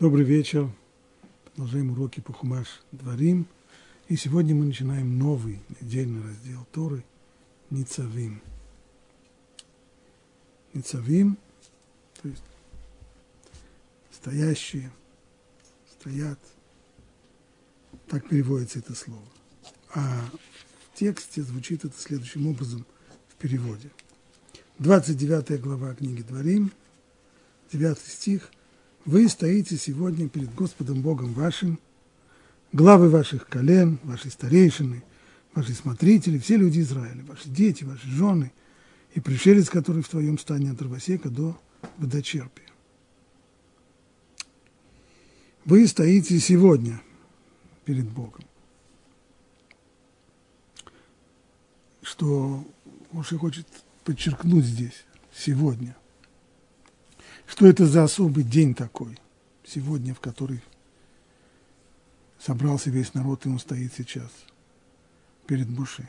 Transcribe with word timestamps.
Добрый 0.00 0.24
вечер. 0.24 0.70
Продолжаем 1.44 1.90
уроки 1.90 2.20
по 2.20 2.32
Хумаш 2.32 2.68
Дворим. 2.92 3.48
И 4.06 4.14
сегодня 4.14 4.54
мы 4.54 4.66
начинаем 4.66 5.18
новый 5.18 5.60
недельный 5.80 6.22
раздел 6.22 6.64
Торы 6.70 7.02
Ницавим. 7.70 8.40
Ницавим, 10.72 11.36
то 12.22 12.28
есть 12.28 12.44
стоящие, 14.12 14.92
стоят. 15.90 16.38
Так 18.06 18.28
переводится 18.28 18.78
это 18.78 18.94
слово. 18.94 19.26
А 19.96 20.30
в 20.92 20.96
тексте 20.96 21.42
звучит 21.42 21.84
это 21.84 22.00
следующим 22.00 22.46
образом 22.46 22.86
в 23.30 23.34
переводе. 23.34 23.90
29 24.78 25.60
глава 25.60 25.92
книги 25.96 26.22
Дворим, 26.22 26.70
9 27.72 27.98
стих– 27.98 28.52
вы 29.08 29.26
стоите 29.30 29.78
сегодня 29.78 30.28
перед 30.28 30.54
Господом 30.54 31.00
Богом 31.00 31.32
вашим, 31.32 31.80
главы 32.74 33.08
ваших 33.08 33.48
колен, 33.48 33.98
ваши 34.02 34.28
старейшины, 34.28 35.02
ваши 35.54 35.72
смотрители, 35.72 36.36
все 36.36 36.58
люди 36.58 36.80
Израиля, 36.80 37.24
ваши 37.24 37.48
дети, 37.48 37.84
ваши 37.84 38.06
жены 38.06 38.52
и 39.14 39.20
пришелец, 39.20 39.70
который 39.70 40.02
в 40.02 40.08
твоем 40.10 40.36
стане 40.36 40.72
от 40.72 40.76
дровосека 40.76 41.30
до 41.30 41.58
водочерпия. 41.96 42.66
Вы 45.64 45.86
стоите 45.86 46.38
сегодня 46.38 47.00
перед 47.86 48.04
Богом. 48.10 48.44
Что 52.02 52.62
Моше 53.12 53.38
хочет 53.38 53.66
подчеркнуть 54.04 54.66
здесь, 54.66 55.06
сегодня– 55.32 55.96
что 57.48 57.66
это 57.66 57.86
за 57.86 58.04
особый 58.04 58.44
день 58.44 58.74
такой, 58.74 59.18
сегодня, 59.64 60.14
в 60.14 60.20
который 60.20 60.62
собрался 62.38 62.90
весь 62.90 63.14
народ, 63.14 63.46
и 63.46 63.48
он 63.48 63.58
стоит 63.58 63.92
сейчас 63.96 64.30
перед 65.46 65.68
Буше. 65.68 66.08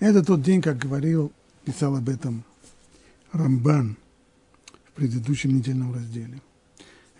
Это 0.00 0.22
тот 0.24 0.42
день, 0.42 0.60
как 0.60 0.76
говорил, 0.76 1.32
писал 1.64 1.96
об 1.96 2.08
этом 2.08 2.44
Рамбан 3.32 3.96
в 4.84 4.92
предыдущем 4.92 5.54
недельном 5.54 5.94
разделе. 5.94 6.42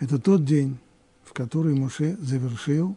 Это 0.01 0.19
тот 0.19 0.45
день, 0.45 0.77
в 1.25 1.33
который 1.33 1.75
Моше 1.75 2.17
завершил 2.17 2.97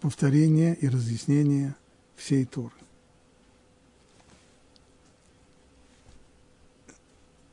повторение 0.00 0.74
и 0.76 0.88
разъяснение 0.88 1.74
всей 2.16 2.44
Торы. 2.44 2.72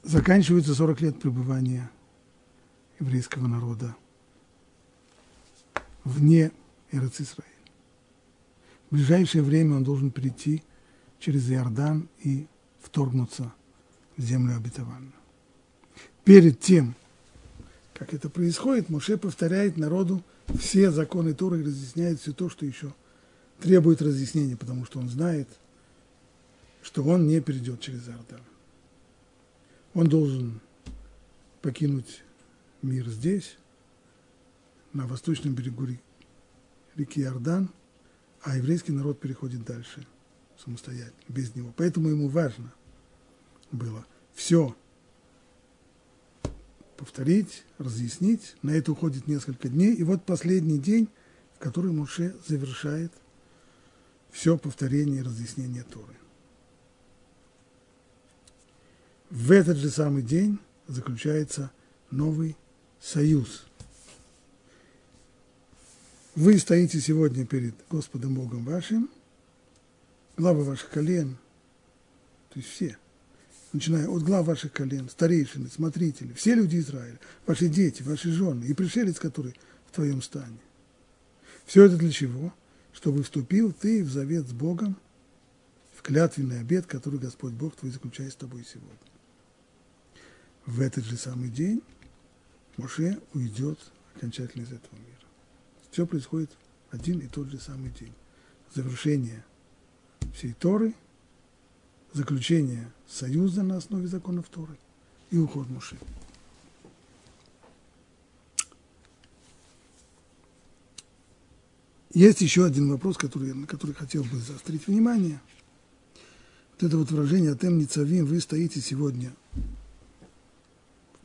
Заканчивается 0.06 0.76
40 0.76 1.02
лет 1.02 1.20
пребывания 1.20 1.90
еврейского 3.00 3.48
народа 3.48 3.96
вне 6.04 6.52
Эрцисраиля. 6.92 7.50
В 8.90 8.96
ближайшее 8.96 9.44
время 9.44 9.78
он 9.78 9.84
должен 9.84 10.12
прийти 10.12 10.64
через 11.20 11.50
Иордан 11.50 12.08
и 12.24 12.46
вторгнуться 12.80 13.52
в 14.16 14.22
землю 14.22 14.56
обетованную. 14.56 15.12
Перед 16.24 16.60
тем, 16.60 16.94
как 17.96 18.14
это 18.14 18.30
происходит, 18.30 18.90
Моше 18.90 19.18
повторяет 19.18 19.76
народу 19.76 20.24
все 20.60 20.92
законы 20.92 21.34
Торы 21.34 21.62
и 21.62 21.64
разъясняет 21.64 22.22
все 22.22 22.32
то, 22.32 22.48
что 22.48 22.66
еще 22.66 22.94
требует 23.60 24.04
разъяснения, 24.04 24.56
потому 24.56 24.86
что 24.86 25.00
он 25.00 25.10
знает, 25.10 25.50
что 26.84 27.04
он 27.04 27.28
не 27.28 27.42
перейдет 27.42 27.82
через 27.82 28.08
Иордан 28.08 28.42
он 29.96 30.08
должен 30.08 30.62
покинуть 31.62 32.24
мир 32.84 33.08
здесь, 33.08 33.58
на 34.94 35.08
восточном 35.08 35.56
берегу 35.56 35.88
реки 36.96 37.22
Иордан, 37.22 37.70
а 38.42 38.58
еврейский 38.58 38.92
народ 38.92 39.20
переходит 39.20 39.64
дальше 39.64 40.06
самостоятельно, 40.64 41.16
без 41.28 41.56
него. 41.56 41.74
Поэтому 41.76 42.10
ему 42.10 42.28
важно 42.28 42.72
было 43.72 44.06
все 44.34 44.76
повторить, 46.98 47.66
разъяснить. 47.78 48.56
На 48.62 48.72
это 48.72 48.92
уходит 48.92 49.28
несколько 49.28 49.70
дней. 49.70 49.96
И 49.96 50.04
вот 50.04 50.26
последний 50.26 50.78
день, 50.78 51.10
в 51.56 51.60
который 51.60 51.92
Муше 51.92 52.36
завершает 52.48 53.12
все 54.32 54.58
повторение 54.58 55.22
и 55.22 55.24
разъяснение 55.24 55.84
Торы. 55.84 56.16
В 59.36 59.52
этот 59.52 59.76
же 59.78 59.90
самый 59.90 60.24
день 60.24 60.60
заключается 60.88 61.70
новый 62.10 62.56
союз. 63.02 63.66
Вы 66.36 66.58
стоите 66.58 67.02
сегодня 67.02 67.46
перед 67.46 67.76
Господом 67.90 68.36
Богом 68.36 68.64
вашим, 68.64 69.10
главы 70.38 70.64
ваших 70.64 70.90
колен, 70.90 71.38
то 72.50 72.60
есть 72.60 72.72
все, 72.72 72.98
начиная 73.74 74.08
от 74.08 74.24
глав 74.24 74.46
ваших 74.46 74.72
колен, 74.72 75.10
старейшины, 75.10 75.68
смотрители, 75.70 76.32
все 76.32 76.56
люди 76.56 76.78
Израиля, 76.78 77.20
ваши 77.46 77.68
дети, 77.68 78.04
ваши 78.04 78.32
жены 78.32 78.64
и 78.64 78.74
пришелец, 78.74 79.20
который 79.20 79.54
в 79.88 79.96
твоем 79.96 80.22
стане. 80.22 80.60
Все 81.66 81.84
это 81.84 81.98
для 81.98 82.12
чего? 82.12 82.54
Чтобы 82.94 83.22
вступил 83.22 83.74
ты 83.74 84.02
в 84.02 84.10
завет 84.10 84.48
с 84.48 84.54
Богом, 84.54 84.96
в 85.94 86.02
клятвенный 86.04 86.62
обет, 86.62 86.86
который 86.86 87.20
Господь 87.20 87.52
Бог 87.52 87.76
твой 87.76 87.92
заключает 87.92 88.32
с 88.32 88.38
тобой 88.38 88.64
сегодня 88.64 88.98
в 90.66 90.82
этот 90.82 91.06
же 91.06 91.18
самый 91.18 91.50
день 91.50 91.82
Моше 92.78 93.20
уйдет 93.34 93.80
окончательно 94.16 94.64
из 94.64 94.72
этого 94.72 94.96
мира. 94.96 95.28
Все 95.92 96.06
происходит 96.06 96.52
в 96.90 96.96
один 96.96 97.20
и 97.20 97.28
тот 97.28 97.50
же 97.50 97.60
самый 97.60 97.92
день. 97.92 98.14
Завершение 98.74 99.46
всей 100.34 100.54
Торы, 100.54 100.94
заключение 102.14 102.92
союза 103.08 103.64
на 103.64 103.78
основе 103.78 104.08
законов 104.08 104.50
Торы 104.50 104.78
и 105.32 105.38
уход 105.38 105.70
Моше. 105.70 105.98
Есть 112.14 112.40
еще 112.40 112.66
один 112.66 112.90
вопрос, 112.90 113.18
который, 113.18 113.54
на 113.54 113.68
который 113.68 113.94
хотел 113.94 114.24
бы 114.24 114.38
заострить 114.38 114.88
внимание. 114.88 115.40
Вот 116.74 116.88
это 116.88 116.98
вот 116.98 117.12
выражение 117.12 117.52
«Атем 117.52 117.78
Ницавим» 117.78 118.26
вы 118.26 118.40
стоите 118.40 118.80
сегодня 118.80 119.34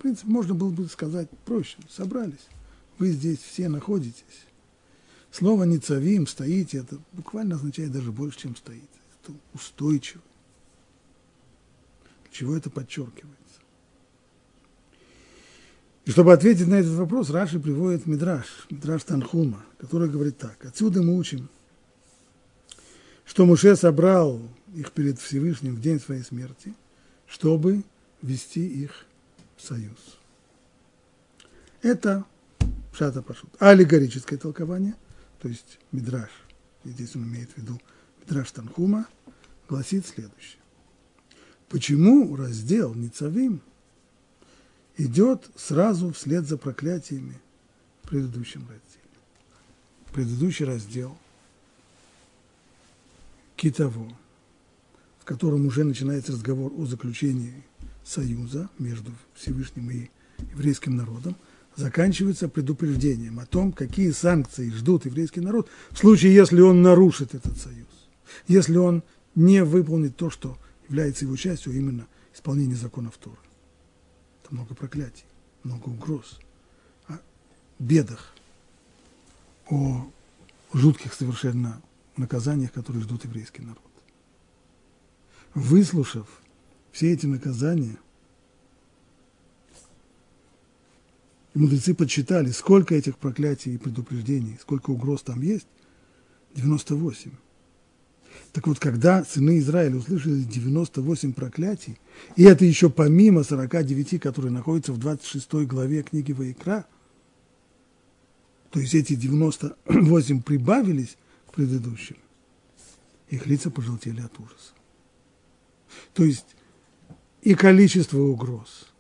в 0.01 0.03
принципе, 0.03 0.31
можно 0.31 0.55
было 0.55 0.71
бы 0.71 0.89
сказать 0.89 1.29
проще. 1.45 1.77
Собрались. 1.91 2.49
Вы 2.99 3.11
здесь 3.11 3.39
все 3.39 3.69
находитесь. 3.69 4.47
Слово 5.31 5.65
«ницавим» 5.65 6.27
стоите, 6.27 6.79
это 6.79 6.99
буквально 7.13 7.57
означает 7.57 7.93
даже 7.93 8.11
больше, 8.11 8.39
чем 8.39 8.57
стоите. 8.57 8.87
Это 9.23 9.35
устойчиво. 9.53 10.23
Для 12.23 12.33
чего 12.33 12.57
это 12.57 12.71
подчеркивается? 12.71 13.37
И 16.07 16.11
чтобы 16.13 16.33
ответить 16.33 16.67
на 16.67 16.77
этот 16.77 16.93
вопрос, 16.93 17.29
Раши 17.29 17.61
приводит 17.61 18.07
Мидраш, 18.07 18.47
Мидраш 18.71 19.03
Танхума, 19.03 19.67
который 19.77 20.09
говорит 20.09 20.39
так. 20.39 20.65
Отсюда 20.65 21.03
мы 21.03 21.15
учим, 21.15 21.51
что 23.27 23.45
Муше 23.45 23.77
собрал 23.77 24.41
их 24.75 24.93
перед 24.93 25.21
Всевышним 25.21 25.77
в 25.77 25.83
день 25.83 26.01
своей 26.01 26.23
смерти, 26.23 26.73
чтобы 27.27 27.85
вести 28.23 28.67
их 28.67 29.05
союз. 29.61 30.19
Это 31.83 32.25
Пшата 32.93 33.23
Пашут. 33.23 33.51
Аллегорическое 33.59 34.39
толкование, 34.39 34.95
то 35.41 35.49
есть 35.49 35.79
Мидраш, 35.93 36.31
здесь 36.85 37.15
он 37.17 37.25
имеет 37.25 37.51
в 37.51 37.59
виду 37.59 37.81
Мидраш 38.21 38.51
Танхума, 38.51 39.07
гласит 39.69 40.07
следующее. 40.07 40.61
Почему 41.69 42.35
раздел 42.35 42.95
Ницавим 42.95 43.61
идет 44.97 45.49
сразу 45.57 46.13
вслед 46.13 46.45
за 46.47 46.59
проклятиями 46.59 47.41
в 48.03 48.09
предыдущем 48.09 48.63
разделе? 48.63 49.01
Предыдущий 50.13 50.65
раздел 50.65 51.17
Китово, 53.55 54.11
в 55.21 55.25
котором 55.25 55.67
уже 55.67 55.85
начинается 55.85 56.33
разговор 56.33 56.73
о 56.77 56.87
заключении 56.87 57.63
союза 58.05 58.69
между 58.79 59.13
Всевышним 59.35 59.91
и 59.91 60.11
еврейским 60.53 60.97
народом, 60.97 61.37
заканчивается 61.77 62.49
предупреждением 62.49 63.39
о 63.39 63.47
том, 63.47 63.73
какие 63.73 64.11
санкции 64.11 64.71
ждут 64.71 65.07
еврейский 65.07 65.41
народ 65.41 65.69
в 65.91 65.99
случае, 65.99 66.35
если 66.35 66.61
он 66.61 66.83
нарушит 66.83 67.35
этот 67.35 67.57
союз, 67.59 67.89
если 68.49 68.77
он 68.77 69.03
не 69.35 69.65
выполнит 69.65 70.17
то, 70.17 70.31
что 70.31 70.59
является 70.89 71.25
его 71.25 71.37
частью, 71.37 71.73
а 71.73 71.77
именно 71.77 72.07
исполнение 72.35 72.77
законов 72.77 73.17
Торы. 73.19 73.39
Это 74.43 74.55
много 74.55 74.75
проклятий, 74.75 75.25
много 75.63 75.89
угроз, 75.89 76.41
о 77.07 77.19
бедах, 77.79 78.35
о 79.69 80.11
жутких 80.73 81.15
совершенно 81.15 81.81
наказаниях, 82.17 82.73
которые 82.73 83.03
ждут 83.03 83.25
еврейский 83.25 83.63
народ. 83.63 83.79
Выслушав 85.55 86.27
все 86.93 87.13
эти 87.13 87.27
наказания, 87.27 87.97
мудрецы 91.55 91.95
подсчитали, 91.95 92.51
сколько 92.51 92.95
этих 92.95 93.19
проклятий 93.19 93.75
и 93.75 93.79
предупреждений, 93.79 94.59
сколько 94.61 94.91
угроз 94.91 95.23
там 95.23 95.43
есть, 95.43 95.67
98. 96.55 97.31
Так 98.53 98.67
вот, 98.67 98.79
когда 98.79 99.25
сыны 99.25 99.59
Израиля 99.59 99.97
услышали 99.97 100.43
98 100.43 101.33
проклятий, 101.33 101.99
и 102.37 102.45
это 102.45 102.65
еще 102.65 102.91
помимо 102.91 103.45
49, 103.45 104.21
которые 104.21 104.53
находятся 104.53 104.93
в 104.93 104.99
26 104.99 105.67
главе 105.67 106.03
книги 106.03 106.33
Ваикра, 106.33 106.87
то 108.71 108.81
есть 108.81 108.95
эти 108.95 109.15
98 109.15 110.43
прибавились 110.43 111.17
к 111.47 111.55
предыдущим, 111.55 112.17
их 113.29 113.47
лица 113.47 113.71
пожелтели 113.71 114.21
от 114.21 114.39
ужаса. 114.39 114.73
То 116.15 116.25
есть 116.25 116.47
и 117.43 117.55
количество 117.55 118.19
угроз, 118.19 118.93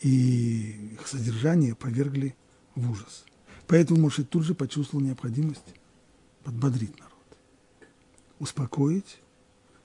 и 0.00 0.92
их 0.94 1.06
содержание 1.06 1.74
повергли 1.74 2.34
в 2.74 2.90
ужас. 2.90 3.24
Поэтому 3.66 4.00
Моше 4.00 4.24
тут 4.24 4.44
же 4.44 4.54
почувствовал 4.54 5.04
необходимость 5.04 5.74
подбодрить 6.42 6.98
народ 6.98 7.10
успокоить 8.40 9.20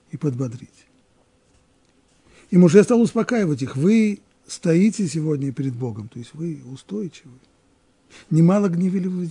и 0.09 0.17
подбодрить. 0.17 0.87
И 2.49 2.57
Муше 2.57 2.83
стал 2.83 3.01
успокаивать 3.01 3.61
их. 3.61 3.75
Вы 3.75 4.21
стоите 4.47 5.07
сегодня 5.07 5.51
перед 5.51 5.75
Богом, 5.75 6.07
то 6.07 6.17
есть 6.17 6.33
вы 6.33 6.63
устойчивы. 6.71 7.37
Немало 8.29 8.69
гневили 8.69 9.07
вы. 9.07 9.29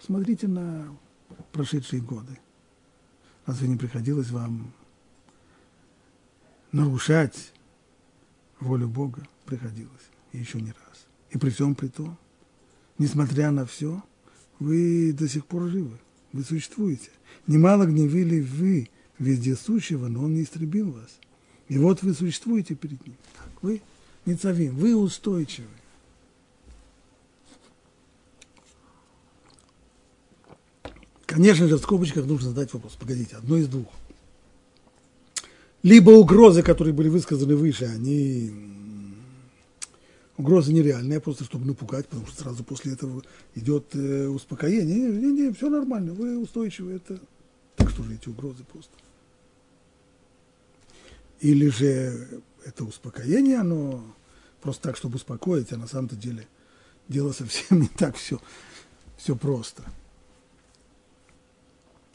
Смотрите 0.00 0.48
на 0.48 0.88
прошедшие 1.52 2.02
годы. 2.02 2.38
Разве 3.46 3.68
не 3.68 3.76
приходилось 3.76 4.30
вам 4.30 4.72
нарушать 6.74 7.52
волю 8.60 8.88
Бога? 8.88 9.26
Приходилось. 9.46 9.90
Еще 10.32 10.60
не 10.60 10.70
раз. 10.70 11.06
И 11.30 11.38
при 11.38 11.50
всем 11.50 11.74
при 11.74 11.88
том, 11.88 12.18
несмотря 12.98 13.50
на 13.50 13.64
все, 13.64 14.02
вы 14.58 15.12
до 15.12 15.28
сих 15.28 15.46
пор 15.46 15.68
живы 15.68 15.98
вы 16.32 16.42
существуете. 16.42 17.10
Немало 17.46 17.86
гневили 17.86 18.40
вы 18.40 18.90
вездесущего, 19.18 20.08
но 20.08 20.24
он 20.24 20.34
не 20.34 20.42
истребил 20.42 20.90
вас. 20.90 21.18
И 21.68 21.78
вот 21.78 22.02
вы 22.02 22.12
существуете 22.12 22.74
перед 22.74 23.04
ним. 23.06 23.16
Так, 23.36 23.62
вы 23.62 23.80
не 24.26 24.34
цавим, 24.34 24.76
вы 24.76 24.96
устойчивы. 24.96 25.68
Конечно 31.26 31.68
же, 31.68 31.76
в 31.76 31.82
скобочках 31.82 32.26
нужно 32.26 32.50
задать 32.50 32.72
вопрос. 32.72 32.96
Погодите, 32.98 33.36
одно 33.36 33.56
из 33.56 33.68
двух. 33.68 33.88
Либо 35.84 36.12
угрозы, 36.12 36.62
которые 36.62 36.94
были 36.94 37.10
высказаны 37.10 37.56
выше, 37.56 37.84
они 37.84 38.50
угроза 40.38 40.72
нереальная, 40.72 41.20
просто 41.20 41.44
чтобы 41.44 41.66
напугать, 41.66 42.08
потому 42.08 42.26
что 42.26 42.40
сразу 42.40 42.64
после 42.64 42.94
этого 42.94 43.22
идет 43.54 43.94
э, 43.94 44.26
успокоение. 44.28 45.10
Не, 45.10 45.18
не, 45.18 45.42
не, 45.42 45.52
все 45.52 45.68
нормально, 45.68 46.14
вы 46.14 46.38
устойчивы, 46.38 46.94
это 46.94 47.20
так 47.76 47.90
что 47.90 48.02
же 48.02 48.14
эти 48.14 48.30
угрозы 48.30 48.64
просто. 48.64 48.94
Или 51.40 51.68
же 51.68 52.40
это 52.64 52.84
успокоение, 52.84 53.58
оно 53.58 54.02
просто 54.62 54.84
так, 54.84 54.96
чтобы 54.96 55.16
успокоить, 55.16 55.70
а 55.74 55.76
на 55.76 55.86
самом-то 55.86 56.16
деле 56.16 56.48
дело 57.08 57.32
совсем 57.32 57.80
не 57.82 57.88
так 57.88 58.16
все, 58.16 58.40
все 59.18 59.36
просто. 59.36 59.82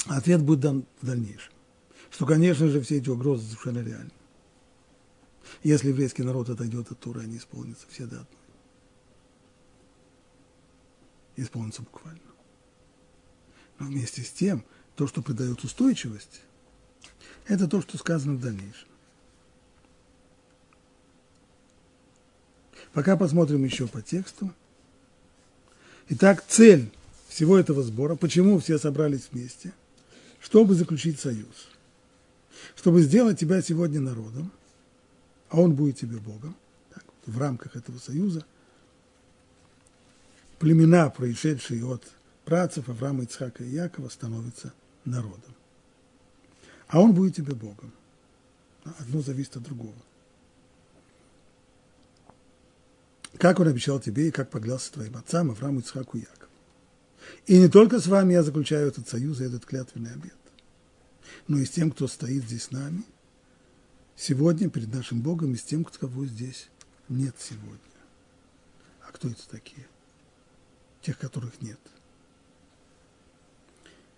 Ответ 0.07 0.41
будет 0.41 0.61
дан 0.61 0.85
в 1.03 1.05
дальнейшем. 1.05 1.53
Что, 2.09 2.25
конечно 2.25 2.67
же, 2.67 2.81
все 2.81 2.97
эти 2.97 3.09
угрозы 3.09 3.45
совершенно 3.45 3.79
реальны. 3.79 4.11
Если 5.63 5.89
еврейский 5.89 6.23
народ 6.23 6.49
отойдет 6.49 6.91
от 6.91 6.99
Туры, 6.99 7.21
они 7.21 7.37
исполнятся 7.37 7.85
все 7.89 8.05
до 8.05 8.21
одной. 8.21 8.39
Исполнятся 11.35 11.81
буквально. 11.81 12.19
Но 13.79 13.87
вместе 13.87 14.21
с 14.21 14.31
тем, 14.31 14.63
то, 14.95 15.07
что 15.07 15.21
придает 15.21 15.63
устойчивость, 15.63 16.41
это 17.47 17.67
то, 17.67 17.81
что 17.81 17.97
сказано 17.97 18.35
в 18.35 18.41
дальнейшем. 18.41 18.87
Пока 22.93 23.15
посмотрим 23.15 23.63
еще 23.63 23.87
по 23.87 24.01
тексту. 24.01 24.53
Итак, 26.09 26.43
цель 26.47 26.91
всего 27.27 27.57
этого 27.57 27.83
сбора, 27.83 28.15
почему 28.15 28.59
все 28.59 28.79
собрались 28.79 29.29
вместе, 29.31 29.73
чтобы 30.39 30.73
заключить 30.73 31.19
союз, 31.19 31.69
чтобы 32.75 33.01
сделать 33.01 33.39
тебя 33.39 33.61
сегодня 33.61 33.99
народом, 33.99 34.51
а 35.49 35.59
он 35.59 35.75
будет 35.75 35.97
тебе 35.97 36.17
Богом. 36.17 36.55
Так, 36.93 37.03
в 37.25 37.37
рамках 37.37 37.75
этого 37.75 37.97
союза 37.97 38.45
племена, 40.59 41.09
происшедшие 41.09 41.85
от 41.85 42.03
працев 42.45 42.89
Авраама, 42.89 43.23
Ицхака 43.23 43.63
и 43.63 43.69
Якова, 43.69 44.09
становятся 44.09 44.73
народом. 45.05 45.55
А 46.87 46.99
он 46.99 47.13
будет 47.13 47.35
тебе 47.35 47.53
Богом. 47.53 47.93
Одно 48.83 49.21
зависит 49.21 49.57
от 49.57 49.63
другого. 49.63 49.95
Как 53.37 53.59
он 53.59 53.67
обещал 53.67 53.99
тебе 53.99 54.27
и 54.27 54.31
как 54.31 54.49
поглялся 54.49 54.91
твоим 54.91 55.15
отцам 55.15 55.51
Аврааму, 55.51 55.79
Ицхаку 55.79 56.17
и 56.17 56.21
Якову. 56.21 56.51
И 57.45 57.59
не 57.59 57.69
только 57.69 57.99
с 57.99 58.07
вами 58.07 58.33
я 58.33 58.43
заключаю 58.43 58.87
этот 58.87 59.07
союз 59.07 59.39
и 59.39 59.45
этот 59.45 59.65
клятвенный 59.65 60.13
обет, 60.13 60.33
но 61.47 61.57
и 61.57 61.65
с 61.65 61.69
тем, 61.69 61.91
кто 61.91 62.07
стоит 62.07 62.43
здесь 62.43 62.63
с 62.63 62.71
нами– 62.71 63.03
сегодня 64.19 64.69
перед 64.69 64.93
нашим 64.93 65.21
Богом 65.21 65.53
и 65.53 65.57
с 65.57 65.63
тем, 65.63 65.85
кого 65.85 66.25
здесь 66.25 66.67
нет 67.07 67.35
сегодня. 67.39 67.79
А 69.07 69.11
кто 69.11 69.29
это 69.29 69.47
такие? 69.49 69.87
Тех, 71.01 71.17
которых 71.17 71.61
нет. 71.61 71.79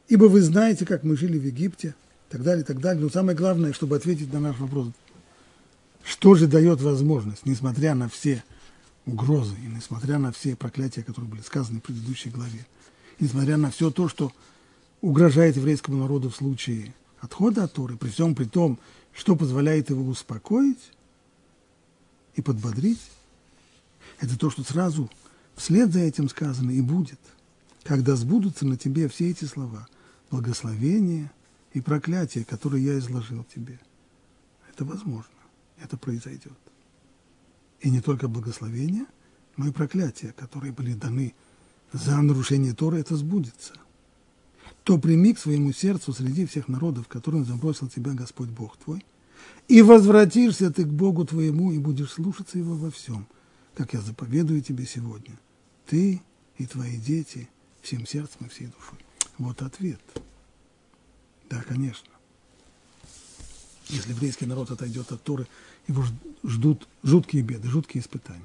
Ибо 0.07 0.25
вы 0.25 0.41
знаете, 0.41 0.85
как 0.85 1.03
мы 1.03 1.15
жили 1.15 1.37
в 1.37 1.45
Египте, 1.45 1.95
так 2.29 2.43
далее, 2.43 2.65
так 2.65 2.79
далее. 2.81 3.01
Но 3.01 3.09
самое 3.09 3.37
главное, 3.37 3.71
чтобы 3.71 3.95
ответить 3.95 4.33
на 4.33 4.39
наш 4.39 4.57
вопрос, 4.57 4.87
что 6.03 6.35
же 6.35 6.47
дает 6.47 6.81
возможность, 6.81 7.45
несмотря 7.45 7.93
на 7.93 8.09
все 8.09 8.43
угрозы 9.05 9.55
и 9.63 9.67
несмотря 9.67 10.17
на 10.17 10.31
все 10.31 10.55
проклятия, 10.55 11.03
которые 11.03 11.29
были 11.29 11.41
сказаны 11.41 11.79
в 11.79 11.83
предыдущей 11.83 12.29
главе, 12.29 12.65
несмотря 13.19 13.57
на 13.57 13.69
все 13.69 13.91
то, 13.91 14.09
что 14.09 14.33
угрожает 15.01 15.55
еврейскому 15.55 15.97
народу 15.97 16.29
в 16.29 16.35
случае 16.35 16.93
отхода 17.21 17.63
от 17.63 17.73
Торы, 17.73 17.95
при 17.95 18.09
всем 18.09 18.35
при 18.35 18.45
том, 18.45 18.79
что 19.13 19.35
позволяет 19.35 19.89
его 19.89 20.03
успокоить 20.03 20.91
и 22.35 22.41
подбодрить, 22.41 23.01
это 24.19 24.37
то, 24.37 24.49
что 24.49 24.63
сразу 24.63 25.09
вслед 25.55 25.93
за 25.93 25.99
этим 25.99 26.29
сказано 26.29 26.71
и 26.71 26.81
будет, 26.81 27.19
когда 27.83 28.15
сбудутся 28.15 28.65
на 28.65 28.75
тебе 28.75 29.07
все 29.07 29.29
эти 29.29 29.45
слова, 29.45 29.87
благословения 30.29 31.31
и 31.73 31.81
проклятия, 31.81 32.43
которые 32.43 32.83
я 32.83 32.97
изложил 32.97 33.43
тебе. 33.43 33.79
Это 34.71 34.83
возможно, 34.83 35.31
это 35.81 35.97
произойдет. 35.97 36.57
И 37.81 37.89
не 37.89 38.01
только 38.01 38.27
благословения, 38.27 39.05
но 39.57 39.67
и 39.67 39.71
проклятия, 39.71 40.33
которые 40.33 40.71
были 40.71 40.93
даны 40.93 41.33
за 41.91 42.19
нарушение 42.21 42.73
Торы, 42.73 42.99
это 42.99 43.15
сбудется– 43.15 43.73
то 44.83 44.97
прими 44.97 45.33
к 45.33 45.39
своему 45.39 45.73
сердцу 45.73 46.13
среди 46.13 46.45
всех 46.45 46.67
народов, 46.67 47.07
которым 47.07 47.45
забросил 47.45 47.87
тебя 47.87 48.13
Господь 48.13 48.49
Бог 48.49 48.77
твой, 48.77 49.05
и 49.67 49.81
возвратишься 49.81 50.71
ты 50.71 50.83
к 50.83 50.89
Богу 50.89 51.25
твоему, 51.25 51.71
и 51.71 51.79
будешь 51.79 52.11
слушаться 52.11 52.57
Его 52.57 52.75
во 52.75 52.91
всем, 52.91 53.27
как 53.75 53.93
я 53.93 54.01
заповедую 54.01 54.61
тебе 54.61 54.85
сегодня, 54.85 55.39
ты 55.87 56.21
и 56.57 56.65
твои 56.65 56.97
дети 56.97 57.49
всем 57.81 58.05
сердцем 58.05 58.45
и 58.45 58.49
всей 58.49 58.67
душой. 58.67 58.99
Вот 59.37 59.61
ответ. 59.61 60.01
Да, 61.49 61.61
конечно. 61.61 62.09
Если 63.89 64.11
еврейский 64.11 64.45
народ 64.45 64.71
отойдет 64.71 65.11
от 65.11 65.21
Торы, 65.23 65.47
его 65.87 66.03
ждут 66.43 66.87
жуткие 67.03 67.43
беды, 67.43 67.67
жуткие 67.67 68.01
испытания. 68.01 68.41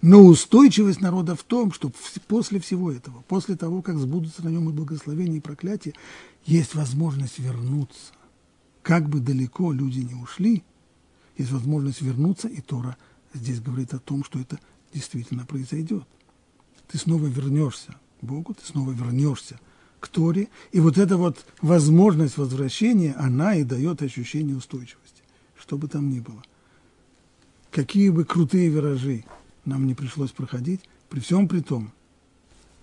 Но 0.00 0.24
устойчивость 0.24 1.00
народа 1.00 1.34
в 1.34 1.42
том, 1.42 1.72
что 1.72 1.92
после 2.28 2.60
всего 2.60 2.90
этого, 2.90 3.22
после 3.28 3.56
того, 3.56 3.82
как 3.82 3.98
сбудутся 3.98 4.44
на 4.44 4.48
нем 4.48 4.68
и 4.68 4.72
благословения, 4.72 5.38
и 5.38 5.40
проклятия, 5.40 5.94
есть 6.44 6.74
возможность 6.74 7.38
вернуться. 7.38 8.12
Как 8.82 9.08
бы 9.08 9.20
далеко 9.20 9.72
люди 9.72 10.00
не 10.00 10.14
ушли, 10.14 10.62
есть 11.36 11.50
возможность 11.50 12.00
вернуться, 12.02 12.48
и 12.48 12.60
Тора 12.60 12.96
здесь 13.34 13.60
говорит 13.60 13.92
о 13.94 13.98
том, 13.98 14.24
что 14.24 14.38
это 14.38 14.58
действительно 14.92 15.44
произойдет. 15.44 16.04
Ты 16.88 16.98
снова 16.98 17.26
вернешься 17.26 17.96
к 18.20 18.24
Богу, 18.24 18.54
ты 18.54 18.64
снова 18.64 18.92
вернешься 18.92 19.58
к 20.00 20.08
Торе, 20.08 20.48
и 20.72 20.80
вот 20.80 20.98
эта 20.98 21.16
вот 21.16 21.44
возможность 21.60 22.38
возвращения, 22.38 23.14
она 23.14 23.56
и 23.56 23.64
дает 23.64 24.02
ощущение 24.02 24.56
устойчивости, 24.56 25.22
что 25.58 25.76
бы 25.76 25.88
там 25.88 26.08
ни 26.10 26.20
было. 26.20 26.42
Какие 27.72 28.10
бы 28.10 28.24
крутые 28.24 28.68
виражи 28.68 29.24
нам 29.66 29.86
не 29.86 29.94
пришлось 29.94 30.30
проходить, 30.30 30.80
при 31.08 31.20
всем 31.20 31.48
при 31.48 31.60
том, 31.60 31.92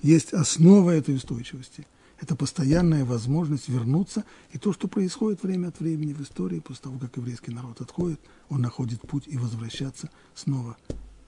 есть 0.01 0.33
основа 0.33 0.91
этой 0.91 1.15
устойчивости. 1.15 1.87
Это 2.19 2.35
постоянная 2.35 3.05
возможность 3.05 3.67
вернуться, 3.67 4.23
и 4.51 4.57
то, 4.57 4.71
что 4.71 4.87
происходит 4.87 5.43
время 5.43 5.69
от 5.69 5.79
времени 5.79 6.13
в 6.13 6.21
истории, 6.21 6.59
после 6.59 6.83
того, 6.83 6.99
как 6.99 7.17
еврейский 7.17 7.51
народ 7.51 7.81
отходит, 7.81 8.19
он 8.49 8.61
находит 8.61 9.01
путь 9.01 9.23
и 9.27 9.37
возвращаться 9.37 10.09
снова 10.35 10.77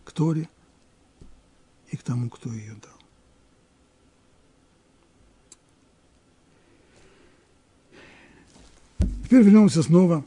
к 0.03 0.11
Торе, 0.11 0.47
и 1.89 1.97
к 1.97 2.03
тому, 2.03 2.29
кто 2.29 2.51
ее 2.51 2.75
дал. 2.75 2.91
Теперь 9.23 9.41
вернемся 9.41 9.83
снова 9.83 10.23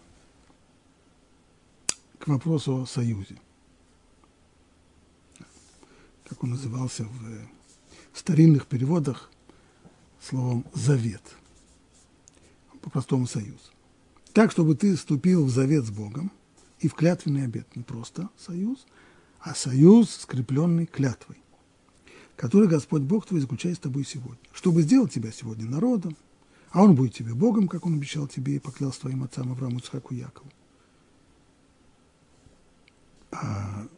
к 2.19 2.27
вопросу 2.27 2.83
о 2.83 2.87
союзе. 2.87 3.37
Как 6.29 6.45
он 6.45 6.51
назывался 6.51 7.05
в 7.05 8.19
старинных 8.19 8.67
переводах 8.67 9.31
словом 10.21 10.65
«завет», 10.75 11.23
по-простому 12.83 13.27
«союз». 13.27 13.73
Так, 14.33 14.53
чтобы 14.53 14.75
ты 14.75 14.95
вступил 14.95 15.45
в 15.45 15.51
завет 15.51 15.85
с 15.85 15.91
Богом 15.91 16.31
и 16.81 16.89
в 16.89 16.95
клятвенный 16.95 17.45
обет, 17.45 17.75
не 17.75 17.83
просто 17.83 18.29
союз, 18.37 18.87
а 19.41 19.55
союз, 19.55 20.11
скрепленный 20.11 20.87
клятвой, 20.87 21.39
который 22.37 22.69
Господь 22.69 23.03
Бог 23.03 23.27
твой 23.27 23.41
заключает 23.41 23.77
с 23.77 23.81
тобой 23.81 24.05
сегодня, 24.05 24.39
чтобы 24.53 24.83
сделать 24.83 25.13
тебя 25.13 25.33
сегодня 25.33 25.69
народом, 25.69 26.17
а 26.71 26.83
он 26.83 26.95
будет 26.95 27.15
тебе 27.15 27.35
Богом, 27.35 27.67
как 27.67 27.87
он 27.87 27.95
обещал 27.95 28.29
тебе 28.29 28.57
и 28.57 28.59
поклялся 28.59 29.01
твоим 29.01 29.25
отцам 29.25 29.51
Аврааму, 29.51 29.79
Ицхаку 29.79 30.15
и 30.15 30.19
Якову. 30.19 30.51
А 33.33 33.89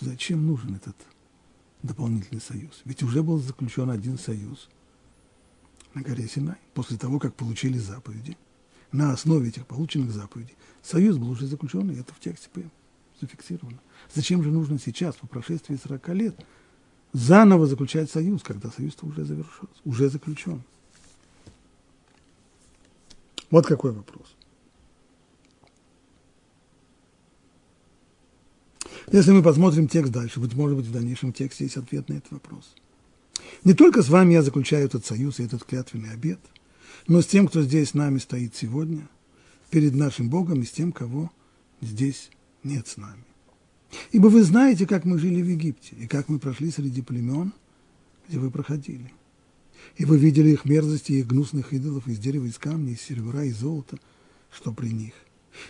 зачем 0.00 0.46
нужен 0.46 0.74
этот 0.74 0.96
дополнительный 1.82 2.40
союз? 2.40 2.82
Ведь 2.84 3.02
уже 3.02 3.22
был 3.22 3.38
заключен 3.38 3.90
один 3.90 4.18
союз 4.18 4.68
на 5.94 6.02
горе 6.02 6.28
Синай, 6.28 6.58
после 6.74 6.96
того, 6.96 7.18
как 7.18 7.34
получили 7.34 7.78
заповеди. 7.78 8.36
На 8.92 9.12
основе 9.12 9.48
этих 9.48 9.66
полученных 9.66 10.10
заповедей 10.10 10.54
союз 10.82 11.16
был 11.16 11.30
уже 11.30 11.46
заключен, 11.46 11.90
и 11.90 11.96
это 11.96 12.12
в 12.12 12.20
тексте 12.20 12.48
зафиксировано. 13.20 13.78
Зачем 14.12 14.42
же 14.42 14.50
нужно 14.50 14.78
сейчас, 14.78 15.16
по 15.16 15.26
прошествии 15.26 15.78
40 15.80 16.08
лет, 16.10 16.46
заново 17.12 17.66
заключать 17.66 18.10
союз, 18.10 18.42
когда 18.42 18.70
союз 18.70 18.96
уже 19.02 19.24
завершен, 19.24 19.68
уже 19.84 20.08
заключен. 20.08 20.62
Вот 23.50 23.66
какой 23.66 23.92
вопрос. 23.92 24.34
Если 29.12 29.32
мы 29.32 29.42
посмотрим 29.42 29.88
текст 29.88 30.12
дальше, 30.12 30.38
быть 30.38 30.54
может 30.54 30.76
быть, 30.76 30.86
в 30.86 30.92
дальнейшем 30.92 31.32
тексте 31.32 31.64
есть 31.64 31.76
ответ 31.76 32.08
на 32.08 32.14
этот 32.14 32.30
вопрос. 32.30 32.74
Не 33.64 33.74
только 33.74 34.02
с 34.02 34.08
вами 34.08 34.34
я 34.34 34.42
заключаю 34.42 34.86
этот 34.86 35.04
союз 35.04 35.40
и 35.40 35.44
этот 35.44 35.64
клятвенный 35.64 36.12
обет, 36.12 36.38
но 37.08 37.20
с 37.20 37.26
тем, 37.26 37.48
кто 37.48 37.62
здесь 37.62 37.90
с 37.90 37.94
нами 37.94 38.18
стоит 38.18 38.54
сегодня, 38.54 39.08
перед 39.70 39.94
нашим 39.94 40.28
Богом 40.28 40.62
и 40.62 40.64
с 40.64 40.70
тем, 40.70 40.92
кого 40.92 41.30
здесь 41.80 42.30
нет 42.62 42.86
с 42.86 42.96
нами. 42.96 43.24
Ибо 44.12 44.28
вы 44.28 44.44
знаете, 44.44 44.86
как 44.86 45.04
мы 45.04 45.18
жили 45.18 45.42
в 45.42 45.48
Египте, 45.48 45.96
и 45.96 46.06
как 46.06 46.28
мы 46.28 46.38
прошли 46.38 46.70
среди 46.70 47.02
племен, 47.02 47.52
где 48.28 48.38
вы 48.38 48.50
проходили. 48.50 49.12
И 49.96 50.04
вы 50.04 50.18
видели 50.18 50.50
их 50.50 50.64
мерзости 50.64 51.12
их 51.12 51.26
гнусных 51.26 51.72
идолов 51.72 52.06
из 52.06 52.18
дерева, 52.18 52.44
из 52.44 52.58
камня, 52.58 52.92
из 52.92 53.00
серебра 53.00 53.42
и 53.42 53.50
золота, 53.50 53.98
что 54.52 54.72
при 54.72 54.90
них. 54.90 55.14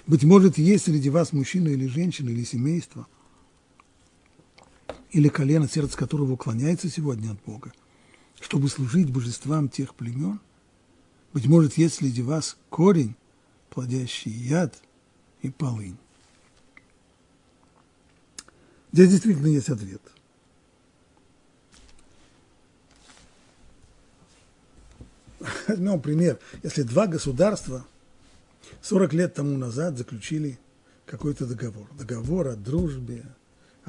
Быть 0.07 0.25
может, 0.25 0.59
есть 0.59 0.85
среди 0.85 1.09
вас 1.09 1.33
мужчина 1.33 1.69
или 1.69 1.87
женщина, 1.87 2.29
или 2.29 2.45
семейство, 2.45 3.07
или 5.13 5.29
колено, 5.29 5.69
сердце 5.69 5.97
которого 5.97 6.33
уклоняется 6.33 6.89
сегодня 6.89 7.33
от 7.33 7.43
Бога, 7.43 7.73
чтобы 8.41 8.69
служить 8.69 9.11
божествам 9.11 9.69
тех 9.69 9.95
племен. 9.95 10.41
Быть 11.33 11.47
может, 11.47 11.79
есть 11.79 11.97
среди 11.97 12.23
вас 12.23 12.57
корень, 12.69 13.15
плодящий 13.71 14.33
яд 14.33 14.75
и 15.43 15.51
полынь. 15.51 15.97
Здесь 18.93 19.11
действительно 19.11 19.47
есть 19.47 19.69
ответ. 19.69 20.03
Возьмем 25.69 26.01
пример. 26.03 26.39
Если 26.63 26.83
два 26.83 27.07
государства 27.07 27.87
40 28.83 29.13
лет 29.13 29.35
тому 29.35 29.57
назад 29.57 29.97
заключили 29.97 30.59
какой-то 31.07 31.47
договор. 31.47 31.89
Договор 31.97 32.49
о 32.49 32.57
дружбе, 32.57 33.25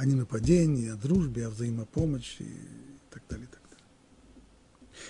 о 0.01 0.05
ненападении, 0.05 0.89
о 0.89 0.95
дружбе, 0.95 1.45
о 1.45 1.51
взаимопомощи 1.51 2.41
и 2.41 2.97
так 3.11 3.21
далее. 3.29 3.45
И, 3.45 3.49
так 3.51 3.61
далее. 3.69 3.85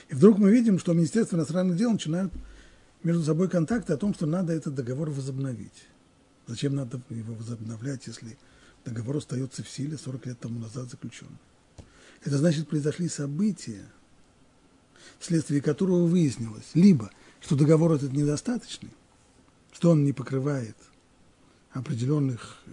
и 0.10 0.16
вдруг 0.16 0.38
мы 0.38 0.52
видим, 0.52 0.80
что 0.80 0.92
Министерство 0.92 1.38
иностранных 1.38 1.78
дел 1.78 1.94
начинают 1.94 2.34
между 3.02 3.24
собой 3.24 3.48
контакты 3.48 3.94
о 3.94 3.98
том, 3.98 4.14
что 4.14 4.26
надо 4.26 4.52
этот 4.52 4.76
договор 4.76 5.10
возобновить. 5.10 5.88
Зачем 6.46 6.76
надо 6.76 7.02
его 7.10 7.34
возобновлять, 7.36 8.06
если 8.06 8.38
договор 8.84 9.16
остается 9.16 9.64
в 9.64 9.70
силе 9.70 9.98
40 9.98 10.26
лет 10.26 10.40
тому 10.42 10.60
назад 10.60 10.90
заключен. 10.90 11.38
Это 12.26 12.38
значит, 12.38 12.68
произошли 12.68 13.08
события, 13.08 13.86
вследствие 15.20 15.62
которого 15.62 16.06
выяснилось 16.06 16.70
либо, 16.74 17.12
что 17.40 17.56
договор 17.56 17.94
этот 17.94 18.12
недостаточный, 18.12 18.92
что 19.72 19.92
он 19.92 20.04
не 20.04 20.12
покрывает 20.12 20.76
определенных 21.72 22.58
э, 22.66 22.72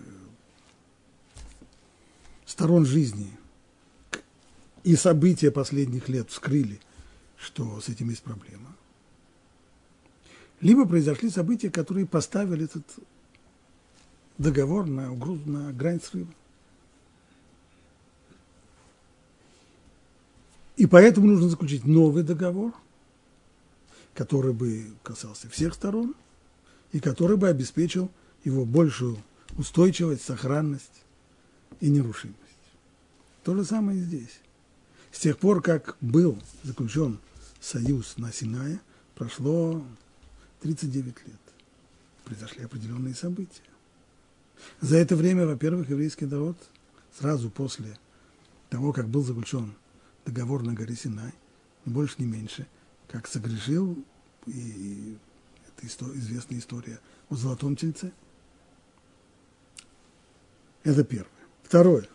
сторон 2.58 2.84
жизни, 2.84 3.30
и 4.82 4.96
события 4.96 5.52
последних 5.52 6.08
лет 6.08 6.28
вскрыли, 6.28 6.80
что 7.36 7.80
с 7.80 7.88
этим 7.88 8.10
есть 8.10 8.24
проблема. 8.24 8.74
Либо 10.60 10.84
произошли 10.84 11.30
события, 11.30 11.70
которые 11.70 12.04
поставили 12.04 12.64
этот 12.64 12.82
договор 14.38 14.86
на, 14.86 15.12
угрозу, 15.12 15.48
на 15.48 15.72
грань 15.72 16.00
срыва. 16.00 16.34
И 20.76 20.86
поэтому 20.86 21.28
нужно 21.28 21.50
заключить 21.50 21.84
новый 21.84 22.24
договор, 22.24 22.74
который 24.14 24.52
бы 24.52 24.90
касался 25.04 25.48
всех 25.48 25.74
сторон 25.74 26.12
и 26.90 26.98
который 26.98 27.36
бы 27.36 27.48
обеспечил 27.48 28.10
его 28.42 28.64
большую 28.64 29.16
устойчивость, 29.56 30.24
сохранность 30.24 31.04
и 31.78 31.88
нерушимость. 31.88 32.47
То 33.48 33.54
же 33.54 33.64
самое 33.64 33.98
и 33.98 34.02
здесь. 34.02 34.40
С 35.10 35.20
тех 35.20 35.38
пор, 35.38 35.62
как 35.62 35.96
был 36.02 36.38
заключен 36.64 37.18
союз 37.60 38.18
на 38.18 38.30
Синае, 38.30 38.78
прошло 39.14 39.82
39 40.60 41.06
лет. 41.06 41.40
Произошли 42.26 42.64
определенные 42.64 43.14
события. 43.14 43.62
За 44.82 44.98
это 44.98 45.16
время, 45.16 45.46
во-первых, 45.46 45.88
еврейский 45.88 46.26
народ 46.26 46.58
сразу 47.18 47.48
после 47.48 47.98
того, 48.68 48.92
как 48.92 49.08
был 49.08 49.22
заключен 49.22 49.72
договор 50.26 50.62
на 50.62 50.74
горе 50.74 50.94
Синай, 50.94 51.32
ни 51.86 51.90
больше, 51.90 52.16
ни 52.18 52.26
меньше, 52.26 52.66
как 53.08 53.26
согрешил, 53.26 53.96
и 54.44 55.16
это 55.68 55.86
известная 55.86 56.58
история 56.58 57.00
о 57.30 57.34
золотом 57.34 57.76
тельце. 57.76 58.12
Это 60.84 61.02
первое. 61.02 61.32
Второе. 61.62 62.10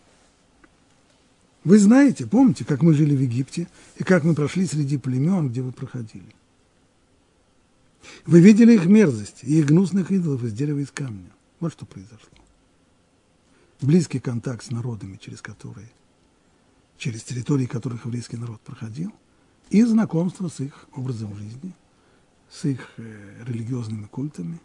Вы 1.64 1.80
знаете, 1.80 2.28
помните, 2.28 2.66
как 2.66 2.82
мы 2.82 2.94
жили 2.94 3.16
в 3.16 3.22
Египте 3.22 3.70
и 3.96 4.04
как 4.04 4.24
мы 4.24 4.36
прошли 4.36 4.66
среди 4.66 4.98
племен, 4.98 5.50
где 5.50 5.62
вы 5.62 5.72
проходили. 5.72 6.36
Вы 8.26 8.42
видели 8.42 8.74
их 8.74 8.86
мерзость 8.86 9.44
и 9.44 9.60
их 9.60 9.68
гнусных 9.68 10.12
идолов 10.12 10.44
из 10.44 10.54
дерева 10.54 10.80
и 10.80 10.84
из 10.84 10.92
камня. 10.92 11.32
Вот 11.62 11.72
что 11.72 11.86
произошло. 11.86 12.30
Близкий 13.82 14.20
контакт 14.20 14.66
с 14.66 14.72
народами, 14.72 15.18
через 15.22 15.42
которые, 15.42 15.90
через 16.98 17.24
территории 17.24 17.66
которых 17.66 18.06
еврейский 18.06 18.38
народ 18.38 18.60
проходил, 18.62 19.14
и 19.70 19.84
знакомство 19.84 20.50
с 20.50 20.60
их 20.60 20.88
образом 20.94 21.36
жизни, 21.36 21.74
с 22.52 22.66
их 22.66 22.92
э, 22.98 23.44
религиозными 23.46 24.06
культами. 24.06 24.60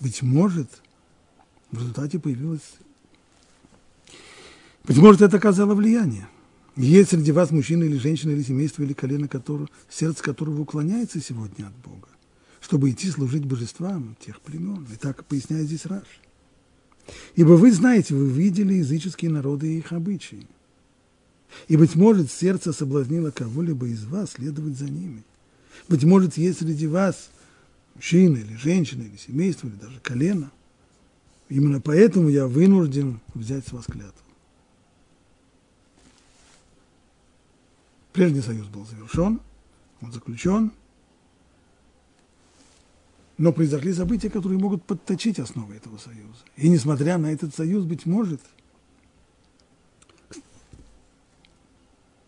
Быть 0.00 0.22
может, 0.22 0.82
в 1.70 1.78
результате 1.78 2.18
появилась... 2.18 2.78
Быть 4.88 4.96
может, 4.96 5.22
это 5.22 5.36
оказало 5.36 5.74
влияние. 5.74 6.28
Есть 6.74 7.10
среди 7.10 7.30
вас 7.30 7.52
мужчина 7.52 7.84
или 7.84 7.98
женщина, 7.98 8.32
или 8.32 8.42
семейство, 8.42 8.82
или 8.82 8.94
колено, 8.94 9.28
которого, 9.28 9.68
сердце 9.88 10.22
которого 10.22 10.62
уклоняется 10.62 11.20
сегодня 11.20 11.66
от 11.66 11.74
Бога 11.76 12.08
чтобы 12.60 12.90
идти 12.90 13.10
служить 13.10 13.44
божествам 13.44 14.16
тех 14.20 14.40
племен. 14.40 14.86
И 14.92 14.96
так 14.96 15.24
поясняет 15.24 15.66
здесь 15.66 15.86
Раш. 15.86 16.06
Ибо 17.34 17.52
вы 17.52 17.72
знаете, 17.72 18.14
вы 18.14 18.28
видели 18.28 18.74
языческие 18.74 19.30
народы 19.30 19.72
и 19.72 19.78
их 19.78 19.92
обычаи. 19.92 20.46
И, 21.68 21.76
быть 21.76 21.94
может, 21.94 22.30
сердце 22.30 22.72
соблазнило 22.72 23.30
кого-либо 23.30 23.86
из 23.86 24.04
вас 24.04 24.32
следовать 24.32 24.76
за 24.76 24.84
ними. 24.84 25.24
Быть 25.88 26.04
может, 26.04 26.36
есть 26.36 26.58
среди 26.58 26.86
вас 26.86 27.30
мужчина 27.94 28.36
или 28.36 28.54
женщина, 28.56 29.02
или 29.02 29.16
семейство, 29.16 29.68
или 29.68 29.76
даже 29.76 29.98
колено. 30.00 30.50
Именно 31.48 31.80
поэтому 31.80 32.28
я 32.28 32.46
вынужден 32.46 33.20
взять 33.32 33.66
с 33.66 33.72
вас 33.72 33.86
клятву. 33.86 34.27
Прежний 38.18 38.40
союз 38.40 38.66
был 38.66 38.84
завершен, 38.84 39.40
он 40.00 40.12
заключен– 40.12 40.72
но 43.38 43.52
произошли 43.52 43.92
события, 43.92 44.28
которые 44.28 44.58
могут 44.58 44.82
подточить 44.82 45.38
основы 45.38 45.76
этого 45.76 45.96
союза. 45.96 46.42
И 46.56 46.68
несмотря 46.68 47.18
на 47.18 47.32
этот 47.32 47.54
союз, 47.54 47.84
быть 47.84 48.04
может, 48.04 48.40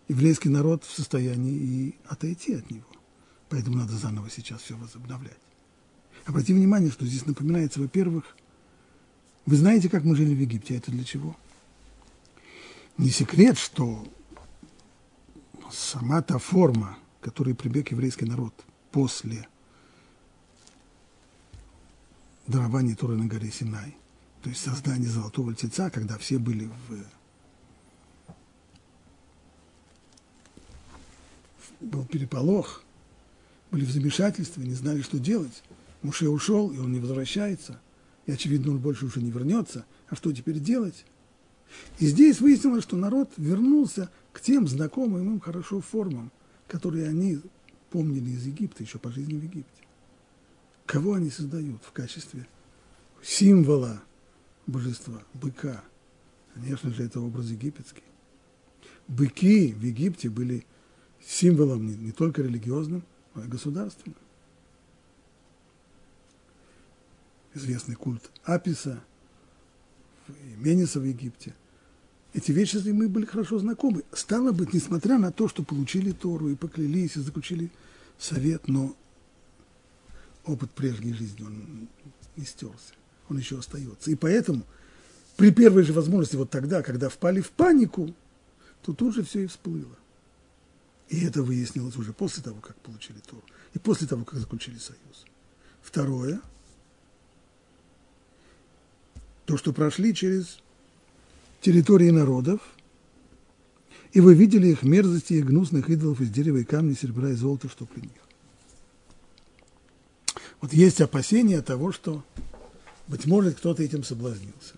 еврейский 0.07 0.49
народ 0.49 0.85
в 0.85 0.95
состоянии 0.95 1.53
и 1.53 1.95
отойти 2.07 2.55
от 2.55 2.71
него. 2.71 2.87
Поэтому 3.49 3.79
надо 3.79 3.95
заново 3.95 4.31
сейчас 4.31 4.63
все 4.63 4.77
возобновлять. 4.77 5.41
Обратите 6.27 6.55
внимание, 6.55 6.93
что 6.93 7.05
здесь 7.05 7.27
напоминается, 7.27 7.81
во-первых, 7.81 8.37
вы 9.47 9.57
знаете, 9.57 9.89
как 9.89 10.05
мы 10.05 10.15
жили 10.15 10.33
в 10.33 10.39
Египте, 10.39 10.75
а 10.75 10.77
это 10.77 10.93
для 10.93 11.03
чего? 11.03 11.37
Не 12.99 13.11
секрет, 13.11 13.59
что 13.59 14.07
сама 15.73 16.23
та 16.23 16.39
форма, 16.39 16.99
которой 17.21 17.55
прибег 17.55 17.91
еврейский 17.91 18.25
народ 18.25 18.55
после 18.91 19.49
дарования 22.47 22.97
Торы 22.97 23.17
на 23.17 23.27
горе 23.27 23.51
Синай, 23.51 23.97
то 24.43 24.49
есть 24.49 24.63
создание 24.63 25.09
золотого 25.09 25.55
тельца, 25.55 25.91
когда 25.91 26.19
все 26.19 26.39
были 26.39 26.67
в 26.89 27.05
был 31.81 32.05
переполох, 32.05 32.83
были 33.71 33.85
в 33.85 33.91
замешательстве, 33.91 34.67
не 34.67 34.75
знали, 34.75 35.03
что 35.03 35.19
делать. 35.19 35.63
Муше 36.03 36.29
ушел, 36.29 36.71
и 36.71 36.79
он 36.79 36.93
не 36.93 37.01
возвращается. 37.01 37.81
И, 38.27 38.33
очевидно, 38.33 38.73
он 38.73 38.79
больше 38.79 39.07
уже 39.07 39.21
не 39.21 39.31
вернется. 39.31 39.85
А 40.09 40.17
что 40.17 40.33
теперь 40.33 40.59
делать? 40.59 41.05
И 41.99 42.07
здесь 42.07 42.41
выяснилось, 42.41 42.83
что 42.83 42.97
народ 42.97 43.31
вернулся 43.37 44.11
к 44.33 44.41
тем 44.41 44.69
знакомым 44.69 45.35
им 45.35 45.41
хорошо 45.41 45.81
формам, 45.81 46.31
которые 46.69 47.09
они 47.09 47.41
помнили 47.91 48.31
из 48.31 48.47
Египта, 48.47 48.83
еще 48.83 48.99
по 48.99 49.11
жизни 49.11 49.39
в 49.39 49.43
Египте. 49.43 49.83
Кого 50.87 51.15
они 51.15 51.31
создают 51.31 51.83
в 51.85 51.93
качестве 51.93 52.47
символа 53.23 54.03
божества, 54.67 55.23
быка? 55.35 55.85
Конечно 56.55 56.91
же, 56.91 57.05
это 57.05 57.21
образ 57.21 57.47
египетский. 57.47 58.03
Быки 59.07 59.73
в 59.73 59.83
Египте 59.83 60.29
были 60.29 60.67
символом 61.25 61.87
не, 61.87 61.95
не 61.95 62.13
только 62.13 62.43
религиозным, 62.43 63.05
но 63.35 63.45
и 63.45 63.49
государственным. 63.49 64.17
Известный 67.55 67.95
культ 67.95 68.31
Аписа, 68.45 69.03
Мениса 70.57 71.01
в 71.01 71.05
Египте. 71.05 71.55
Эти 72.33 72.53
вещи 72.53 72.77
мы 72.91 73.09
были 73.09 73.25
хорошо 73.25 73.59
знакомы. 73.59 74.05
Стало 74.13 74.53
быть, 74.53 74.73
несмотря 74.73 75.19
на 75.19 75.33
то, 75.33 75.49
что 75.49 75.65
получили 75.65 76.13
Тору 76.13 76.49
и 76.49 76.55
поклялись, 76.55 77.17
и 77.17 77.21
заключили 77.21 77.71
совет, 78.19 78.69
но 78.69 78.95
опыт 80.45 80.71
прежней 80.71 81.13
жизни, 81.13 81.43
он 81.43 81.89
не 82.37 82.45
стерся, 82.45 82.95
он 83.29 83.39
еще 83.39 83.59
остается. 83.59 84.11
И 84.11 84.15
поэтому 84.15 84.63
при 85.37 85.51
первой 85.51 85.83
же 85.83 85.93
возможности, 85.93 86.37
вот 86.37 86.51
тогда, 86.51 86.83
когда 86.83 87.09
впали 87.09 87.41
в 87.41 87.51
панику, 87.51 88.15
то 88.83 88.93
тут 88.93 89.15
же 89.15 89.25
все 89.25 89.45
и 89.45 89.47
всплыло. 89.47 89.97
И 91.09 91.25
это 91.25 91.43
выяснилось 91.43 91.97
уже 91.97 92.13
после 92.13 92.43
того, 92.43 92.61
как 92.61 92.77
получили 92.77 93.19
Тору, 93.19 93.43
и 93.75 93.79
после 93.81 94.07
того, 94.07 94.25
как 94.25 94.39
заключили 94.39 94.79
союз. 94.79 95.25
Второе, 95.83 96.41
то, 99.47 99.57
что 99.57 99.73
прошли 99.73 100.15
через 100.15 100.61
территории 101.61 102.11
народов, 102.11 102.61
и 104.13 104.21
вы 104.21 104.35
видели 104.35 104.69
их 104.69 104.83
мерзости 104.83 105.35
и 105.35 105.43
гнусных 105.43 105.89
идолов 105.89 106.21
из 106.21 106.31
дерева 106.31 106.59
и 106.59 106.65
камня, 106.65 106.97
серебра 106.97 107.31
и 107.31 107.35
золота, 107.35 107.69
что 107.69 107.87
при 107.87 108.01
них. 108.01 108.11
Вот 110.61 110.73
есть 110.73 111.01
опасение 111.01 111.63
того, 111.63 111.93
что, 111.93 112.25
быть 113.07 113.27
может, 113.27 113.57
кто-то 113.57 113.83
этим 113.83 114.03
соблазнился. 114.05 114.75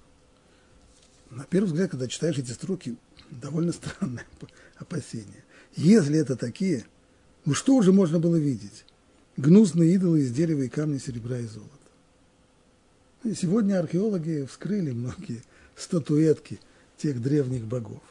На 1.31 1.45
первый 1.45 1.67
взгляд, 1.67 1.91
когда 1.91 2.09
читаешь 2.09 2.39
эти 2.39 2.51
строки, 2.51 2.97
довольно 3.31 3.73
странное 3.73 4.27
опасение. 4.77 5.45
Если 5.75 6.19
это 6.19 6.37
такие, 6.37 6.85
ну 7.45 7.55
что 7.55 7.75
уже 7.75 7.93
можно 7.93 8.19
было 8.19 8.37
видеть? 8.37 8.85
Гнусные 9.37 9.95
идолы 9.95 10.21
из 10.21 10.31
дерева 10.31 10.63
и 10.63 10.69
камня, 10.69 10.99
серебра 10.99 11.39
и 11.39 11.47
золота. 11.47 11.71
И 13.25 13.35
сегодня 13.35 13.81
археологи 13.81 14.47
вскрыли 14.49 14.91
многие 14.91 15.43
статуэтки 15.75 16.61
тех 17.03 17.21
древних 17.21 17.65
богов. 17.65 18.03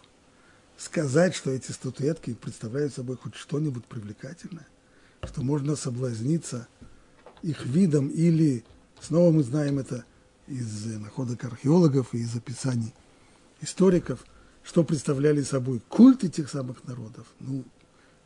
Сказать, 0.77 1.34
что 1.34 1.51
эти 1.51 1.71
статуэтки 1.71 2.34
представляют 2.34 2.93
собой 2.93 3.15
хоть 3.15 3.36
что-нибудь 3.36 3.86
привлекательное, 3.86 4.67
что 5.23 5.43
можно 5.43 5.75
соблазниться 5.75 6.67
их 7.41 7.65
видом 7.65 8.10
или, 8.10 8.65
снова 8.99 9.32
мы 9.32 9.43
знаем 9.43 9.80
это 9.80 10.04
из 10.47 10.86
находок 10.86 11.43
археологов 11.45 12.13
и 12.13 12.17
из 12.17 12.36
описаний 12.36 12.93
историков, 13.62 14.25
что 14.63 14.84
представляли 14.84 15.41
собой 15.41 15.82
культ 15.88 16.23
этих 16.23 16.49
самых 16.49 16.84
народов. 16.84 17.27
Ну, 17.39 17.63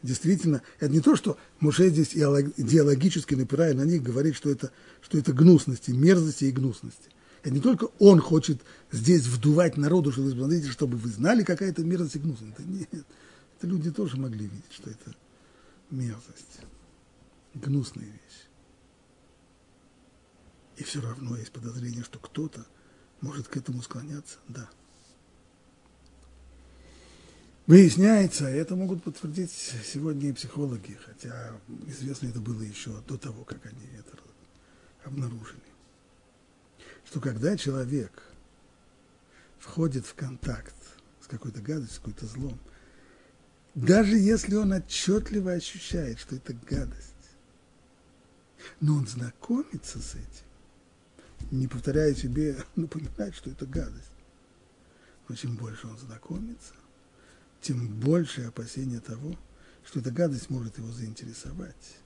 действительно, 0.01 0.63
это 0.80 0.91
не 0.91 1.01
то, 1.01 1.15
что 1.15 1.38
Муше 1.60 1.89
здесь 1.89 2.15
идеологически 2.15 3.36
напирая 3.36 3.73
на 3.73 3.84
них, 3.84 4.01
говорит, 4.01 4.36
что 4.36 4.49
это, 4.49 4.71
что 5.01 5.17
это 5.17 5.32
гнусности, 5.34 5.91
мерзости 5.91 6.45
и 6.45 6.51
гнусности. 6.51 7.10
Это 7.45 7.53
не 7.53 7.62
только 7.62 7.89
он 7.99 8.19
хочет 8.19 8.60
здесь 8.91 9.27
вдувать 9.27 9.77
народу, 9.77 10.12
вы 10.17 10.31
смотрите, 10.31 10.67
чтобы 10.71 10.97
вы 10.97 11.10
знали, 11.10 11.43
какая 11.43 11.69
это 11.69 11.84
мерзость 11.84 12.15
и 12.15 12.19
гнусность. 12.19 12.53
Это 12.53 12.63
нет. 12.63 12.89
Это 12.91 13.67
люди 13.67 13.91
тоже 13.91 14.17
могли 14.17 14.47
видеть, 14.47 14.71
что 14.71 14.89
это 14.89 15.15
мерзость, 15.91 16.62
гнусная 17.53 18.08
вещь. 18.08 18.47
И 20.77 20.84
все 20.84 21.01
равно 21.01 21.38
есть 21.38 21.51
подозрение, 21.51 22.03
что 22.03 22.17
кто-то 22.17 22.65
может 23.21 23.47
к 23.47 23.55
этому 23.55 23.84
склоняться. 23.84 24.39
Да. 24.47 24.67
Выясняется, 27.67 28.45
это 28.47 28.75
могут 28.75 29.03
подтвердить 29.03 29.51
сегодня 29.51 30.29
и 30.29 30.34
психологи, 30.34 30.97
хотя 31.05 31.55
известно 31.86 32.25
это 32.25 32.39
было 32.39 32.63
еще 32.63 32.89
до 33.08 33.19
того, 33.19 33.43
как 33.43 33.63
они 33.67 33.86
это 33.99 34.17
обнаружили, 35.03 35.62
что 37.06 37.20
когда 37.20 37.56
человек 37.56 38.24
входит 39.60 40.06
в 40.06 40.15
контакт 40.15 40.76
с 41.22 41.28
какой-то 41.28 41.62
гадостью, 41.62 41.96
с 41.96 42.00
какой-то 42.00 42.26
злом, 42.26 42.60
даже 43.74 44.18
если 44.18 44.56
он 44.56 44.72
отчетливо 44.72 45.54
ощущает, 45.54 46.20
что 46.20 46.36
это 46.36 46.54
гадость, 46.54 47.13
но 48.80 48.96
он 48.96 49.08
знакомится 49.08 50.00
с 50.00 50.15
этим, 50.15 51.52
не 51.52 51.68
повторяя 51.68 52.13
себе, 52.13 52.58
напоминать, 52.76 53.36
что 53.36 53.50
это 53.50 53.65
гадость. 53.65 54.12
Но 55.28 55.36
чем 55.36 55.56
больше 55.56 55.88
он 55.88 55.98
знакомится, 55.98 56.74
тем 57.62 57.88
больше 58.00 58.44
опасения 58.44 59.00
того, 59.00 59.36
что 59.86 60.00
эта 60.00 60.12
гадость 60.12 60.50
может 60.50 60.78
его 60.78 60.91
заинтересовать. 60.91 61.98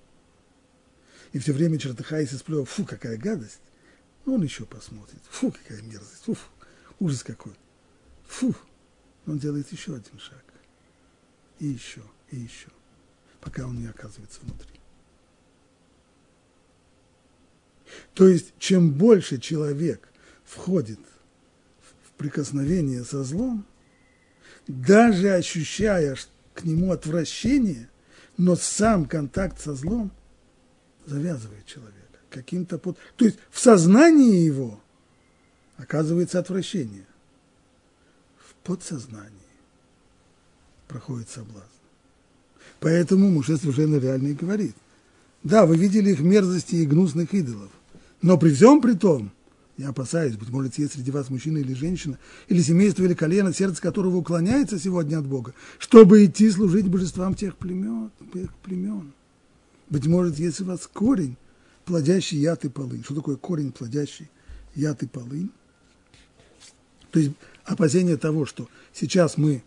И 1.33 1.39
все 1.39 1.53
время 1.53 1.77
чертыхаясь 1.77 2.33
и 2.33 2.37
сплевая, 2.37 2.65
фу, 2.65 2.85
какая 2.85 3.17
гадость, 3.17 3.61
он 4.33 4.43
еще 4.43 4.65
посмотрит, 4.65 5.21
фу, 5.29 5.51
какая 5.51 5.81
мерзость, 5.81 6.23
фу, 6.25 6.37
ужас 6.99 7.23
какой, 7.23 7.53
фу, 8.27 8.55
он 9.25 9.37
делает 9.37 9.71
еще 9.71 9.95
один 9.95 10.19
шаг, 10.19 10.43
и 11.59 11.67
еще, 11.67 12.01
и 12.31 12.37
еще, 12.37 12.69
пока 13.41 13.65
он 13.65 13.79
не 13.79 13.87
оказывается 13.87 14.39
внутри. 14.41 14.79
То 18.13 18.27
есть, 18.27 18.53
чем 18.59 18.91
больше 18.91 19.39
человек 19.39 20.09
входит 20.43 20.99
в 22.03 22.11
прикосновение 22.17 23.03
со 23.03 23.23
злом, 23.23 23.65
даже 24.67 25.33
ощущая 25.33 26.15
к 26.53 26.63
нему 26.63 26.91
отвращение, 26.91 27.89
но 28.37 28.55
сам 28.55 29.05
контакт 29.05 29.59
со 29.59 29.73
злом 29.73 30.11
завязывает 31.05 31.65
человека 31.65 31.98
каким-то 32.29 32.77
под... 32.77 32.97
То 33.15 33.25
есть 33.25 33.37
в 33.51 33.59
сознании 33.59 34.43
его 34.43 34.79
оказывается 35.77 36.39
отвращение. 36.39 37.05
В 38.37 38.53
подсознании 38.65 39.31
проходит 40.87 41.29
соблазн. 41.29 41.65
Поэтому 42.79 43.29
Муше 43.29 43.57
совершенно 43.57 43.97
реально 43.97 44.29
и 44.29 44.33
говорит. 44.33 44.75
Да, 45.43 45.65
вы 45.65 45.77
видели 45.77 46.11
их 46.11 46.19
мерзости 46.19 46.75
и 46.75 46.85
гнусных 46.85 47.33
идолов, 47.33 47.71
но 48.21 48.37
при 48.37 48.53
всем 48.53 48.81
при 48.81 48.93
том– 48.93 49.31
я 49.79 49.89
опасаюсь, 49.89 50.35
быть 50.35 50.49
может, 50.49 50.77
есть 50.77 50.95
среди 50.95 51.09
вас 51.09 51.29
мужчина 51.29 51.59
или 51.59 51.73
женщина, 51.73 52.17
или 52.49 52.61
семейство, 52.61 53.03
или 53.03 53.13
колено, 53.13 53.53
сердце 53.53 53.81
которого 53.81 54.17
уклоняется 54.17 54.77
сегодня 54.77 55.17
от 55.17 55.25
Бога, 55.25 55.53
чтобы 55.77 56.25
идти 56.25 56.51
служить 56.51 56.89
божествам 56.89 57.33
тех 57.33 57.55
племен. 57.55 58.11
Тех 58.33 58.53
племен. 58.55 59.13
Быть 59.89 60.05
может, 60.05 60.37
есть 60.37 60.59
у 60.59 60.65
вас 60.65 60.85
корень, 60.85 61.37
плодящий 61.89 62.37
яд 62.37 62.63
и 62.63 62.69
полынь. 62.69 63.03
Что 63.03 63.15
такое 63.15 63.35
корень, 63.35 63.71
плодящий 63.71 64.29
яд 64.75 65.03
и 65.03 65.07
полынь? 65.07 65.51
То 67.11 67.19
есть 67.19 67.31
опасение 67.65 68.15
того, 68.15 68.45
что 68.45 68.69
сейчас 68.93 69.37
мы 69.37 69.63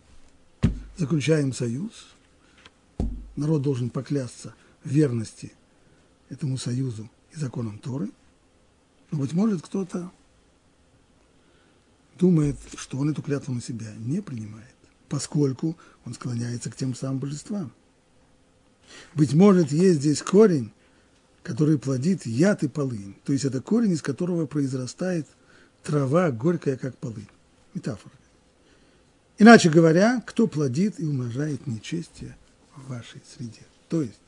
заключаем 0.97 1.53
союз, 1.53 1.91
народ 3.35 3.61
должен 3.61 3.89
поклясться 3.89 4.55
в 4.83 4.89
верности 4.89 5.51
этому 6.29 6.57
союзу 6.57 7.09
и 7.33 7.37
законам 7.37 7.77
Торы– 7.77 8.09
но, 9.13 9.19
быть 9.19 9.33
может, 9.33 9.61
кто-то 9.61 10.11
думает, 12.17 12.57
что 12.77 12.97
он 12.97 13.11
эту 13.11 13.21
клятву 13.21 13.53
на 13.53 13.61
себя 13.61 13.93
не 13.99 14.21
принимает. 14.21 14.73
поскольку 15.07 15.77
он 16.05 16.15
склоняется 16.15 16.71
к 16.71 16.75
тем 16.75 16.95
самым 16.95 17.19
божествам. 17.19 17.71
Быть 19.13 19.35
может, 19.35 19.71
есть 19.71 19.99
здесь 19.99 20.23
корень, 20.23 20.71
который 21.43 21.77
плодит 21.77 22.25
яд 22.25 22.63
и 22.63 22.67
полынь. 22.67 23.15
То 23.25 23.33
есть 23.33 23.45
это 23.45 23.61
корень, 23.61 23.91
из 23.91 24.01
которого 24.01 24.45
произрастает 24.45 25.27
трава, 25.83 26.31
горькая, 26.31 26.77
как 26.77 26.97
полынь. 26.97 27.27
Метафора. 27.73 28.13
Иначе 29.37 29.69
говоря, 29.69 30.23
кто 30.25 30.47
плодит 30.47 30.99
и 30.99 31.05
умножает 31.05 31.67
нечестие 31.67 32.37
в 32.75 32.87
вашей 32.87 33.21
среде. 33.35 33.63
То 33.89 34.01
есть, 34.01 34.19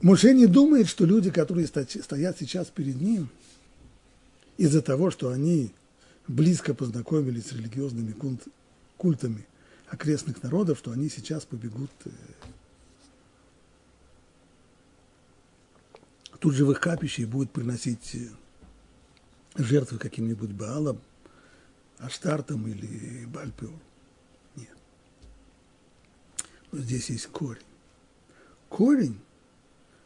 Моше 0.00 0.32
не 0.32 0.46
думает, 0.46 0.88
что 0.88 1.04
люди, 1.04 1.30
которые 1.30 1.66
стоят 1.66 2.38
сейчас 2.38 2.68
перед 2.68 3.00
ним, 3.00 3.28
из-за 4.56 4.82
того, 4.82 5.10
что 5.10 5.30
они 5.30 5.72
близко 6.26 6.74
познакомились 6.74 7.46
с 7.46 7.52
религиозными 7.52 8.14
культами 8.96 9.46
окрестных 9.88 10.42
народов, 10.42 10.78
что 10.78 10.92
они 10.92 11.08
сейчас 11.10 11.44
побегут 11.44 11.90
тут 16.40 16.54
их 16.54 16.80
капище 16.80 17.22
и 17.22 17.26
будут 17.26 17.52
приносить 17.52 18.14
э, 18.14 18.28
жертвы 19.56 19.98
каким-нибудь 19.98 20.50
Баалам, 20.50 21.00
Аштартом 21.98 22.66
или 22.66 23.26
Бальпиор. 23.26 23.78
Нет. 24.56 24.76
Но 26.72 26.78
здесь 26.78 27.10
есть 27.10 27.26
корень. 27.26 27.62
Корень, 28.68 29.20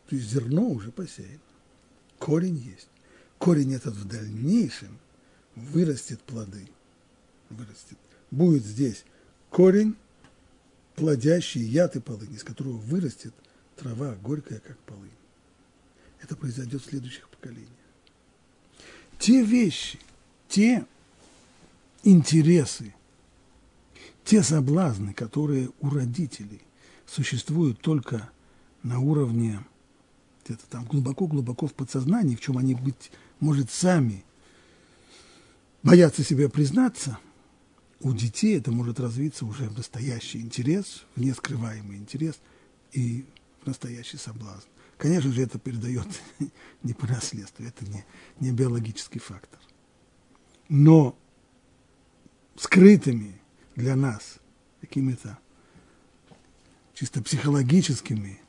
то 0.08 0.16
есть 0.16 0.28
зерно 0.28 0.68
уже 0.68 0.90
посеяно. 0.90 1.38
Корень 2.18 2.56
есть. 2.56 2.88
Корень 3.38 3.74
этот 3.74 3.94
в 3.94 4.08
дальнейшем 4.08 4.98
вырастет 5.54 6.20
плоды. 6.22 6.66
Вырастет. 7.50 7.98
Будет 8.30 8.64
здесь 8.64 9.04
корень, 9.50 9.94
плодящий 10.96 11.62
яд 11.62 11.94
и 11.96 12.00
полынь, 12.00 12.34
из 12.34 12.42
которого 12.42 12.78
вырастет 12.78 13.34
трава 13.76 14.14
горькая, 14.16 14.60
как 14.60 14.78
полынь. 14.78 15.10
Это 16.24 16.36
произойдет 16.36 16.82
в 16.82 16.88
следующих 16.88 17.28
поколениях. 17.28 17.68
Те 19.18 19.42
вещи, 19.42 19.98
те 20.48 20.84
интересы, 22.02 22.94
те 24.24 24.42
соблазны, 24.42 25.12
которые 25.12 25.70
у 25.80 25.90
родителей 25.90 26.62
существуют 27.06 27.80
только 27.80 28.30
на 28.82 28.98
уровне 28.98 29.64
где-то 30.44 30.66
там 30.66 30.84
глубоко-глубоко 30.84 31.66
в 31.66 31.74
подсознании, 31.74 32.36
в 32.36 32.40
чем 32.40 32.58
они 32.58 32.74
быть, 32.74 33.12
может, 33.40 33.70
сами 33.70 34.24
боятся 35.82 36.24
себе 36.24 36.48
признаться– 36.48 37.18
у 38.04 38.12
детей 38.12 38.58
это 38.58 38.70
может 38.70 39.00
развиться 39.00 39.46
уже 39.46 39.64
в 39.64 39.78
настоящий 39.78 40.40
интерес, 40.40 41.04
в 41.16 41.20
нескрываемый 41.20 41.96
интерес 41.96 42.34
и 42.92 43.24
в 43.62 43.66
настоящий 43.66 44.18
соблазн. 44.18 44.68
Конечно 44.96 45.32
же, 45.32 45.42
это 45.42 45.58
передается 45.58 46.20
не 46.82 46.92
по 46.94 47.06
наследству, 47.06 47.64
это 47.64 47.84
не, 47.84 48.04
не 48.40 48.52
биологический 48.52 49.18
фактор. 49.18 49.60
Но 50.68 51.16
скрытыми 52.56 53.40
для 53.76 53.96
нас 53.96 54.38
какими-то 54.80 55.38
чисто 56.94 57.22
психологическими 57.22 58.40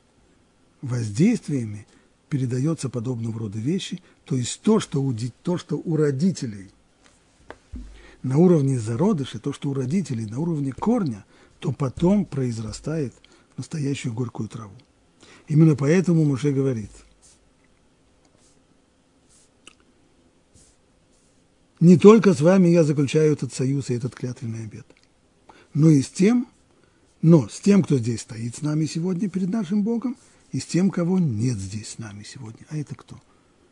воздействиями 0.82 1.86
передается 2.28 2.88
подобного 2.88 3.38
рода 3.38 3.58
вещи, 3.58 4.02
то 4.24 4.36
есть 4.36 4.60
то, 4.62 4.80
что 4.80 5.02
у, 5.02 5.14
то, 5.42 5.58
что 5.58 5.76
у 5.76 5.96
родителей 5.96 6.70
на 8.22 8.38
уровне 8.38 8.78
зародыша, 8.78 9.38
то, 9.38 9.52
что 9.52 9.70
у 9.70 9.74
родителей 9.74 10.26
на 10.26 10.38
уровне 10.38 10.72
корня, 10.72 11.24
то 11.60 11.72
потом 11.72 12.24
произрастает 12.24 13.14
настоящую 13.56 14.14
горькую 14.14 14.48
траву. 14.48 14.74
Именно 15.48 15.76
поэтому 15.76 16.24
Муше 16.24 16.52
говорит, 16.52 16.90
не 21.78 21.96
только 21.96 22.34
с 22.34 22.40
вами 22.40 22.68
я 22.68 22.82
заключаю 22.82 23.32
этот 23.32 23.52
союз 23.52 23.90
и 23.90 23.94
этот 23.94 24.14
клятвенный 24.14 24.64
обет, 24.64 24.86
но 25.72 25.88
и 25.88 26.02
с 26.02 26.08
тем, 26.08 26.48
но 27.22 27.48
с 27.48 27.60
тем, 27.60 27.82
кто 27.82 27.98
здесь 27.98 28.22
стоит 28.22 28.56
с 28.56 28.62
нами 28.62 28.86
сегодня 28.86 29.28
перед 29.28 29.50
нашим 29.50 29.82
Богом, 29.82 30.16
и 30.52 30.58
с 30.58 30.66
тем, 30.66 30.90
кого 30.90 31.18
нет 31.18 31.58
здесь 31.58 31.90
с 31.90 31.98
нами 31.98 32.24
сегодня. 32.24 32.66
А 32.70 32.76
это 32.76 32.94
кто? 32.94 33.20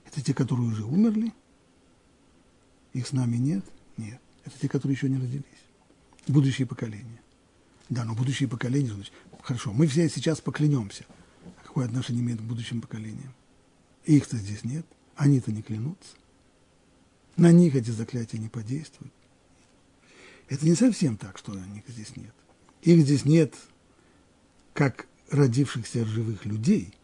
Это 0.04 0.22
те, 0.22 0.34
которые 0.34 0.68
уже 0.68 0.84
умерли? 0.84 1.32
Их 2.92 3.06
с 3.06 3.12
нами 3.12 3.36
нет? 3.36 3.64
Нет. 3.96 4.20
Это 4.44 4.58
те, 4.60 4.68
которые 4.68 4.94
еще 4.94 5.08
не 5.08 5.16
родились. 5.16 5.44
Будущие 6.28 6.66
поколения. 6.66 7.20
Да, 7.88 8.04
но 8.04 8.14
будущие 8.14 8.48
поколения, 8.48 8.92
значит, 8.92 9.12
хорошо, 9.42 9.72
мы 9.72 9.86
все 9.86 10.08
сейчас 10.08 10.40
поклянемся. 10.40 11.04
Какое 11.74 11.88
отношение 11.88 12.22
имеет 12.22 12.38
к 12.38 12.44
будущим 12.44 12.80
поколениям? 12.80 13.34
Их-то 14.04 14.36
здесь 14.36 14.62
нет, 14.62 14.86
они-то 15.16 15.50
не 15.50 15.60
клянутся. 15.60 16.14
На 17.36 17.50
них 17.50 17.74
эти 17.74 17.90
заклятия 17.90 18.38
не 18.38 18.48
подействуют. 18.48 19.12
Это 20.48 20.64
не 20.66 20.76
совсем 20.76 21.16
так, 21.16 21.36
что 21.36 21.52
них 21.52 21.82
здесь 21.88 22.14
нет. 22.14 22.32
Их 22.82 23.00
здесь 23.00 23.24
нет 23.24 23.56
как 24.72 25.08
родившихся 25.30 26.04
живых 26.04 26.44
людей, 26.44 26.94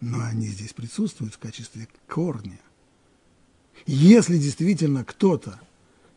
но 0.00 0.24
они 0.24 0.48
здесь 0.48 0.72
присутствуют 0.72 1.34
в 1.34 1.38
качестве 1.38 1.86
корня. 2.08 2.58
Если 3.86 4.36
действительно 4.36 5.04
кто-то 5.04 5.60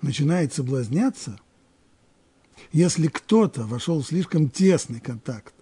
начинает 0.01 0.55
соблазняться, 0.55 1.39
если 2.71 3.05
кто-то 3.09 3.67
вошел 3.67 4.01
в 4.01 4.07
слишком 4.07 4.49
тесный 4.49 4.99
контакт 4.99 5.53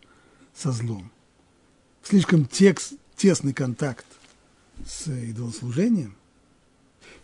со 0.55 0.71
злом, 0.71 1.11
слишком 2.03 2.45
текст, 2.45 2.93
тесный 3.15 3.53
контакт 3.53 4.05
с 4.85 5.07
идолослужением, 5.07 6.15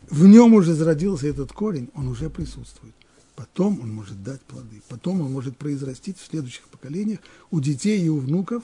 в 0.09 0.25
нем 0.25 0.53
уже 0.53 0.73
зародился 0.73 1.27
этот 1.27 1.51
корень, 1.51 1.89
он 1.93 2.07
уже 2.07 2.29
присутствует. 2.29 2.95
Потом 3.35 3.79
он 3.79 3.93
может 3.93 4.21
дать 4.23 4.41
плоды, 4.41 4.81
потом 4.89 5.21
он 5.21 5.31
может 5.31 5.55
произрастить 5.57 6.17
в 6.17 6.25
следующих 6.25 6.67
поколениях, 6.67 7.19
у 7.51 7.59
детей 7.59 8.01
и 8.01 8.09
у 8.09 8.19
внуков 8.19 8.63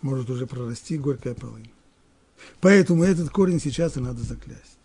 может 0.00 0.30
уже 0.30 0.46
прорасти 0.46 0.96
горькая 0.96 1.34
полынь. 1.34 1.70
Поэтому 2.60 3.04
этот 3.04 3.30
корень 3.30 3.60
сейчас 3.60 3.96
и 3.96 4.00
надо 4.00 4.22
заклясть. 4.22 4.78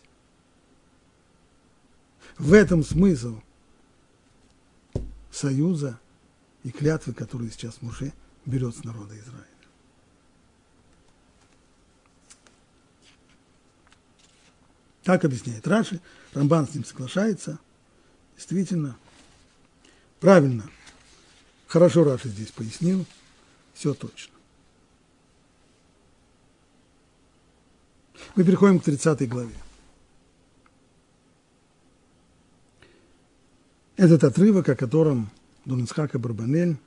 В 2.38 2.54
этом 2.54 2.84
смысл 2.84 3.40
союза 5.32 6.00
и 6.64 6.72
клятвы, 6.72 7.14
которые 7.14 7.52
сейчас 7.52 7.82
Муше 7.82 8.14
берет 8.46 8.76
с 8.76 8.84
народа 8.84 9.18
Израиля. 9.18 9.53
Так 15.04 15.26
объясняет 15.26 15.68
Раши, 15.68 16.00
Рамбан 16.34 16.68
с 16.68 16.76
ним 16.76 16.86
соглашается. 16.86 17.60
Действительно, 18.36 18.96
правильно, 20.20 20.70
хорошо 21.68 22.04
Раши 22.04 22.30
здесь 22.30 22.52
пояснил, 22.52 23.06
все 23.74 23.94
точно. 23.94 24.34
Мы 28.36 28.44
переходим 28.44 28.80
к 28.80 28.84
30 28.84 29.30
главе. 29.30 29.54
Этот 33.96 34.24
отрывок, 34.24 34.70
о 34.70 34.76
котором 34.76 35.30
Дунисхак 35.66 36.16
и 36.16 36.18
Барбанель 36.18 36.78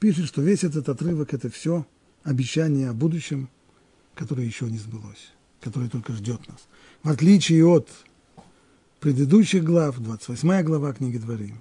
пишет, 0.00 0.26
что 0.26 0.42
весь 0.42 0.64
этот 0.64 0.88
отрывок– 0.88 1.32
это 1.34 1.48
все 1.48 1.86
обещание 2.22 2.90
о 2.90 2.92
будущем, 2.92 3.48
которое 4.14 4.44
еще 4.44 4.66
не 4.66 4.78
сбылось, 4.78 5.32
которое 5.60 5.88
только 5.88 6.12
ждет 6.12 6.46
нас. 6.48 6.66
В 7.02 7.08
отличие 7.08 7.64
от 7.64 7.88
предыдущих 9.00 9.64
глав, 9.64 9.98
28 9.98 10.62
глава 10.62 10.92
книги 10.92 11.18
Дворим, 11.18 11.60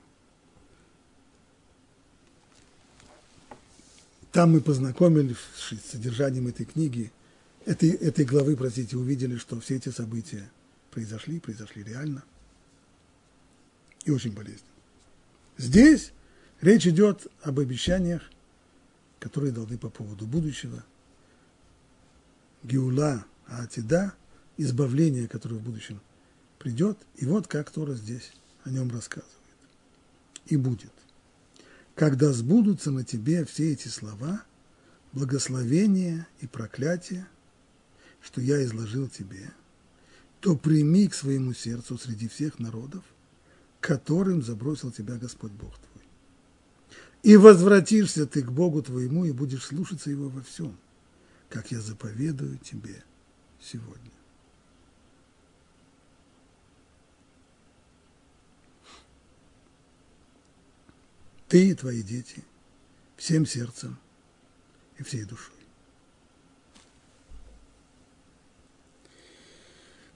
там 4.32 4.54
мы 4.54 4.62
познакомились 4.62 5.38
с 5.56 5.92
содержанием 5.92 6.48
этой 6.48 6.66
книги, 6.66 7.12
этой, 7.66 7.90
этой 7.90 8.26
главы, 8.26 8.56
простите, 8.56 8.98
увидели, 8.98 9.38
что 9.38 9.60
все 9.60 9.76
эти 9.76 9.90
события 9.90 10.50
произошли, 10.92 11.40
произошли 11.40 11.84
реально– 11.84 12.24
и 14.08 14.12
очень 14.12 14.32
болезненно. 14.32 14.62
Здесь 15.58 16.14
речь 16.62 16.88
идет 16.88 17.28
об 17.42 17.60
обещаниях, 17.60 18.22
которые 19.20 19.52
даны 19.52 19.78
по 19.78 19.90
поводу 19.90 20.26
будущего. 20.26 20.84
Геула 22.64 23.26
Атида, 23.48 24.14
избавление, 24.58 25.28
которое 25.28 25.56
в 25.56 25.62
будущем 25.62 26.02
придет. 26.60 26.98
И 27.16 27.26
вот 27.26 27.48
как 27.48 27.72
Тора 27.72 27.94
здесь 27.94 28.32
о 28.64 28.70
нем 28.70 28.92
рассказывает. 28.92 29.34
И 30.46 30.58
будет. 30.58 30.92
Когда 31.96 32.32
сбудутся 32.32 32.92
на 32.92 33.04
тебе 33.04 33.46
все 33.46 33.74
эти 33.74 33.88
слова, 33.88 34.44
благословения 35.14 36.28
и 36.42 36.48
проклятия, 36.48 37.28
что 38.22 38.42
я 38.42 38.64
изложил 38.64 39.10
тебе, 39.10 39.52
то 40.40 40.56
прими 40.56 41.08
к 41.08 41.14
своему 41.14 41.54
сердцу 41.54 41.98
среди 41.98 42.28
всех 42.28 42.60
народов– 42.60 43.04
которым 43.80 44.42
забросил 44.44 44.92
тебя 44.92 45.16
Господь 45.16 45.52
Бог 45.52 45.78
твой. 45.78 46.04
И 47.24 47.38
возвратишься 47.38 48.26
ты 48.26 48.42
к 48.42 48.52
Богу 48.52 48.82
твоему 48.82 49.26
и 49.26 49.32
будешь 49.32 49.64
слушаться 49.64 50.10
Его 50.10 50.30
во 50.30 50.42
всем, 50.42 50.78
как 51.50 51.72
я 51.72 51.80
заповедую 51.80 52.58
тебе 52.58 53.04
сегодня. 53.68 54.12
Ты 61.48 61.70
и 61.70 61.74
твои 61.76 62.02
дети 62.04 62.44
всем 63.16 63.46
сердцем 63.46 63.98
и 64.98 65.04
всей 65.04 65.24
душой. 65.24 65.56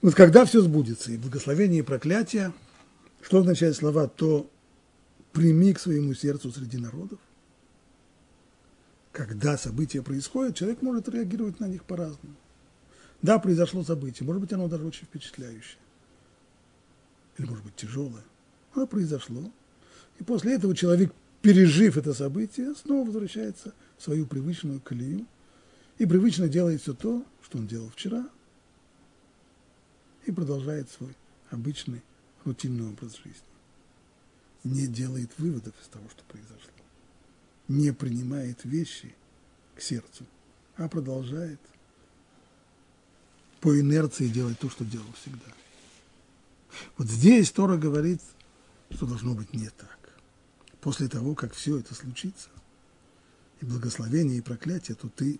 Вот 0.02 0.14
когда 0.14 0.44
все 0.44 0.60
сбудется, 0.60 1.12
и 1.12 1.16
благословение, 1.16 1.80
и 1.80 1.84
проклятие, 1.84 2.52
что 3.22 3.38
означают 3.38 3.76
слова 3.76 4.08
«то 4.08 4.50
прими 5.32 5.72
к 5.72 5.78
своему 5.78 6.12
сердцу 6.12 6.50
среди 6.50 6.76
народов»? 6.76 7.20
Когда 9.12 9.56
события 9.56 10.02
происходят, 10.02 10.56
человек 10.56 10.82
может 10.82 11.08
реагировать 11.08 11.60
на 11.60 11.66
них 11.66 11.84
по-разному. 11.84 12.34
Да, 13.22 13.38
произошло 13.38 13.84
событие, 13.84 14.26
может 14.26 14.42
быть, 14.42 14.52
оно 14.52 14.68
даже 14.68 14.84
очень 14.84 15.06
впечатляющее. 15.06 15.78
Или, 17.38 17.46
может 17.46 17.64
быть, 17.64 17.76
тяжелое. 17.76 18.24
Оно 18.74 18.86
произошло. 18.86 19.50
И 20.18 20.24
после 20.24 20.54
этого 20.54 20.74
человек, 20.74 21.12
пережив 21.40 21.96
это 21.96 22.14
событие, 22.14 22.74
снова 22.74 23.06
возвращается 23.06 23.74
в 23.96 24.02
свою 24.02 24.26
привычную 24.26 24.80
колею 24.80 25.26
и 25.98 26.06
привычно 26.06 26.48
делает 26.48 26.82
все 26.82 26.94
то, 26.94 27.24
что 27.42 27.58
он 27.58 27.66
делал 27.66 27.88
вчера, 27.90 28.28
и 30.26 30.32
продолжает 30.32 30.90
свой 30.90 31.16
обычный 31.50 32.02
рутинный 32.44 32.88
образ 32.88 33.16
жизни. 33.16 33.42
Не 34.64 34.86
делает 34.86 35.30
выводов 35.38 35.74
из 35.80 35.88
того, 35.88 36.08
что 36.10 36.24
произошло. 36.24 36.70
Не 37.68 37.92
принимает 37.92 38.64
вещи 38.64 39.14
к 39.76 39.80
сердцу, 39.80 40.24
а 40.76 40.88
продолжает 40.88 41.60
по 43.62 43.78
инерции 43.78 44.26
делать 44.26 44.58
то, 44.58 44.68
что 44.68 44.84
делал 44.84 45.06
всегда. 45.22 45.46
Вот 46.98 47.08
здесь 47.08 47.50
Тора 47.52 47.76
говорит, 47.76 48.20
что 48.90 49.06
должно 49.06 49.34
быть 49.34 49.54
не 49.54 49.68
так. 49.68 49.98
После 50.80 51.08
того, 51.08 51.36
как 51.36 51.54
все 51.54 51.78
это 51.78 51.94
случится, 51.94 52.48
и 53.60 53.64
благословение, 53.64 54.38
и 54.38 54.42
проклятие, 54.42 54.96
то 54.96 55.08
ты 55.08 55.38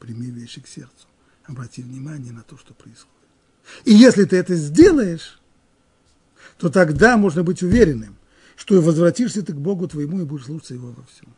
прими 0.00 0.26
вещи 0.26 0.60
к 0.60 0.66
сердцу. 0.66 1.06
Обрати 1.44 1.80
внимание 1.80 2.32
на 2.32 2.42
то, 2.42 2.58
что 2.58 2.74
происходит. 2.74 3.14
И 3.84 3.94
если 3.94 4.24
ты 4.24 4.36
это 4.36 4.56
сделаешь, 4.56 5.40
то 6.58 6.68
тогда 6.70 7.16
можно 7.16 7.44
быть 7.44 7.62
уверенным, 7.62 8.16
что 8.56 8.80
возвратишься 8.80 9.44
ты 9.44 9.52
к 9.52 9.56
Богу 9.56 9.86
твоему 9.86 10.20
и 10.20 10.24
будешь 10.24 10.46
слушаться 10.46 10.74
Его 10.74 10.90
во 10.90 11.04
всем. 11.04 11.32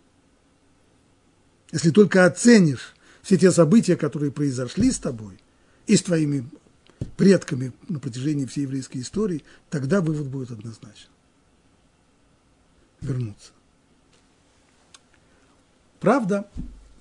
Если 1.72 1.90
только 1.90 2.24
оценишь 2.24 2.94
все 3.22 3.36
те 3.36 3.52
события, 3.52 3.96
которые 3.96 4.32
произошли 4.32 4.90
с 4.90 4.98
тобой 4.98 5.38
и 5.90 5.96
с 5.96 6.02
твоими 6.02 6.48
предками 7.16 7.72
на 7.88 7.98
протяжении 7.98 8.46
всей 8.46 8.60
еврейской 8.60 8.98
истории, 8.98 9.42
тогда 9.70 10.00
вывод 10.00 10.28
будет 10.28 10.52
однозначен. 10.52 11.08
Вернуться. 13.00 13.50
Правда, 15.98 16.48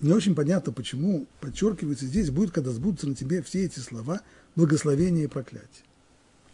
не 0.02 0.12
очень 0.12 0.34
понятно, 0.34 0.74
почему 0.74 1.28
подчеркивается 1.40 2.08
здесь, 2.08 2.32
будет, 2.32 2.50
когда 2.50 2.72
сбудутся 2.72 3.08
на 3.08 3.14
тебе 3.14 3.44
все 3.44 3.64
эти 3.64 3.78
слова 3.78 4.22
благословения 4.56 5.26
и 5.26 5.28
проклятия. 5.28 5.84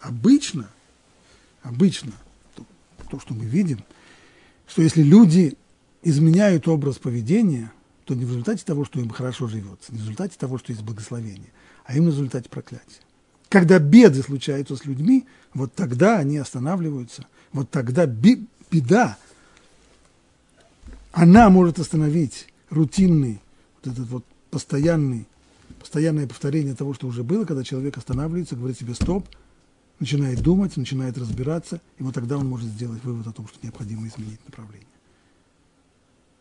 Обычно, 0.02 0.70
обычно, 1.62 2.12
то, 2.56 2.66
то, 3.10 3.20
что 3.22 3.34
мы 3.34 3.46
видим, 3.46 3.82
что 4.68 4.82
если 4.82 5.04
люди 5.04 5.58
изменяют 6.04 6.68
образ 6.68 6.98
поведения, 6.98 7.72
то 8.04 8.14
не 8.14 8.26
в 8.26 8.30
результате 8.30 8.66
того, 8.66 8.84
что 8.84 9.00
им 9.00 9.10
хорошо 9.10 9.48
живется, 9.48 9.94
не 9.94 10.00
в 10.00 10.02
результате 10.02 10.38
того, 10.38 10.58
что 10.58 10.74
есть 10.74 10.84
благословение, 10.84 11.54
а 11.86 11.94
именно 11.96 12.12
в 12.12 12.16
результате 12.16 12.50
проклятия. 12.50 13.02
Когда 13.50 13.80
беды 13.80 14.22
случаются 14.22 14.76
с 14.76 14.86
людьми, 14.86 15.26
вот 15.54 15.74
тогда 15.74 16.18
они 16.18 16.38
останавливаются, 16.38 17.26
вот 17.54 17.70
тогда 17.70 18.06
беда, 18.06 19.18
она 21.12 21.50
может 21.50 21.80
остановить 21.80 22.48
рутинный, 22.70 23.40
вот 23.76 23.94
этот 23.94 24.10
вот 24.10 24.26
постоянный, 24.50 25.28
постоянное 25.80 26.28
повторение 26.28 26.76
того, 26.76 26.94
что 26.94 27.08
уже 27.08 27.24
было, 27.24 27.46
когда 27.46 27.64
человек 27.64 27.98
останавливается, 27.98 28.56
говорит 28.56 28.78
себе 28.78 28.96
стоп, 28.96 29.28
начинает 30.00 30.42
думать, 30.42 30.76
начинает 30.76 31.18
разбираться, 31.18 31.80
и 31.98 32.04
вот 32.04 32.16
тогда 32.16 32.38
он 32.38 32.48
может 32.48 32.68
сделать 32.68 33.04
вывод 33.04 33.28
о 33.28 33.32
том, 33.32 33.48
что 33.48 33.60
необходимо 33.62 34.08
изменить 34.08 34.44
направление. 34.46 34.88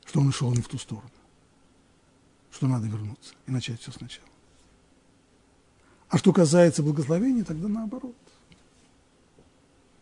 Что 0.07 0.20
он 0.20 0.28
ушел 0.28 0.52
не 0.52 0.62
в 0.62 0.68
ту 0.68 0.78
сторону. 0.78 1.11
Что 2.50 2.66
надо 2.66 2.87
вернуться 2.87 3.35
и 3.46 3.52
начать 3.52 3.80
все 3.80 3.92
сначала. 3.92 4.34
А 6.08 6.18
что 6.18 6.32
касается 6.32 6.82
благословения, 6.82 7.44
тогда 7.44 7.68
наоборот. 7.68 8.14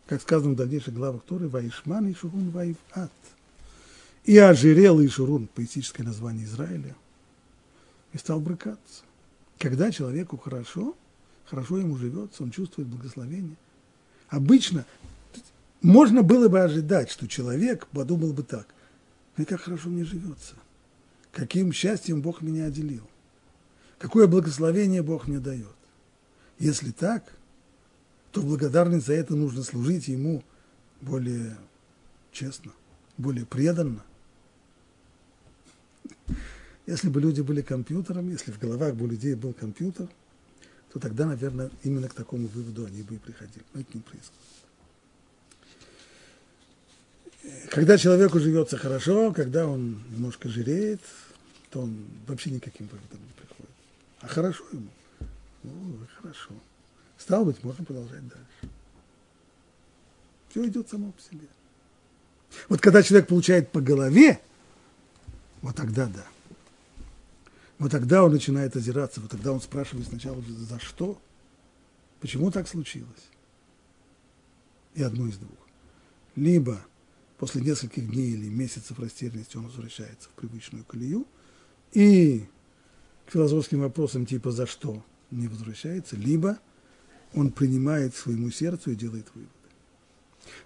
Как 0.05 0.21
сказано 0.21 0.53
в 0.53 0.57
дальнейших 0.57 0.93
главах 0.93 1.23
Торы, 1.23 1.47
«Ваишман 1.47 2.07
и 2.07 2.13
Шурун 2.13 2.49
Ваиват». 2.49 3.11
И 4.25 4.37
ожирел 4.37 5.03
Ишурун, 5.03 5.47
поэтическое 5.53 6.05
название 6.05 6.45
Израиля, 6.45 6.95
и 8.13 8.17
стал 8.17 8.39
брыкаться. 8.39 9.03
Когда 9.59 9.91
человеку 9.91 10.37
хорошо, 10.37 10.95
хорошо 11.45 11.77
ему 11.77 11.97
живется, 11.97 12.43
он 12.43 12.51
чувствует 12.51 12.87
благословение. 12.87 13.55
Обычно 14.29 14.85
можно 15.81 16.23
было 16.23 16.47
бы 16.47 16.61
ожидать, 16.61 17.09
что 17.09 17.27
человек 17.27 17.87
подумал 17.87 18.33
бы 18.33 18.43
так, 18.43 18.67
ну 19.35 19.45
как 19.45 19.61
хорошо 19.61 19.89
мне 19.89 20.05
живется, 20.05 20.55
каким 21.31 21.73
счастьем 21.73 22.21
Бог 22.21 22.41
меня 22.41 22.65
отделил, 22.65 23.07
какое 23.97 24.27
благословение 24.27 25.03
Бог 25.03 25.27
мне 25.27 25.39
дает. 25.39 25.75
Если 26.59 26.91
так, 26.91 27.23
то 28.31 28.41
благодарность 28.41 29.07
за 29.07 29.13
это 29.13 29.35
нужно 29.35 29.63
служить 29.63 30.07
Ему 30.07 30.43
более 31.01 31.57
честно, 32.31 32.71
более 33.17 33.45
преданно, 33.45 34.03
если 36.85 37.09
бы 37.09 37.21
люди 37.21 37.41
были 37.41 37.61
компьютерами, 37.61 38.31
если 38.31 38.51
в 38.51 38.59
головах 38.59 38.95
бы 38.95 39.05
у 39.05 39.07
людей 39.07 39.35
был 39.35 39.53
компьютер, 39.53 40.09
то 40.91 40.99
тогда, 40.99 41.25
наверное, 41.25 41.71
именно 41.83 42.09
к 42.09 42.13
такому 42.13 42.47
выводу 42.47 42.85
они 42.85 43.03
бы 43.03 43.15
и 43.15 43.17
приходили. 43.17 43.63
Но 43.73 43.81
это 43.81 43.89
не 43.93 44.01
происходит. 44.01 44.33
Когда 47.71 47.97
человеку 47.97 48.39
живется 48.39 48.77
хорошо, 48.77 49.33
когда 49.33 49.65
он 49.67 50.03
немножко 50.09 50.49
жиреет, 50.49 51.01
то 51.69 51.81
он 51.81 52.05
вообще 52.27 52.51
никаким 52.51 52.87
выводом 52.87 53.19
не 53.19 53.33
приходит. 53.33 53.71
А 54.19 54.27
хорошо 54.27 54.63
ему? 54.71 54.89
Ну, 55.63 55.97
хорошо. 56.21 56.51
Стало 57.17 57.45
быть, 57.45 57.63
можно 57.63 57.85
продолжать 57.85 58.27
дальше. 58.27 58.73
Все 60.49 60.67
идет 60.67 60.89
само 60.89 61.11
по 61.11 61.21
себе. 61.21 61.47
Вот 62.69 62.81
когда 62.81 63.01
человек 63.01 63.27
получает 63.27 63.71
по 63.71 63.81
голове, 63.81 64.39
вот 65.61 65.75
тогда 65.75 66.07
да. 66.07 66.25
Вот 67.79 67.91
тогда 67.91 68.23
он 68.23 68.31
начинает 68.31 68.75
озираться, 68.75 69.19
вот 69.19 69.31
тогда 69.31 69.51
он 69.51 69.61
спрашивает 69.61 70.07
сначала, 70.07 70.41
за 70.41 70.79
что, 70.79 71.19
почему 72.19 72.51
так 72.51 72.67
случилось. 72.67 73.29
И 74.93 75.01
одно 75.01 75.27
из 75.27 75.37
двух. 75.37 75.57
Либо 76.35 76.79
после 77.37 77.61
нескольких 77.61 78.09
дней 78.09 78.31
или 78.31 78.47
месяцев 78.47 78.99
растерянности 78.99 79.57
он 79.57 79.65
возвращается 79.65 80.29
в 80.29 80.33
привычную 80.33 80.85
колею, 80.85 81.25
и 81.93 82.45
к 83.25 83.31
философским 83.31 83.81
вопросам 83.81 84.25
типа 84.25 84.51
«за 84.51 84.65
что?» 84.67 85.03
Не 85.33 85.47
возвращается, 85.47 86.15
либо 86.15 86.59
он 87.33 87.51
принимает 87.51 88.15
своему 88.15 88.51
сердцу 88.51 88.91
и 88.91 88.95
делает 88.95 89.27
выводы. 89.33 89.51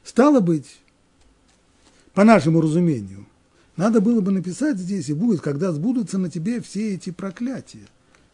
Стало 0.04 0.40
быть, 0.40 0.80
по 2.14 2.24
нашему 2.24 2.62
разумению– 2.62 3.26
надо 3.78 4.02
было 4.02 4.22
бы 4.22 4.32
написать 4.32 4.80
здесь, 4.80 5.08
и 5.10 5.14
будет, 5.14 5.42
когда 5.42 5.72
сбудутся 5.72 6.18
на 6.18 6.32
тебе 6.32 6.62
все 6.62 6.96
эти 6.96 7.12
проклятия, 7.12 7.88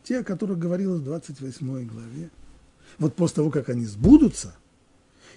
те, 0.04 0.20
о 0.20 0.24
которых 0.24 0.58
говорилось 0.58 1.02
в 1.02 1.04
28 1.04 1.86
главе. 1.86 2.30
Вот 2.98 3.16
после 3.16 3.36
того, 3.36 3.52
как 3.52 3.68
они 3.70 3.86
сбудутся, 3.86 4.56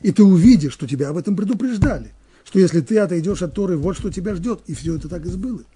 и 0.03 0.13
ты 0.13 0.23
увидишь, 0.23 0.73
что 0.73 0.87
тебя 0.87 1.09
об 1.09 1.17
этом 1.17 1.35
предупреждали, 1.35 2.13
что 2.45 2.61
если 2.61 2.81
ты 2.81 2.99
отойдешь 2.99 3.43
от 3.43 3.55
Торы, 3.55 3.77
вот 3.77 3.97
что 3.97 4.13
тебя 4.13 4.37
ждет, 4.37 4.61
и 4.69 4.75
все 4.75 4.95
это 4.95 5.09
так 5.09 5.27
и 5.27 5.29
сбылось. 5.29 5.67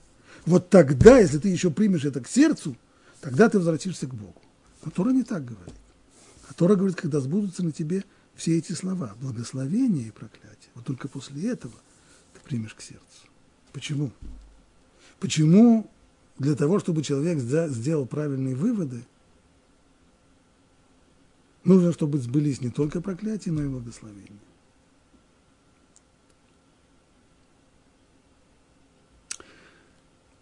Вот 0.46 0.70
тогда, 0.70 1.18
если 1.18 1.38
ты 1.38 1.48
еще 1.48 1.72
примешь 1.72 2.04
это 2.04 2.20
к 2.20 2.28
сердцу, 2.28 2.76
тогда 3.20 3.48
ты 3.48 3.58
возвратишься 3.58 4.06
к 4.06 4.14
Богу. 4.14 4.40
Но 4.84 4.90
Тора 4.90 5.10
не 5.10 5.22
так 5.22 5.44
говорит. 5.44 5.74
А 6.48 6.54
Тора 6.54 6.74
говорит, 6.74 6.96
когда 6.96 7.20
сбудутся 7.20 7.64
на 7.64 7.72
тебе 7.72 8.04
все 8.34 8.56
эти 8.56 8.72
слова, 8.72 9.14
благословение 9.20 10.08
и 10.08 10.10
проклятие, 10.10 10.70
вот 10.74 10.84
только 10.84 11.08
после 11.08 11.50
этого 11.50 11.74
ты 12.34 12.40
примешь 12.40 12.74
к 12.74 12.80
сердцу. 12.80 13.04
Почему? 13.72 14.10
Почему 15.18 15.88
для 16.38 16.54
того, 16.54 16.78
чтобы 16.78 17.02
человек 17.02 17.38
сделал 17.38 18.06
правильные 18.06 18.54
выводы, 18.54 19.04
нужно, 21.64 21.92
чтобы 21.92 22.18
сбылись 22.18 22.60
не 22.60 22.70
только 22.70 23.00
проклятия, 23.00 23.52
но 23.52 23.62
и 23.62 23.68
благословения? 23.68 24.40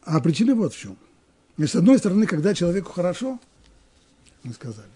А 0.02 0.20
причина 0.20 0.54
вот 0.54 0.72
в 0.72 0.78
чем. 0.78 0.96
И 1.58 1.66
с 1.66 1.74
одной 1.74 1.98
стороны, 1.98 2.26
когда 2.26 2.54
человеку 2.54 2.92
хорошо, 2.92 3.38
мы 4.42 4.52
сказали, 4.52 4.88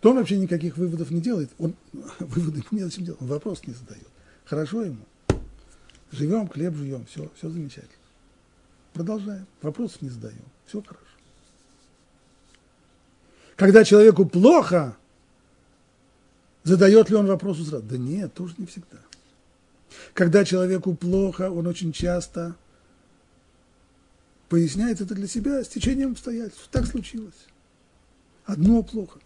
то 0.00 0.10
он 0.10 0.16
вообще 0.16 0.38
никаких 0.38 0.76
выводов 0.76 1.10
не 1.10 1.20
делает. 1.20 1.50
Он 1.58 1.74
выводы 2.18 2.62
не 2.70 2.80
зачем 2.80 3.04
делать, 3.04 3.20
он 3.20 3.28
вопрос 3.28 3.66
не 3.66 3.74
задает. 3.74 4.06
Хорошо 4.44 4.84
ему. 4.84 5.04
Живем, 6.10 6.48
хлеб 6.48 6.74
жуем, 6.74 7.04
все, 7.06 7.30
все 7.36 7.50
замечательно. 7.50 7.92
Продолжаем. 8.94 9.46
Вопросов 9.60 10.00
не 10.02 10.08
задаем. 10.08 10.42
Все 10.66 10.82
хорошо. 10.82 11.04
Когда 13.56 13.84
человеку 13.84 14.24
плохо, 14.24 14.96
задает 16.62 17.10
ли 17.10 17.16
он 17.16 17.26
вопрос 17.26 17.58
сразу? 17.58 17.82
Да 17.82 17.98
нет, 17.98 18.32
тоже 18.32 18.54
не 18.56 18.66
всегда. 18.66 18.98
Когда 20.14 20.44
человеку 20.44 20.94
плохо, 20.94 21.50
он 21.50 21.66
очень 21.66 21.92
часто 21.92 22.56
поясняет 24.48 25.00
это 25.00 25.14
для 25.14 25.26
себя 25.26 25.62
с 25.62 25.68
течением 25.68 26.12
обстоятельств. 26.12 26.68
Так 26.70 26.86
случилось. 26.86 27.46
Одно 28.48 28.82
плохо. 28.82 29.20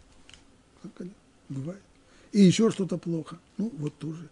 Бывает. 1.48 1.82
И 2.32 2.42
еще 2.42 2.72
что-то 2.72 2.98
плохо. 2.98 3.38
Ну, 3.56 3.72
вот 3.78 3.96
тоже. 3.96 4.28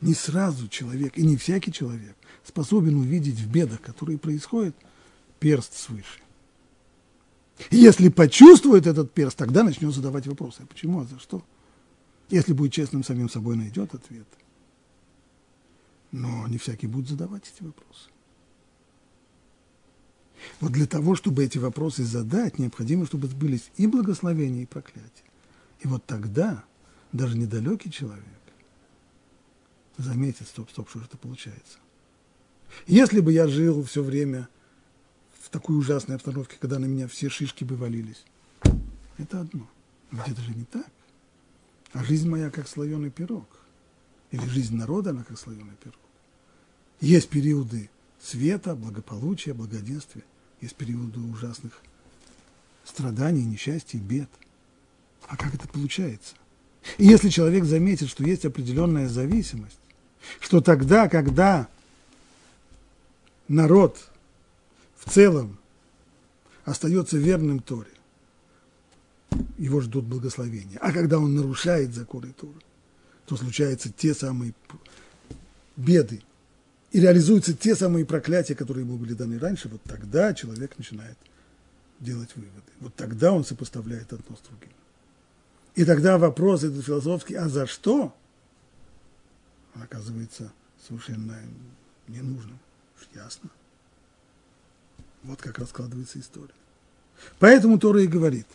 Не 0.00 0.14
сразу 0.14 0.68
человек, 0.68 1.18
и 1.18 1.22
не 1.22 1.36
всякий 1.36 1.72
человек, 1.72 2.16
способен 2.44 2.96
увидеть 2.96 3.40
в 3.40 3.50
бедах, 3.50 3.80
которые 3.80 4.16
происходят, 4.16 4.76
перст 5.40 5.74
свыше. 5.74 6.20
Если 7.72 8.08
почувствует 8.10 8.86
этот 8.86 9.10
перст, 9.12 9.36
тогда 9.36 9.64
начнет 9.64 9.92
задавать 9.92 10.28
вопросы. 10.28 10.62
А 10.62 10.66
почему, 10.66 11.00
а 11.00 11.04
за 11.04 11.18
что? 11.18 11.42
Если 12.30 12.52
будет 12.52 12.72
честным 12.72 13.02
самим 13.02 13.28
собой, 13.28 13.56
найдет 13.56 13.92
ответ. 13.92 14.26
Но 16.12 16.46
не 16.46 16.58
всякий 16.58 16.86
будет 16.86 17.08
задавать 17.08 17.42
эти 17.52 17.64
вопросы. 17.64 18.08
Вот 20.60 20.72
для 20.72 20.86
того, 20.86 21.14
чтобы 21.14 21.44
эти 21.44 21.58
вопросы 21.58 22.04
задать, 22.04 22.58
необходимо, 22.58 23.06
чтобы 23.06 23.28
сбылись 23.28 23.70
и 23.76 23.86
благословения, 23.86 24.62
и 24.62 24.66
проклятия. 24.66 25.24
И 25.80 25.88
вот 25.88 26.04
тогда 26.04 26.64
даже 27.12 27.36
недалекий 27.36 27.90
человек 27.90 28.24
заметит, 29.98 30.48
стоп, 30.48 30.70
стоп, 30.70 30.88
что 30.88 31.00
же 31.00 31.06
это 31.06 31.16
получается. 31.16 31.78
Если 32.86 33.20
бы 33.20 33.32
я 33.32 33.46
жил 33.46 33.84
все 33.84 34.02
время 34.02 34.48
в 35.40 35.50
такой 35.50 35.76
ужасной 35.76 36.16
обстановке, 36.16 36.56
когда 36.58 36.78
на 36.78 36.86
меня 36.86 37.08
все 37.08 37.28
шишки 37.28 37.64
бы 37.64 37.76
валились, 37.76 38.24
это 39.18 39.40
одно. 39.40 39.68
Ведь 40.10 40.28
это 40.28 40.40
же 40.40 40.54
не 40.54 40.64
так. 40.64 40.90
А 41.92 42.02
жизнь 42.04 42.28
моя 42.28 42.50
как 42.50 42.68
слоеный 42.68 43.10
пирог. 43.10 43.46
Или 44.30 44.46
жизнь 44.46 44.74
народа, 44.74 45.10
она 45.10 45.24
как 45.24 45.38
слоеный 45.38 45.76
пирог. 45.82 45.98
Есть 47.00 47.28
периоды 47.28 47.90
света, 48.20 48.74
благополучия, 48.74 49.52
благоденствия. 49.52 50.24
Есть 50.62 50.76
периоды 50.76 51.18
ужасных 51.18 51.72
страданий, 52.84 53.44
несчастий, 53.44 53.98
бед. 53.98 54.28
А 55.26 55.36
как 55.36 55.54
это 55.54 55.66
получается? 55.66 56.36
И 56.98 57.04
если 57.04 57.28
человек 57.30 57.64
заметит, 57.64 58.08
что 58.08 58.24
есть 58.24 58.44
определенная 58.44 59.08
зависимость, 59.08 59.78
что 60.38 60.60
тогда, 60.60 61.08
когда 61.08 61.68
народ 63.48 63.98
в 64.96 65.10
целом 65.10 65.58
остается 66.64 67.18
верным 67.18 67.58
Торе, 67.58 67.90
его 69.58 69.80
ждут 69.80 70.04
благословения. 70.04 70.78
А 70.80 70.92
когда 70.92 71.18
он 71.18 71.34
нарушает 71.34 71.92
законы 71.92 72.32
Торы, 72.32 72.60
то 73.26 73.36
случаются 73.36 73.90
те 73.90 74.14
самые 74.14 74.54
беды, 75.76 76.22
и 76.92 77.00
реализуются 77.00 77.54
те 77.54 77.74
самые 77.74 78.04
проклятия, 78.04 78.54
которые 78.54 78.84
ему 78.84 78.98
были 78.98 79.14
даны 79.14 79.38
раньше, 79.38 79.68
вот 79.68 79.82
тогда 79.82 80.34
человек 80.34 80.76
начинает 80.76 81.16
делать 82.00 82.30
выводы. 82.36 82.70
Вот 82.80 82.94
тогда 82.94 83.32
он 83.32 83.44
сопоставляет 83.44 84.12
одно 84.12 84.36
с 84.36 84.40
другим. 84.40 84.72
И 85.74 85.84
тогда 85.86 86.18
вопрос 86.18 86.64
этот 86.64 86.84
философский, 86.84 87.34
а 87.34 87.48
за 87.48 87.66
что? 87.66 88.14
Оказывается 89.74 90.52
совершенно 90.86 91.38
ненужным. 92.08 92.58
Ясно. 93.14 93.50
Вот 95.22 95.40
как 95.40 95.58
раскладывается 95.58 96.18
история. 96.18 96.54
Поэтому 97.38 97.78
Тора 97.78 98.02
и 98.02 98.06
говорит, 98.06 98.46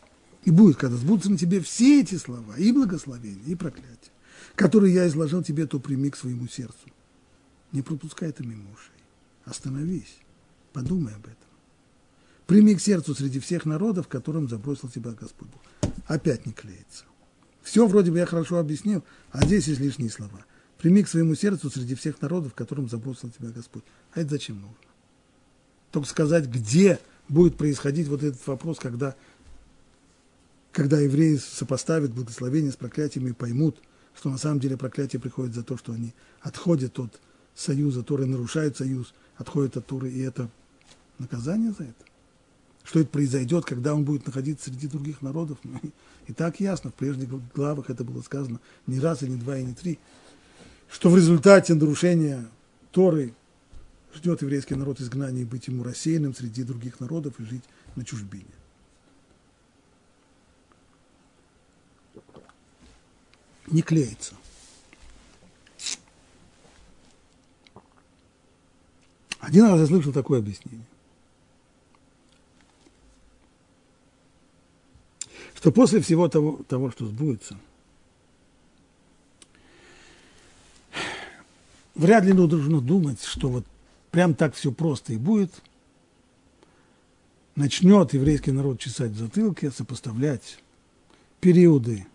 и 0.45 0.51
будет, 0.51 0.77
когда 0.77 0.95
сбудутся 0.95 1.31
на 1.31 1.37
тебе 1.37 1.59
все 1.61 2.01
эти 2.01 2.15
слова, 2.15 2.55
и 2.57 2.71
благословения, 2.71 3.45
и 3.45 3.55
проклятия, 3.55 4.11
которые 4.55 4.93
я 4.93 5.07
изложил 5.07 5.43
тебе, 5.43 5.65
то 5.65 5.79
прими 5.79 6.09
к 6.09 6.17
своему 6.17 6.47
сердцу. 6.47 6.87
Не 7.71 7.81
пропускай 7.81 8.29
это 8.29 8.43
мимо 8.43 8.71
ушей. 8.71 8.93
Остановись, 9.45 10.17
подумай 10.73 11.13
об 11.13 11.25
этом. 11.25 11.35
Прими 12.45 12.75
к 12.75 12.81
сердцу 12.81 13.13
среди 13.13 13.39
всех 13.39 13.65
народов, 13.65 14.07
которым 14.07 14.47
забросил 14.47 14.89
тебя 14.89 15.11
Господь 15.11 15.49
Бог. 15.49 15.61
Опять 16.05 16.45
не 16.45 16.53
клеится. 16.53 17.03
Все 17.61 17.85
вроде 17.85 18.11
бы 18.11 18.17
я 18.17 18.25
хорошо 18.25 18.59
объяснил, 18.59 19.03
а 19.31 19.45
здесь 19.45 19.67
есть 19.67 19.81
лишние 19.81 20.09
слова. 20.09 20.45
Прими 20.77 21.03
к 21.03 21.09
своему 21.09 21.35
сердцу 21.35 21.69
среди 21.69 21.95
всех 21.95 22.21
народов, 22.21 22.53
которым 22.53 22.87
забросил 22.87 23.29
тебя 23.29 23.49
Господь. 23.49 23.83
А 24.13 24.21
это 24.21 24.31
зачем 24.31 24.61
нужно? 24.61 24.77
Только 25.91 26.07
сказать, 26.07 26.45
где 26.45 26.99
будет 27.27 27.57
происходить 27.57 28.07
вот 28.07 28.23
этот 28.23 28.45
вопрос, 28.47 28.79
когда, 28.79 29.15
когда 30.71 30.99
евреи 30.99 31.35
сопоставят 31.35 32.13
благословение 32.13 32.71
с 32.71 32.77
проклятиями 32.77 33.31
и 33.31 33.33
поймут, 33.33 33.81
что 34.15 34.29
на 34.29 34.37
самом 34.37 34.59
деле 34.59 34.77
проклятие 34.77 35.19
приходит 35.19 35.53
за 35.53 35.63
то, 35.63 35.77
что 35.77 35.91
они 35.91 36.13
отходят 36.41 36.97
от 36.99 37.19
союза 37.57 38.03
Торы, 38.03 38.25
нарушают 38.25 38.77
союз, 38.77 39.13
отходят 39.35 39.75
от 39.77 39.85
Торы, 39.87 40.09
и 40.11 40.21
это 40.21 40.49
наказание 41.17 41.71
за 41.71 41.83
это. 41.83 42.05
Что 42.83 43.01
это 43.01 43.09
произойдет, 43.09 43.65
когда 43.65 43.93
он 43.93 44.05
будет 44.05 44.25
находиться 44.25 44.65
среди 44.69 44.87
других 44.87 45.21
народов? 45.21 45.57
Ну, 45.63 45.81
и 46.27 46.33
так 46.33 46.59
ясно, 46.59 46.91
в 46.91 46.93
прежних 46.93 47.29
главах 47.53 47.89
это 47.89 48.03
было 48.03 48.21
сказано 48.21 48.59
не 48.85 48.99
раз, 48.99 49.23
и 49.23 49.27
не 49.27 49.35
два, 49.35 49.57
и 49.57 49.63
не 49.63 49.73
три, 49.73 49.99
что 50.89 51.09
в 51.09 51.17
результате 51.17 51.73
нарушения 51.73 52.47
Торы 52.91 53.33
ждет 54.13 54.41
еврейский 54.41 54.75
народ 54.75 55.01
изгнания 55.01 55.41
и 55.41 55.45
быть 55.45 55.67
ему 55.67 55.83
рассеянным 55.83 56.33
среди 56.33 56.63
других 56.63 56.99
народов 56.99 57.39
и 57.39 57.43
жить 57.43 57.63
на 57.95 58.05
чужбине. 58.05 58.45
Не 63.67 63.81
клеится. 63.81 64.35
Один 69.39 69.65
раз 69.65 69.79
я 69.79 69.87
слышал 69.87 70.11
такое 70.11 70.39
объяснение. 70.39 70.85
Что 75.55 75.71
после 75.71 76.01
всего 76.01 76.27
того, 76.27 76.61
того 76.67 76.91
что 76.91 77.05
сбудется, 77.05 77.57
вряд 81.95 82.25
ли 82.25 82.33
нужно 82.33 82.79
думать, 82.79 83.23
что 83.23 83.49
вот 83.49 83.65
прям 84.11 84.33
так 84.33 84.55
все 84.55 84.71
просто 84.71 85.13
и 85.13 85.17
будет. 85.17 85.51
Начнет 87.55 88.13
еврейский 88.13 88.51
народ 88.51 88.79
чесать 88.79 89.11
в 89.11 89.17
затылке, 89.17 89.71
сопоставлять 89.71 90.59
периоды 91.39 92.05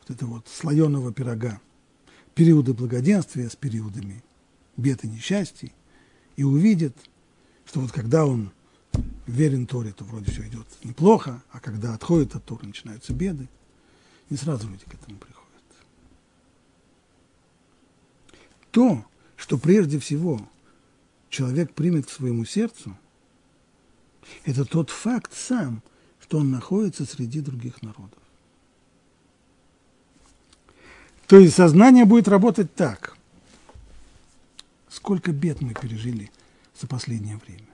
вот 0.00 0.16
этого 0.16 0.30
вот 0.34 0.48
слоеного 0.48 1.12
пирога, 1.12 1.60
периоды 2.36 2.72
благоденствия 2.72 3.48
с 3.48 3.56
периодами 3.56 4.22
бед 4.76 5.04
и 5.04 5.08
несчастий– 5.08 5.72
и 6.36 6.44
увидит, 6.44 6.96
что 7.64 7.80
вот 7.80 7.92
когда 7.92 8.24
он 8.24 8.52
верен 9.26 9.66
Торе, 9.66 9.92
то 9.92 10.04
вроде 10.04 10.30
все 10.30 10.46
идет 10.46 10.66
неплохо, 10.84 11.42
а 11.50 11.60
когда 11.60 11.94
отходит 11.94 12.34
от 12.36 12.44
Торы, 12.44 12.66
начинаются 12.66 13.12
беды. 13.12 13.48
Не 14.30 14.36
сразу 14.36 14.68
люди 14.68 14.84
к 14.84 14.94
этому 14.94 15.18
приходят. 15.18 15.46
То, 18.70 19.04
что 19.36 19.58
прежде 19.58 19.98
всего 19.98 20.40
человек 21.28 21.72
примет 21.72 22.06
к 22.06 22.10
своему 22.10 22.44
сердцу, 22.44 22.96
это 24.44 24.64
тот 24.64 24.90
факт 24.90 25.32
сам, 25.34 25.82
что 26.20 26.38
он 26.38 26.50
находится 26.50 27.04
среди 27.04 27.40
других 27.40 27.82
народов. 27.82 28.18
То 31.26 31.38
есть 31.38 31.54
сознание 31.54 32.04
будет 32.04 32.28
работать 32.28 32.74
так. 32.74 33.15
Сколько 34.96 35.30
бед 35.30 35.60
мы 35.60 35.74
пережили 35.74 36.30
за 36.74 36.86
последнее 36.86 37.36
время? 37.36 37.68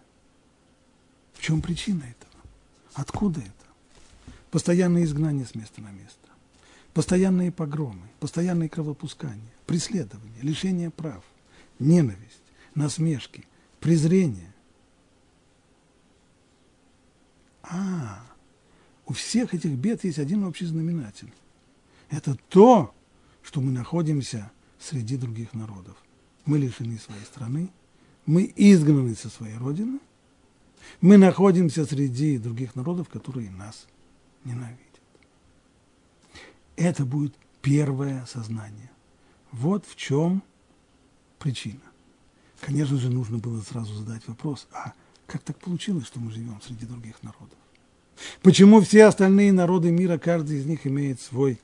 В 1.34 1.40
чем 1.40 1.62
причина 1.62 2.02
этого? 2.02 2.42
Откуда 2.94 3.38
это? 3.38 4.32
Постоянное 4.50 5.04
изгнание 5.04 5.46
с 5.46 5.54
места 5.54 5.80
на 5.80 5.92
место, 5.92 6.28
постоянные 6.92 7.52
погромы, 7.52 8.08
постоянные 8.18 8.68
кровопускания, 8.68 9.52
преследование, 9.66 10.42
лишение 10.42 10.90
прав, 10.90 11.22
ненависть, 11.78 12.42
насмешки, 12.74 13.46
презрение. 13.78 14.52
А, 17.62 18.26
у 19.06 19.12
всех 19.12 19.54
этих 19.54 19.70
бед 19.70 20.02
есть 20.02 20.18
один 20.18 20.42
общий 20.42 20.66
знаменатель. 20.66 21.32
Это 22.10 22.36
то, 22.48 22.92
что 23.44 23.60
мы 23.60 23.70
находимся 23.70 24.50
среди 24.80 25.16
других 25.16 25.54
народов. 25.54 25.96
Мы 26.45 26.59
лишены 26.59 26.99
своей 26.99 27.24
страны, 27.24 27.70
мы 28.26 28.53
изгнаны 28.57 29.14
со 29.14 29.28
своей 29.28 29.57
родины, 29.57 30.01
мы 31.01 31.16
находимся 31.16 31.84
среди 31.84 32.38
других 32.38 32.74
народов, 32.74 33.09
которые 33.09 33.51
нас 33.51 33.86
ненавидят. 34.45 34.78
Это 36.76 37.05
будет 37.05 37.34
первое 37.61 38.26
сознание. 38.26 38.90
Вот 39.53 39.86
в 39.86 39.97
чем 39.97 40.43
причина. 41.38 41.80
Конечно 42.61 42.97
же, 42.97 43.11
нужно 43.11 43.38
было 43.38 43.61
сразу 43.62 43.95
задать 43.95 44.26
вопрос, 44.28 44.66
а 44.72 44.93
как 45.26 45.43
так 45.43 45.59
получилось, 45.59 46.07
что 46.07 46.20
мы 46.20 46.30
живем 46.30 46.61
среди 46.62 46.86
других 46.86 47.22
народов? 47.22 47.59
Почему 48.43 48.80
все 48.80 49.05
остальные 49.05 49.53
народы 49.53 49.90
мира, 49.90 50.18
каждый 50.18 50.59
из 50.59 50.66
них 50.66 50.86
имеет 50.86 51.20
свой, 51.20 51.61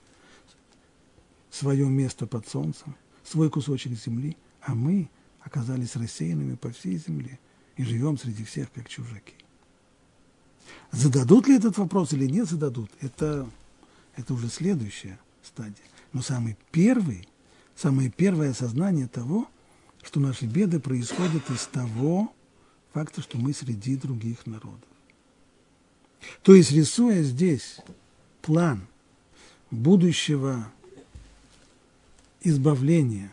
свое 1.51 1.87
место 1.87 2.27
под 2.27 2.49
солнцем, 2.49 2.97
свой 3.23 3.51
кусочек 3.51 3.93
земли, 3.93 4.37
а 4.63 4.75
мы 4.75 5.09
оказались 5.41 5.97
рассеянными 5.97 6.57
по 6.57 6.71
всей 6.71 6.97
земле 6.99 7.39
и 7.77 7.85
живем 7.85 8.19
среди 8.19 8.45
всех 8.45 8.71
как 8.73 8.89
чужаки? 8.89 9.35
Зададут 10.91 11.49
ли 11.49 11.57
этот 11.57 11.79
вопрос 11.79 12.13
или 12.13 12.27
не 12.27 12.45
зададут, 12.45 12.91
это, 13.01 13.49
это 14.17 14.35
уже 14.35 14.49
следующая 14.49 15.19
стадия. 15.43 15.85
Но 16.13 16.23
самый 16.23 16.57
первый, 16.71 17.29
самое 17.77 18.11
первое 18.11 18.51
осознание 18.51 19.09
того, 19.09 19.49
что 20.03 20.21
наши 20.21 20.47
беды 20.47 20.81
происходят 20.81 21.49
из 21.51 21.67
того 21.67 22.33
факта, 22.93 23.21
что 23.21 23.39
мы 23.39 23.53
среди 23.53 23.97
других 23.97 24.47
народов. 24.47 24.81
То 26.43 26.55
есть, 26.55 26.73
рисуя 26.73 27.23
здесь 27.23 27.79
план 28.43 28.87
будущего 29.71 30.71
избавления 32.41 33.31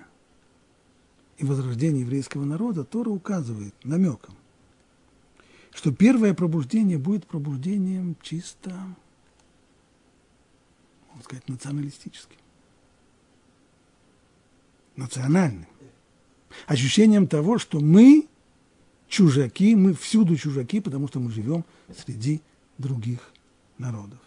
и 1.38 1.46
возрождения 1.46 2.02
еврейского 2.02 2.46
народа, 2.46 2.84
Тора 2.84 3.10
указывает 3.10 3.74
намеком, 3.84 4.36
что 5.74 5.92
первое 5.92 6.34
пробуждение 6.34 6.98
будет 6.98 7.26
пробуждением 7.26 8.16
чисто, 8.22 8.72
можно 11.10 11.24
сказать, 11.24 11.48
националистическим, 11.50 12.38
национальным. 14.96 15.68
Ощущением 16.68 17.28
того, 17.28 17.58
что 17.58 17.82
мы 17.82 18.30
чужаки, 19.10 19.76
мы 19.76 19.94
всюду 19.94 20.38
чужаки, 20.38 20.80
потому 20.80 21.10
что 21.10 21.20
мы 21.20 21.32
живем 21.32 21.66
среди 21.96 22.42
других 22.78 23.20
народов. 23.78 24.20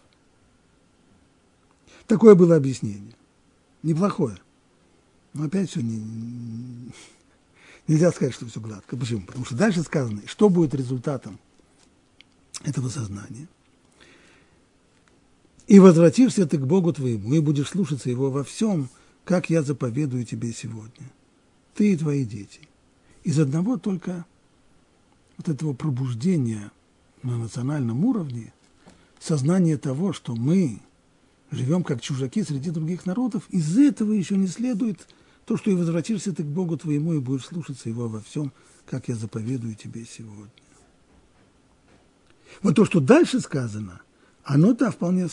Такое 2.06 2.34
было 2.34 2.56
объяснение. 2.56 3.14
Неплохое. 3.82 4.38
Но 5.38 5.44
опять 5.44 5.70
все 5.70 5.80
не, 5.80 6.02
нельзя 7.86 8.10
сказать, 8.10 8.34
что 8.34 8.46
все 8.46 8.60
гладко. 8.60 8.96
Почему? 8.96 9.20
Потому 9.24 9.44
что 9.44 9.54
дальше 9.54 9.84
сказано, 9.84 10.20
что 10.26 10.48
будет 10.48 10.74
результатом 10.74 11.38
этого 12.64 12.88
сознания. 12.88 13.46
И 15.68 15.78
возвратишься 15.78 16.44
ты 16.44 16.58
к 16.58 16.66
Богу 16.66 16.92
твоему, 16.92 17.34
и 17.34 17.38
будешь 17.38 17.68
слушаться 17.68 18.10
Его 18.10 18.32
во 18.32 18.42
всем, 18.42 18.88
как 19.24 19.48
я 19.48 19.62
заповедую 19.62 20.24
тебе 20.24 20.52
сегодня. 20.52 21.08
Ты 21.76 21.92
и 21.92 21.96
твои 21.96 22.24
дети. 22.24 22.62
Из 23.22 23.38
одного 23.38 23.76
только 23.76 24.26
вот 25.36 25.48
этого 25.48 25.72
пробуждения 25.72 26.72
на 27.22 27.38
национальном 27.38 28.04
уровне 28.04 28.52
сознание 29.20 29.78
того, 29.78 30.12
что 30.12 30.34
мы 30.34 30.80
живем 31.52 31.84
как 31.84 32.00
чужаки 32.00 32.42
среди 32.42 32.70
других 32.70 33.06
народов, 33.06 33.44
из 33.50 33.78
этого 33.78 34.12
еще 34.12 34.36
не 34.36 34.48
следует 34.48 35.06
то, 35.48 35.56
что 35.56 35.70
и 35.70 35.74
возвратишься 35.74 36.34
ты 36.34 36.42
к 36.42 36.46
Богу 36.46 36.76
твоему 36.76 37.14
и 37.14 37.20
будешь 37.20 37.46
слушаться 37.46 37.88
Его 37.88 38.06
во 38.06 38.20
всем, 38.20 38.52
как 38.84 39.08
я 39.08 39.14
заповедую 39.14 39.76
тебе 39.76 40.04
сегодня. 40.04 40.50
Вот 42.60 42.76
то, 42.76 42.84
что 42.84 43.00
дальше 43.00 43.40
сказано, 43.40 44.02
оно 44.44 44.74
да, 44.74 44.90
вполне 44.90 45.28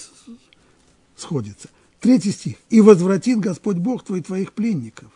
сходится. 1.18 1.68
Третий 2.00 2.32
стих. 2.32 2.56
«И 2.70 2.80
возвратит 2.80 3.40
Господь 3.40 3.76
Бог 3.76 4.06
твой 4.06 4.22
твоих 4.22 4.54
пленников, 4.54 5.12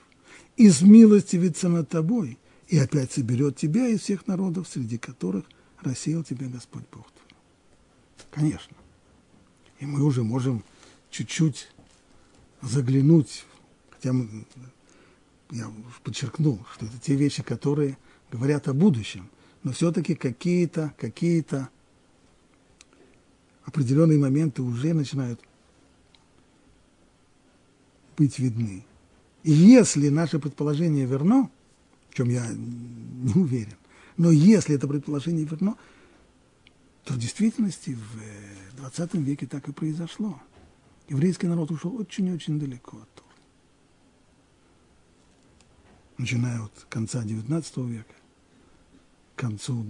и 0.57 0.69
смилостивится 0.69 1.69
над 1.69 1.87
тобой, 1.87 2.37
и 2.67 2.77
опять 2.77 3.13
соберет 3.13 3.55
тебя 3.55 3.87
из 3.87 4.01
всех 4.01 4.27
народов, 4.27 4.67
среди 4.67 4.97
которых 4.97 5.45
рассеял 5.79 6.25
тебя 6.25 6.47
Господь 6.47 6.83
Бог 6.91 7.09
твой». 7.09 7.37
Конечно. 8.31 8.75
И 9.79 9.85
мы 9.85 10.03
уже 10.03 10.23
можем 10.23 10.61
чуть-чуть 11.09 11.69
заглянуть, 12.61 13.45
хотя 13.91 14.11
мы, 14.11 14.45
я 15.51 15.71
подчеркнул, 16.03 16.65
что 16.73 16.85
это 16.85 16.97
те 16.99 17.15
вещи, 17.15 17.43
которые 17.43 17.97
говорят 18.31 18.67
о 18.67 18.73
будущем, 18.73 19.29
но 19.63 19.71
все-таки 19.71 20.15
какие-то 20.15 20.93
какие 20.97 21.45
определенные 23.65 24.19
моменты 24.19 24.61
уже 24.61 24.93
начинают 24.93 25.39
быть 28.17 28.39
видны. 28.39 28.85
И 29.43 29.51
если 29.51 30.09
наше 30.09 30.39
предположение 30.39 31.05
верно, 31.05 31.49
в 32.09 32.15
чем 32.15 32.29
я 32.29 32.45
не 32.51 33.33
уверен, 33.33 33.77
но 34.17 34.31
если 34.31 34.75
это 34.75 34.87
предположение 34.87 35.45
верно, 35.45 35.77
то 37.05 37.13
в 37.13 37.17
действительности 37.17 37.97
в 38.75 38.77
20 38.77 39.13
веке 39.15 39.47
так 39.47 39.67
и 39.67 39.71
произошло. 39.71 40.41
Еврейский 41.07 41.47
народ 41.47 41.71
ушел 41.71 41.95
очень-очень 41.95 42.59
далеко 42.59 42.97
от. 42.97 43.23
Начиная 46.19 46.61
от 46.61 46.85
конца 46.89 47.23
19 47.23 47.77
века, 47.77 48.13
к 49.35 49.39
концу, 49.39 49.89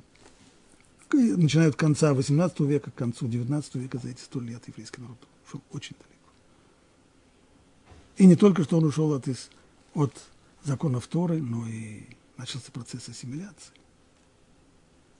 начиная 1.11 1.69
от 1.69 1.75
конца 1.75 2.13
18 2.13 2.59
века 2.59 2.91
к 2.91 2.93
концу 2.93 3.27
19 3.27 3.75
века, 3.75 3.97
за 3.97 4.09
эти 4.09 4.21
сто 4.21 4.39
лет 4.39 4.61
еврейский 4.67 5.01
народ 5.01 5.17
ушел 5.47 5.63
очень 5.71 5.95
далеко. 5.95 6.31
И 8.17 8.27
не 8.27 8.35
только 8.35 8.63
что 8.63 8.77
он 8.77 8.83
ушел 8.83 9.11
от, 9.15 9.27
из, 9.27 9.49
от 9.95 10.13
законов 10.63 11.07
Торы, 11.07 11.41
но 11.41 11.67
и 11.67 12.03
начался 12.37 12.71
процесс 12.71 13.09
ассимиляции. 13.09 13.73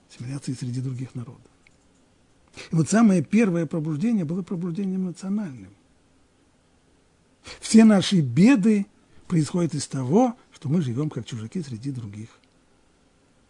Ассимиляции 0.08 0.52
среди 0.52 0.80
других 0.80 1.16
народов. 1.16 1.50
И 2.70 2.76
вот 2.76 2.88
самое 2.88 3.24
первое 3.24 3.66
пробуждение 3.66 4.24
было 4.24 4.42
пробуждением 4.42 5.06
национальным. 5.06 5.74
Все 7.58 7.82
наши 7.82 8.20
беды 8.20 8.86
происходят 9.26 9.74
из 9.74 9.88
того, 9.88 10.36
что 10.60 10.68
мы 10.68 10.82
живем 10.82 11.10
как 11.10 11.26
чужаки 11.26 11.62
среди 11.62 11.90
других 11.90 12.28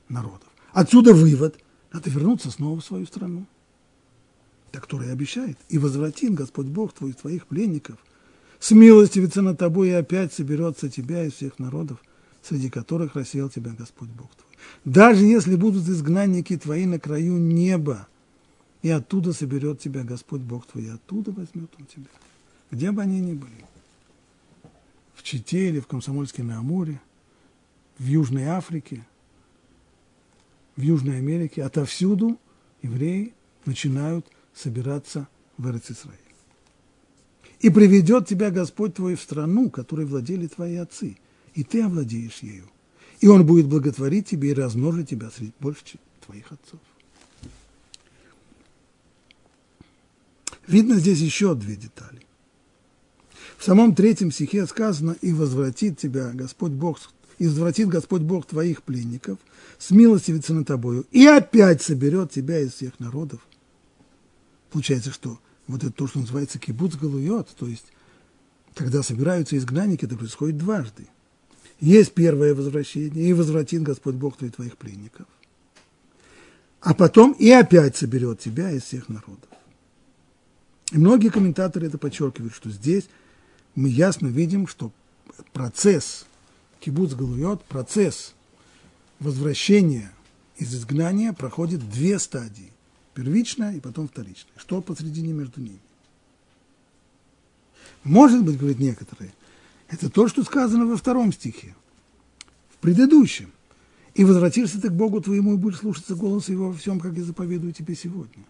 народов. 0.09 0.49
Отсюда 0.73 1.13
вывод– 1.13 1.59
надо 1.93 2.09
вернуться 2.11 2.51
снова 2.51 2.81
в 2.81 2.85
свою 2.85 3.07
страну, 3.07 3.47
которая 4.73 5.13
обещает. 5.13 5.59
И 5.69 5.79
возвратит 5.79 6.35
Господь 6.35 6.67
Бог 6.67 6.93
твой, 6.93 7.13
твоих 7.13 7.47
пленников, 7.47 7.97
смилостивится 8.61 9.43
над 9.43 9.59
тобой 9.59 9.89
и 9.89 9.93
опять 9.93 10.33
соберется 10.33 10.89
тебя 10.89 11.25
из 11.25 11.35
всех 11.35 11.59
народов, 11.59 12.03
среди 12.43 12.71
которых 12.71 13.17
рассеял 13.17 13.51
тебя 13.51 13.73
Господь 13.77 14.11
Бог 14.11 14.31
твой. 14.37 14.57
Даже 14.85 15.25
если 15.25 15.57
будут 15.57 15.89
изгнанники 15.89 16.57
твои 16.57 16.87
на 16.87 17.01
краю 17.01 17.37
неба, 17.39 18.07
и 18.83 18.91
оттуда 18.91 19.33
соберет 19.33 19.81
тебя 19.81 20.05
Господь 20.05 20.43
Бог 20.43 20.67
твой, 20.67 20.85
и 20.85 20.91
оттуда 20.91 21.33
возьмет 21.33 21.71
Он 21.79 21.87
тебя, 21.87 22.11
где 22.71 22.93
бы 22.93 23.03
они 23.03 23.21
ни 23.21 23.35
были. 23.35 23.67
В 25.21 25.23
Чите 25.23 25.69
или 25.69 25.81
в 25.81 25.87
Комсомольске 25.87 26.43
на 26.43 26.61
Амуре, 26.61 26.99
в 27.99 28.07
Южной 28.07 28.45
Африке, 28.45 29.07
в 30.77 30.81
Южной 30.81 31.19
Америке, 31.19 31.63
отовсюду 31.63 32.41
евреи 32.81 33.35
начинают 33.67 34.27
собираться 34.55 35.29
в 35.59 35.69
Эрцисраиль. 35.69 36.17
И 37.59 37.69
приведет 37.69 38.29
тебя 38.29 38.51
Господь 38.51 38.95
твой 38.95 39.15
в 39.15 39.21
страну, 39.21 39.69
которой 39.69 40.07
владели 40.07 40.47
твои 40.47 40.77
отцы, 40.77 41.19
и 41.53 41.65
ты 41.65 41.83
овладеешь 41.83 42.39
ею. 42.39 42.71
И 43.21 43.29
Он 43.29 43.45
будет 43.45 43.67
благотворить 43.67 44.27
тебе 44.27 44.53
и 44.53 44.55
размножить 44.55 45.11
тебя 45.11 45.29
среди 45.29 45.53
больше 45.61 45.99
твоих 46.25 46.51
отцов. 46.51 46.81
Видно 50.67 50.95
здесь 50.95 51.19
еще 51.19 51.55
две 51.55 51.77
детали. 51.77 52.23
В 53.61 53.65
самом 53.65 53.95
третьем 53.95 54.33
стихе 54.33 54.67
сказано, 54.67 55.15
и 55.21 55.35
возвратит 55.35 55.99
тебя 55.99 56.31
Господь 56.33 56.73
Бог, 56.73 56.99
и 57.39 57.47
возвратит 57.47 57.89
Господь 57.89 58.23
Бог 58.23 58.47
твоих 58.47 58.83
пленников, 58.83 59.39
смилостивится 59.79 60.55
над 60.55 60.67
тобою, 60.67 61.05
и 61.11 61.27
опять 61.27 61.83
соберет 61.83 62.31
тебя 62.31 62.59
из 62.61 62.73
всех 62.73 62.99
народов. 62.99 63.47
Получается, 64.71 65.13
что 65.13 65.39
вот 65.67 65.85
это 65.85 65.93
то, 65.93 66.07
что 66.07 66.21
называется 66.21 66.59
кибуц 66.59 66.95
галуйот, 66.95 67.51
то 67.59 67.67
есть 67.67 67.85
когда 68.75 69.03
собираются 69.03 69.59
изгнанники, 69.59 70.07
это 70.07 70.17
происходит 70.17 70.57
дважды. 70.57 71.07
Есть 71.81 72.15
первое 72.15 72.55
возвращение, 72.55 73.29
и 73.29 73.35
возвратит 73.35 73.83
Господь 73.83 74.15
Бог 74.15 74.39
твоих, 74.39 74.55
твоих 74.55 74.79
пленников. 74.79 75.27
А 76.81 76.95
потом 76.95 77.33
и 77.33 77.51
опять 77.51 77.95
соберет 77.95 78.41
тебя 78.41 78.71
из 78.71 78.85
всех 78.85 79.11
народов. 79.11 79.51
И 80.93 80.97
многие 80.97 81.29
комментаторы 81.29 81.89
это 81.89 81.99
подчеркивают, 81.99 82.55
что 82.55 82.71
здесь 82.71 83.05
мы 83.75 83.89
ясно 83.89 84.27
видим, 84.27 84.67
что 84.67 84.93
процесс 85.53 86.27
кибуц 86.81 87.15
галует, 87.15 87.63
процесс 87.65 88.35
возвращение 89.19 90.11
из 90.57 90.75
изгнания 90.75 91.33
проходит 91.33 91.89
две 91.89 92.19
стадии. 92.19 92.73
Первичная 93.15 93.75
и 93.75 93.81
потом 93.81 94.09
вторичная. 94.09 94.53
Что 94.57 94.81
посредине 94.81 95.33
между 95.33 95.61
ними? 95.61 95.81
Может 98.05 98.45
быть, 98.45 98.57
говорят 98.57 98.79
некоторые, 98.79 99.33
это 99.89 100.09
то, 100.09 100.29
что 100.29 100.43
сказано 100.43 100.87
во 100.87 100.97
втором 100.97 101.33
стихе, 101.33 101.75
в 102.71 102.79
предыдущем. 102.79 103.53
И 104.15 104.25
возвратишься 104.25 104.81
ты 104.81 104.89
к 104.89 104.93
Богу 104.93 105.21
твоему 105.21 105.55
и 105.55 105.57
будешь 105.57 105.79
слушаться 105.79 106.15
голоса 106.15 106.53
Его 106.53 106.69
во 106.69 106.77
всем, 106.77 106.99
как 106.99 107.17
я 107.17 107.25
заповедую 107.25 107.73
тебе 107.73 107.95
сегодня. 107.95 108.45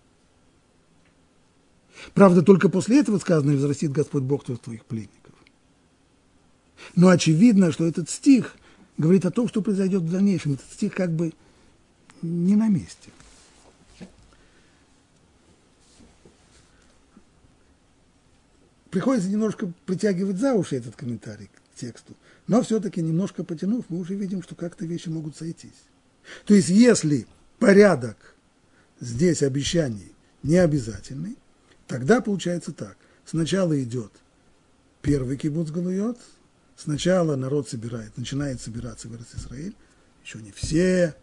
Правда, 2.15 2.43
только 2.43 2.69
после 2.69 3.01
этого 3.01 3.19
сказано, 3.19 3.53
и 3.53 3.55
возрастит 3.55 3.93
Господь 3.93 4.23
Бог 4.23 4.45
твоих 4.45 4.85
пленников. 4.85 5.35
Но 6.97 7.09
очевидно, 7.09 7.73
что 7.73 7.87
этот 7.87 8.09
стих 8.09 8.57
говорит 9.01 9.25
о 9.25 9.31
том, 9.31 9.49
что 9.49 9.63
произойдет 9.63 10.03
в 10.03 10.11
дальнейшем. 10.11 10.55
Этот 10.55 10.71
стих 10.73 10.95
как 10.95 11.13
бы 11.13 11.33
не 12.23 12.57
на 12.57 12.69
месте. 12.69 13.11
Приходится 18.91 19.29
немножко 19.29 19.73
притягивать 19.87 20.39
за 20.39 20.53
уши 20.55 20.77
этот 20.77 20.97
комментарий 20.97 21.47
к 21.47 21.79
тексту, 21.81 22.17
но 22.49 22.61
все-таки 22.63 23.01
немножко 23.01 23.45
потянув, 23.45 23.85
мы 23.89 24.01
уже 24.01 24.15
видим, 24.15 24.43
что 24.43 24.57
как-то 24.57 24.85
вещи 24.85 25.09
могут 25.09 25.37
сойтись. 25.37 25.71
То 26.45 26.55
есть, 26.55 26.69
если 26.69 27.27
порядок 27.61 28.35
здесь 28.99 29.43
обещаний 29.43 30.13
не 30.43 30.57
обязательный, 30.57 31.37
тогда 31.91 32.21
получается 32.21 32.73
так. 32.73 32.97
Сначала 33.27 33.81
идет 33.83 34.13
первый 35.03 35.37
кибуц 35.37 35.71
Галуйот, 35.71 36.19
сначала 36.77 37.35
народ 37.35 37.69
собирает, 37.69 38.17
начинает 38.17 38.61
собираться 38.61 39.09
в 39.09 39.17
Израиль, 39.17 39.75
еще 40.25 40.39
не 40.39 40.53
все, 40.53 41.17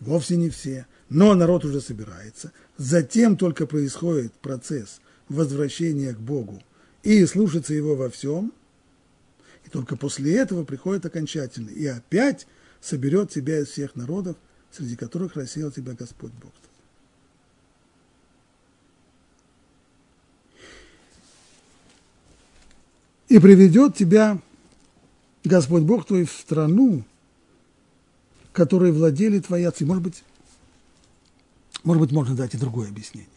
вовсе 0.00 0.36
не 0.36 0.48
все, 0.48 0.86
но 1.10 1.34
народ 1.34 1.66
уже 1.66 1.82
собирается. 1.82 2.50
Затем 2.78 3.36
только 3.36 3.66
происходит 3.66 4.32
процесс 4.32 5.02
возвращения 5.28 6.14
к 6.14 6.18
Богу 6.18 6.62
и 7.02 7.26
слушаться 7.26 7.74
Его 7.74 7.94
во 7.94 8.08
всем. 8.08 8.54
И 9.66 9.68
только 9.68 9.96
после 9.96 10.34
этого 10.34 10.64
приходит 10.64 11.04
окончательно. 11.04 11.68
И 11.68 11.84
опять 11.84 12.46
соберет 12.80 13.30
тебя 13.30 13.60
из 13.60 13.68
всех 13.68 13.96
народов, 13.96 14.36
среди 14.72 14.96
которых 14.96 15.36
рассеял 15.36 15.70
тебя 15.70 15.92
Господь 15.92 16.32
Бог. 16.32 16.52
И 23.30 23.38
приведет 23.38 23.94
тебя 23.94 24.40
Господь 25.44 25.84
Бог 25.84 26.04
твой 26.04 26.24
в 26.24 26.32
страну, 26.32 27.04
которой 28.52 28.90
владели 28.90 29.38
твои 29.38 29.62
отцы. 29.62 29.86
Может 29.86 30.02
быть, 30.02 30.24
может 31.84 32.02
быть, 32.02 32.10
можно 32.10 32.34
дать 32.34 32.54
и 32.54 32.58
другое 32.58 32.88
объяснение. 32.88 33.30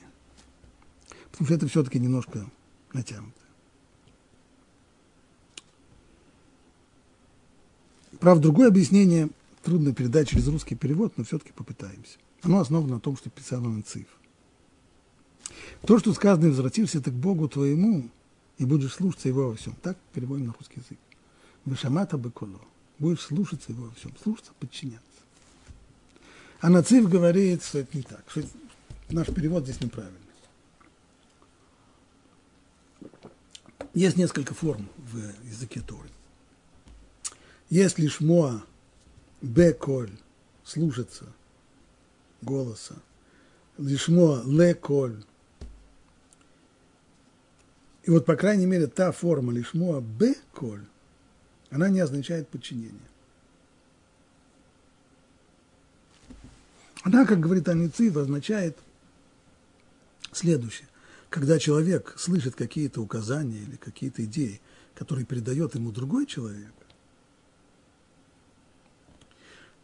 Потому 1.29 1.45
что 1.45 1.53
это 1.53 1.67
все-таки 1.67 1.99
немножко 1.99 2.43
натянуто. 2.91 3.31
Правда, 8.19 8.41
другое 8.41 8.69
объяснение 8.69 9.29
трудно 9.61 9.93
передать 9.93 10.27
через 10.27 10.47
русский 10.47 10.73
перевод, 10.73 11.13
но 11.17 11.23
все-таки 11.23 11.51
попытаемся. 11.51 12.17
Оно 12.41 12.61
основано 12.61 12.95
на 12.95 12.99
том, 12.99 13.15
что 13.15 13.29
писал 13.29 13.61
Нацив. 13.61 14.07
То, 15.85 15.99
что 15.99 16.13
сказано, 16.13 16.49
возвратишься 16.49 16.99
ты 16.99 17.11
к 17.11 17.13
Богу 17.13 17.47
твоему, 17.47 18.09
и 18.57 18.65
будешь 18.65 18.93
слушаться 18.93 19.27
Его 19.27 19.49
во 19.49 19.55
всем. 19.55 19.75
Так 19.81 19.97
переводим 20.13 20.47
на 20.47 20.53
русский 20.53 20.79
язык. 20.79 20.99
Вышамата 21.65 22.17
быколо. 22.17 22.61
Будешь 22.99 23.21
слушаться 23.21 23.71
Его 23.71 23.85
во 23.85 23.93
всем. 23.93 24.11
Слушаться, 24.21 24.51
подчиняться. 24.59 25.01
А 26.61 26.69
Нацив 26.69 27.09
говорит, 27.09 27.63
что 27.63 27.79
это 27.79 27.97
не 27.97 28.03
так, 28.03 28.23
что 28.29 28.43
наш 29.09 29.27
перевод 29.27 29.63
здесь 29.63 29.81
неправильный. 29.81 30.19
Есть 33.93 34.17
несколько 34.17 34.53
форм 34.53 34.89
в 34.97 35.17
языке 35.45 35.81
Торы. 35.81 36.09
Если 37.69 38.07
шмоа 38.07 38.63
беколь 39.41 40.11
слушаться 40.63 41.25
голоса, 42.41 42.95
лишмоа 43.77 44.43
леколь. 44.45 45.23
И 48.03 48.09
вот, 48.09 48.25
по 48.25 48.35
крайней 48.35 48.65
мере, 48.65 48.87
та 48.87 49.11
форма 49.11 49.53
лишмоа 49.53 50.01
беколь, 50.01 50.85
она 51.69 51.89
не 51.89 52.01
означает 52.01 52.49
подчинение. 52.49 52.99
Она, 57.03 57.25
как 57.25 57.39
говорит 57.39 57.67
Аницив, 57.67 58.15
означает 58.15 58.77
следующее. 60.31 60.87
Когда 61.29 61.59
человек 61.59 62.13
слышит 62.17 62.55
какие-то 62.55 63.01
указания 63.01 63.59
или 63.59 63.75
какие-то 63.77 64.23
идеи, 64.25 64.61
которые 64.95 65.25
передает 65.25 65.75
ему 65.75 65.91
другой 65.91 66.25
человек, 66.25 66.71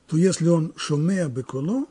то 0.07 0.17
если 0.17 0.47
он 0.47 0.73
шумея 0.75 1.27
беколо, 1.27 1.85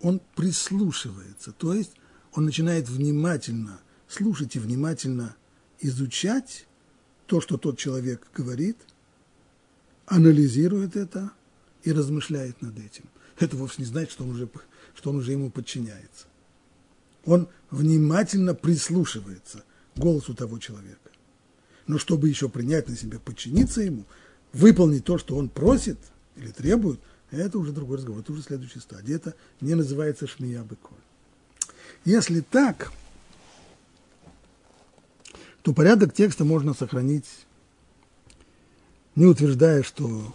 он 0.00 0.20
прислушивается, 0.34 1.52
то 1.52 1.72
есть 1.72 1.92
он 2.32 2.44
начинает 2.44 2.88
внимательно 2.88 3.80
слушать 4.08 4.56
и 4.56 4.58
внимательно 4.58 5.36
изучать 5.80 6.66
то, 7.26 7.40
что 7.40 7.56
тот 7.56 7.78
человек 7.78 8.26
говорит, 8.34 8.76
анализирует 10.06 10.96
это 10.96 11.30
и 11.82 11.92
размышляет 11.92 12.60
над 12.62 12.78
этим. 12.78 13.04
Это 13.38 13.56
вовсе 13.56 13.76
не 13.78 13.86
значит, 13.86 14.12
что 14.12 14.24
он 14.24 14.30
уже, 14.30 14.48
что 14.94 15.10
он 15.10 15.16
уже 15.16 15.32
ему 15.32 15.50
подчиняется. 15.50 16.26
Он 17.24 17.48
внимательно 17.70 18.54
прислушивается 18.54 19.64
к 19.94 19.98
голосу 19.98 20.34
того 20.34 20.58
человека. 20.58 20.98
Но 21.86 21.98
чтобы 21.98 22.28
еще 22.28 22.48
принять 22.48 22.88
на 22.88 22.96
себя, 22.96 23.18
подчиниться 23.18 23.80
ему, 23.80 24.04
выполнить 24.52 25.04
то, 25.04 25.18
что 25.18 25.36
он 25.36 25.48
просит– 25.48 25.98
или 26.36 26.50
требуют, 26.50 27.00
это 27.30 27.58
уже 27.58 27.72
другой 27.72 27.98
разговор, 27.98 28.20
это 28.20 28.32
уже 28.32 28.42
следующая 28.42 28.80
стадия. 28.80 29.16
Это 29.16 29.34
не 29.60 29.74
называется 29.74 30.26
шмия 30.26 30.62
быколь. 30.62 30.96
Если 32.04 32.40
так, 32.40 32.92
то 35.64 35.72
порядок 35.72 36.12
текста 36.12 36.44
можно 36.44 36.74
сохранить, 36.74 37.24
не 39.16 39.24
утверждая, 39.24 39.82
что 39.82 40.34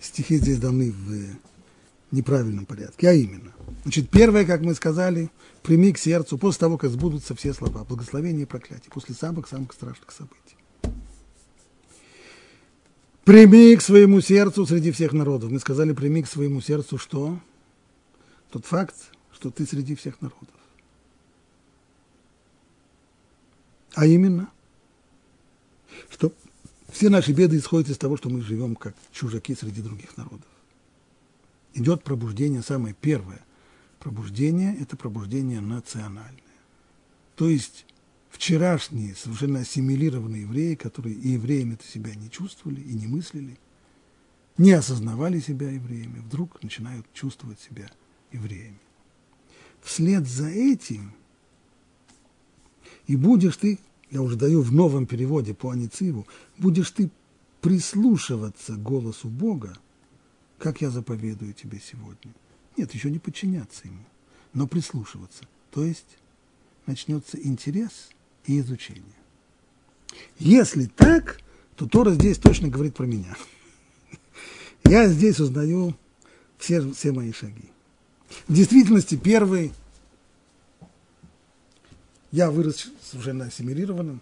стихи 0.00 0.36
здесь 0.36 0.60
даны 0.60 0.92
в 0.92 2.14
неправильном 2.14 2.64
порядке, 2.64 3.08
а 3.08 3.12
именно. 3.14 3.52
Значит, 3.82 4.08
первое, 4.10 4.44
как 4.44 4.60
мы 4.60 4.76
сказали, 4.76 5.28
прими 5.64 5.92
к 5.92 5.98
сердцу 5.98 6.38
после 6.38 6.60
того, 6.60 6.78
как 6.78 6.92
сбудутся 6.92 7.34
все 7.34 7.52
слова, 7.52 7.82
благословения 7.82 8.42
и 8.42 8.46
проклятия, 8.46 8.90
после 8.90 9.16
самых-самых 9.16 9.72
страшных 9.72 10.12
событий. 10.12 10.56
Прими 13.24 13.74
к 13.74 13.82
своему 13.82 14.20
сердцу 14.20 14.64
среди 14.66 14.92
всех 14.92 15.12
народов. 15.12 15.50
Мы 15.50 15.58
сказали, 15.58 15.92
прими 15.92 16.22
к 16.22 16.28
своему 16.28 16.60
сердцу 16.60 16.96
что? 16.96 17.40
Тот 18.52 18.64
факт, 18.66 18.94
что 19.32 19.50
ты 19.50 19.66
среди 19.66 19.96
всех 19.96 20.20
народов. 20.20 20.57
А 23.94 24.06
именно, 24.06 24.50
что 26.10 26.32
все 26.90 27.10
наши 27.10 27.32
беды 27.32 27.56
исходят 27.58 27.88
из 27.88 27.98
того, 27.98 28.16
что 28.16 28.28
мы 28.28 28.40
живем 28.40 28.76
как 28.76 28.94
чужаки 29.12 29.54
среди 29.54 29.82
других 29.82 30.16
народов. 30.16 30.48
Идет 31.74 32.02
пробуждение, 32.02 32.62
самое 32.62 32.94
первое. 32.98 33.44
Пробуждение– 33.98 34.76
это 34.80 34.96
пробуждение 34.96 35.60
национальное. 35.60 36.42
То 37.36 37.48
есть 37.48 37.86
вчерашние 38.30 39.14
совершенно 39.14 39.60
ассимилированные 39.60 40.42
евреи, 40.42 40.74
которые 40.74 41.14
и 41.14 41.30
евреями-то 41.30 41.86
себя 41.86 42.14
не 42.14 42.30
чувствовали 42.30 42.80
и 42.80 42.94
не 42.94 43.06
мыслили, 43.06 43.58
не 44.56 44.72
осознавали 44.72 45.40
себя 45.40 45.70
евреями, 45.70 46.18
вдруг 46.20 46.62
начинают 46.62 47.06
чувствовать 47.12 47.60
себя 47.60 47.90
евреями. 48.32 48.80
Вслед 49.82 50.26
за 50.26 50.48
этим 50.48 51.12
и 53.08 53.16
будешь 53.16 53.56
ты, 53.56 53.80
я 54.10 54.22
уже 54.22 54.36
даю 54.36 54.62
в 54.62 54.72
новом 54.72 55.06
переводе 55.06 55.52
по 55.52 55.72
Анициву, 55.72 56.28
будешь 56.58 56.92
ты 56.92 57.10
прислушиваться 57.60 58.76
голосу 58.76 59.28
Бога, 59.28 59.76
как 60.58 60.80
я 60.80 60.90
заповедую 60.90 61.52
тебе 61.54 61.80
сегодня. 61.80 62.32
Нет, 62.76 62.94
еще 62.94 63.10
не 63.10 63.18
подчиняться 63.18 63.88
ему, 63.88 64.04
но 64.54 64.68
прислушиваться. 64.68 65.44
То 65.72 65.84
есть 65.84 66.18
начнется 66.86 67.36
интерес– 67.36 68.10
и 68.48 68.58
изучения. 68.58 69.02
Если 70.38 70.86
так, 70.86 71.40
то 71.76 71.86
Тора 71.86 72.10
здесь 72.10 72.38
точно 72.38 72.68
говорит 72.68 72.96
про 72.96 73.06
меня. 73.06 73.36
Я 74.84 75.06
здесь 75.06 75.38
узнаю 75.38 75.94
все, 76.56 76.90
все 76.92 77.12
мои 77.12 77.32
шаги. 77.32 77.70
В 78.48 78.54
действительности 78.54 79.16
первый 79.16 79.72
я 82.30 82.50
вырос 82.50 82.88
совершенно 83.02 83.46
ассимилированным 83.46 84.20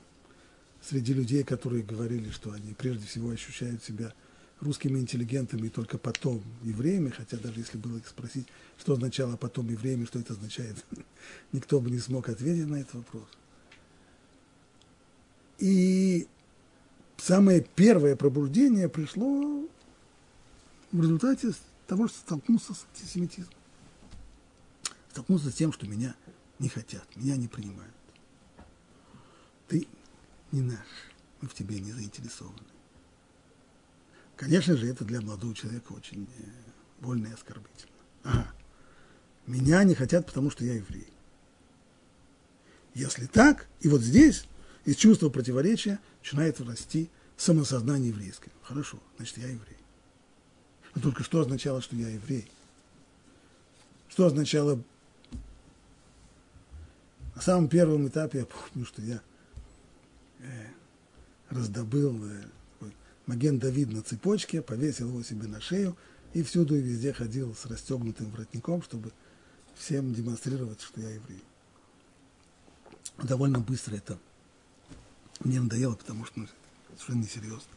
среди 0.82 1.12
людей, 1.12 1.42
которые 1.42 1.82
говорили, 1.82 2.30
что 2.30 2.52
они 2.52 2.72
прежде 2.74 3.06
всего 3.06 3.30
ощущают 3.30 3.82
себя 3.82 4.12
русскими 4.60 4.98
интеллигентами 4.98 5.66
и 5.66 5.70
только 5.70 5.98
потом 5.98 6.42
евреями, 6.62 7.10
хотя 7.10 7.36
даже 7.36 7.60
если 7.60 7.78
было 7.78 7.98
их 7.98 8.06
спросить, 8.08 8.46
что 8.78 8.94
означало 8.94 9.36
потом 9.36 9.68
евреями, 9.68 10.04
что 10.04 10.18
это 10.18 10.32
означает, 10.32 10.76
никто 11.52 11.80
бы 11.80 11.90
не 11.90 11.98
смог 11.98 12.28
ответить 12.28 12.66
на 12.66 12.76
этот 12.76 12.94
вопрос. 12.94 13.28
И 15.58 16.26
самое 17.16 17.66
первое 17.74 18.14
пробуждение 18.14 18.88
пришло 18.88 19.66
в 20.92 21.00
результате 21.00 21.52
того, 21.86 22.08
что 22.08 22.18
столкнулся 22.18 22.74
с 22.74 22.86
антисемитизмом. 22.94 23.52
Столкнулся 25.10 25.50
с 25.50 25.54
тем, 25.54 25.72
что 25.72 25.86
меня 25.86 26.14
не 26.58 26.68
хотят, 26.68 27.04
меня 27.16 27.36
не 27.36 27.48
принимают. 27.48 27.94
Ты 29.68 29.86
не 30.52 30.60
наш, 30.60 30.86
мы 31.40 31.48
в 31.48 31.54
тебе 31.54 31.80
не 31.80 31.92
заинтересованы. 31.92 32.58
Конечно 34.36 34.76
же, 34.76 34.88
это 34.88 35.04
для 35.04 35.20
молодого 35.20 35.54
человека 35.54 35.92
очень 35.92 36.28
э, 36.38 36.42
больно 37.00 37.28
и 37.28 37.32
оскорбительно. 37.32 37.92
Ага. 38.22 38.52
Меня 39.46 39.82
не 39.84 39.94
хотят, 39.94 40.26
потому 40.26 40.50
что 40.50 40.64
я 40.64 40.74
еврей. 40.74 41.08
Если 42.94 43.26
так, 43.26 43.66
и 43.80 43.88
вот 43.88 44.02
здесь 44.02 44.46
из 44.84 44.96
чувства 44.96 45.28
противоречия 45.30 46.00
начинает 46.20 46.60
расти 46.60 47.10
самосознание 47.36 48.08
еврейское. 48.08 48.50
Хорошо, 48.62 48.98
значит, 49.16 49.38
я 49.38 49.48
еврей. 49.48 49.76
Но 50.94 51.02
только 51.02 51.22
что 51.22 51.40
означало, 51.40 51.80
что 51.80 51.96
я 51.96 52.08
еврей? 52.08 52.50
Что 54.08 54.26
означало 54.26 54.82
на 57.36 57.42
самом 57.42 57.68
первом 57.68 58.08
этапе, 58.08 58.38
я 58.40 58.46
помню, 58.46 58.86
что 58.86 59.02
я 59.02 59.20
э, 60.40 60.66
раздобыл 61.50 62.18
э, 62.24 62.44
Маген 63.26 63.58
Давид 63.58 63.92
на 63.92 64.02
цепочке, 64.02 64.62
повесил 64.62 65.08
его 65.08 65.22
себе 65.22 65.46
на 65.46 65.60
шею 65.60 65.96
и 66.32 66.42
всюду 66.42 66.74
и 66.74 66.80
везде 66.80 67.12
ходил 67.12 67.54
с 67.54 67.66
расстегнутым 67.66 68.30
воротником, 68.30 68.82
чтобы 68.82 69.12
всем 69.74 70.14
демонстрировать, 70.14 70.80
что 70.80 70.98
я 71.02 71.10
еврей. 71.10 71.42
Довольно 73.22 73.60
быстро 73.60 73.96
это 73.96 74.18
мне 75.40 75.60
надоело, 75.60 75.94
потому 75.94 76.24
что 76.24 76.40
ну, 76.40 76.48
совершенно 76.94 77.22
несерьезно. 77.22 77.68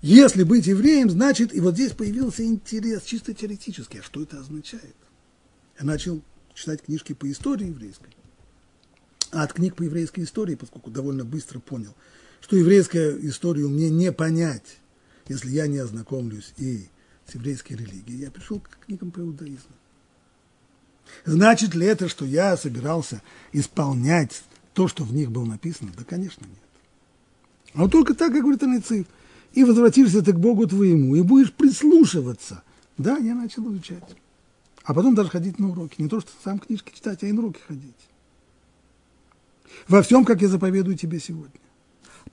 Если 0.00 0.42
быть 0.42 0.66
евреем, 0.66 1.10
значит, 1.10 1.54
и 1.54 1.60
вот 1.60 1.74
здесь 1.74 1.92
появился 1.92 2.44
интерес 2.44 3.02
чисто 3.02 3.34
теоретический. 3.34 4.00
А 4.00 4.02
что 4.02 4.22
это 4.22 4.40
означает? 4.40 4.96
Я 5.78 5.84
начал 5.84 6.22
читать 6.54 6.82
книжки 6.82 7.12
по 7.12 7.30
истории 7.30 7.68
еврейской. 7.68 8.10
А 9.30 9.42
от 9.42 9.52
книг 9.52 9.74
по 9.74 9.82
еврейской 9.82 10.20
истории, 10.20 10.54
поскольку 10.54 10.90
довольно 10.90 11.24
быстро 11.24 11.58
понял, 11.58 11.94
что 12.40 12.56
еврейскую 12.56 13.26
историю 13.28 13.68
мне 13.68 13.90
не 13.90 14.12
понять, 14.12 14.78
если 15.28 15.50
я 15.50 15.66
не 15.66 15.78
ознакомлюсь 15.78 16.52
и 16.56 16.88
с 17.26 17.34
еврейской 17.34 17.72
религией, 17.72 18.18
я 18.18 18.30
пришел 18.30 18.60
к 18.60 18.78
книгам 18.86 19.10
по 19.10 19.20
иудаизму. 19.20 19.74
Значит 21.24 21.74
ли 21.74 21.86
это, 21.86 22.08
что 22.08 22.24
я 22.24 22.56
собирался 22.56 23.22
исполнять 23.52 24.42
то, 24.72 24.88
что 24.88 25.04
в 25.04 25.12
них 25.12 25.30
было 25.30 25.44
написано? 25.44 25.92
Да, 25.96 26.04
конечно, 26.04 26.44
нет. 26.44 26.58
А 27.74 27.82
вот 27.82 27.92
только 27.92 28.14
так, 28.14 28.32
как 28.32 28.42
говорит 28.42 28.62
Аницив, 28.62 29.06
и 29.52 29.64
возвратишься 29.64 30.22
ты 30.22 30.32
к 30.32 30.38
Богу 30.38 30.66
твоему, 30.66 31.16
и 31.16 31.22
будешь 31.22 31.52
прислушиваться. 31.52 32.62
Да, 32.98 33.16
я 33.18 33.34
начал 33.34 33.70
изучать. 33.72 34.16
А 34.84 34.92
потом 34.92 35.14
даже 35.14 35.30
ходить 35.30 35.58
на 35.58 35.70
уроки. 35.70 36.00
Не 36.00 36.08
то, 36.08 36.20
что 36.20 36.30
сам 36.42 36.58
книжки 36.58 36.92
читать, 36.94 37.22
а 37.22 37.26
и 37.26 37.32
на 37.32 37.40
уроки 37.40 37.60
ходить. 37.66 37.94
Во 39.88 40.02
всем, 40.02 40.24
как 40.24 40.42
я 40.42 40.48
заповедую 40.48 40.96
тебе 40.96 41.18
сегодня. 41.18 41.60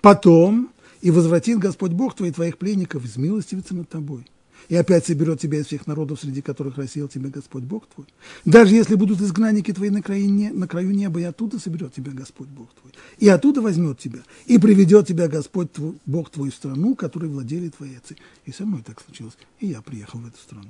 Потом 0.02 0.70
и 1.02 1.12
возвратит 1.12 1.60
Господь 1.60 1.92
Бог 1.92 2.16
твоих 2.16 2.36
твоих 2.36 2.58
пленников 2.58 3.06
из 3.06 3.18
милостивицы 3.18 3.74
над 3.74 3.90
тобой. 3.90 4.26
И 4.70 4.76
опять 4.76 5.06
соберет 5.06 5.40
тебя 5.40 5.60
из 5.60 5.68
всех 5.68 5.88
народов, 5.88 6.20
среди 6.22 6.42
которых 6.42 6.78
рассеял 6.78 7.08
тебя 7.08 7.30
Господь 7.30 7.64
Бог 7.64 7.88
твой. 7.88 8.06
Даже 8.46 8.76
если 8.76 8.96
будут 8.96 9.20
изгнанники 9.20 9.74
твои 9.74 9.90
на 9.90 10.02
краю, 10.02 10.30
не, 10.30 10.52
на 10.52 10.68
краю 10.68 10.92
неба, 10.92 11.20
и 11.20 11.24
оттуда 11.24 11.58
соберет 11.58 11.94
тебя 11.94 12.12
Господь 12.12 12.48
Бог 12.50 12.70
твой. 12.80 12.94
И 13.18 13.28
оттуда 13.28 13.62
возьмет 13.62 13.98
тебя, 13.98 14.20
и 14.46 14.60
приведет 14.60 15.08
тебя 15.08 15.28
Господь 15.28 15.72
твой, 15.72 15.96
Бог 16.06 16.30
твой 16.30 16.52
в 16.52 16.56
страну, 16.56 16.96
которой 16.96 17.30
владели 17.30 17.70
твои 17.70 17.96
отцы. 17.96 18.18
И 18.46 18.52
со 18.52 18.66
мной 18.66 18.84
так 18.86 19.02
случилось. 19.02 19.38
И 19.60 19.68
я 19.68 19.82
приехал 19.82 20.20
в 20.20 20.28
эту 20.28 20.38
страну. 20.38 20.70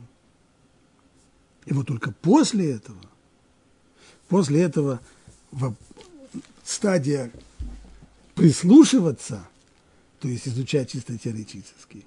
И 1.66 1.74
вот 1.74 1.88
только 1.88 2.12
после 2.12 2.72
этого, 2.72 3.00
после 4.28 4.62
этого 4.62 5.00
стадия 6.64 7.32
прислушиваться, 8.36 9.48
то 10.20 10.28
есть 10.28 10.48
изучать 10.48 10.92
чисто 10.92 11.18
теоретически, 11.18 12.06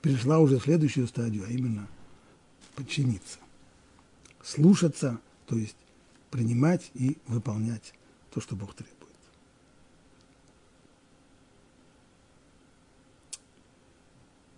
перешла 0.00 0.38
уже 0.38 0.58
в 0.58 0.64
следующую 0.64 1.08
стадию, 1.08 1.44
а 1.46 1.50
именно 1.50 1.88
подчиниться. 2.74 3.38
Слушаться, 4.42 5.18
то 5.46 5.56
есть 5.56 5.76
принимать 6.30 6.90
и 6.94 7.18
выполнять 7.26 7.92
то, 8.32 8.40
что 8.40 8.54
Бог 8.54 8.74
требует. 8.74 8.96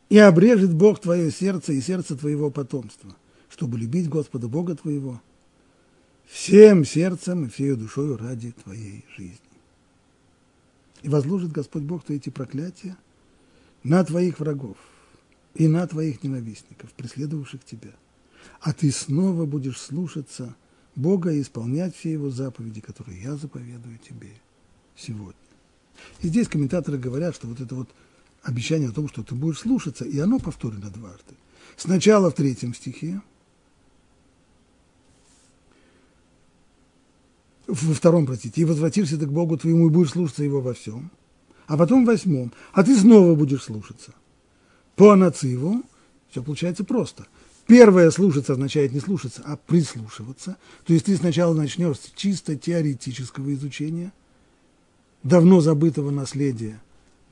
И 0.09 0.19
обрежет 0.19 0.73
Бог 0.73 1.01
твое 1.01 1.31
сердце 1.31 1.73
и 1.73 1.81
сердце 1.81 2.17
твоего 2.17 2.51
потомства, 2.51 3.15
чтобы 3.51 3.79
любить 3.79 4.09
Господа 4.09 4.49
Бога 4.49 4.75
твоего 4.75 5.21
всем 6.27 6.85
сердцем 6.85 7.45
и 7.45 7.49
всей 7.49 7.75
душою 7.75 8.17
ради 8.17 8.53
твоей 8.53 9.05
жизни. 9.17 9.39
И 11.03 11.09
возложит 11.09 11.53
Господь 11.53 11.83
Бог 11.83 12.05
твои 12.05 12.19
эти 12.19 12.31
проклятия 12.31 12.97
на 13.83 14.05
твоих 14.05 14.41
врагов 14.41 14.77
и 15.55 15.69
на 15.69 15.87
твоих 15.87 16.23
ненавистников, 16.23 16.93
преследовавших 16.93 17.65
тебя. 17.65 17.93
А 18.61 18.73
ты 18.73 18.91
снова 18.91 19.47
будешь 19.47 19.81
слушаться 19.81 20.55
Бога 20.95 21.33
и 21.33 21.41
исполнять 21.41 21.97
все 21.97 22.13
его 22.13 22.31
заповеди, 22.31 22.81
которые 22.81 23.23
я 23.23 23.37
заповедую 23.37 23.99
тебе 23.99 24.33
сегодня. 24.97 25.35
И 26.21 26.29
здесь 26.29 26.49
комментаторы 26.49 26.99
говорят, 26.99 27.35
что 27.35 27.47
вот 27.47 27.61
это 27.61 27.75
вот 27.75 27.89
обещание 28.43 28.89
о 28.89 28.93
том, 28.93 29.09
что 29.09 29.23
ты 29.23 29.35
будешь 29.35 29.61
слушаться, 29.61 30.05
и 30.05 30.19
оно 30.19 30.39
повторено 30.39 30.91
дважды. 30.91 31.35
Сначала 31.77 32.31
в 32.31 32.35
третьем 32.35 32.75
стихе, 32.75 33.23
во 37.69 37.95
втором, 37.95 38.27
простите, 38.27 38.63
и 38.63 38.65
возвратишься 38.65 39.19
ты 39.19 39.27
к 39.27 39.31
Богу 39.31 39.59
твоему 39.59 39.87
и 39.87 39.91
будешь 39.91 40.11
слушаться 40.11 40.43
Его 40.43 40.61
во 40.61 40.73
всем, 40.73 41.11
а 41.67 41.77
потом 41.77 42.05
в 42.05 42.07
восьмом, 42.07 42.53
а 42.73 42.83
ты 42.83 42.97
снова 42.97 43.35
будешь 43.35 43.63
слушаться. 43.63 44.15
По 44.97 45.13
анациву 45.13 45.83
все 46.31 46.43
получается 46.43 46.83
просто. 46.83 47.27
Первое 47.67 48.11
слушаться 48.11 48.55
означает 48.55 48.93
не 48.93 49.01
слушаться, 49.01 49.43
а 49.45 49.57
прислушиваться. 49.59 50.57
То 50.87 50.95
есть 50.95 51.05
ты 51.05 51.17
сначала 51.17 51.53
начнешь 51.53 51.99
с 51.99 52.13
чисто 52.17 52.57
теоретического 52.57 53.53
изучения, 53.53 54.13
давно 55.23 55.61
забытого 55.61 56.11
наследия 56.11 56.81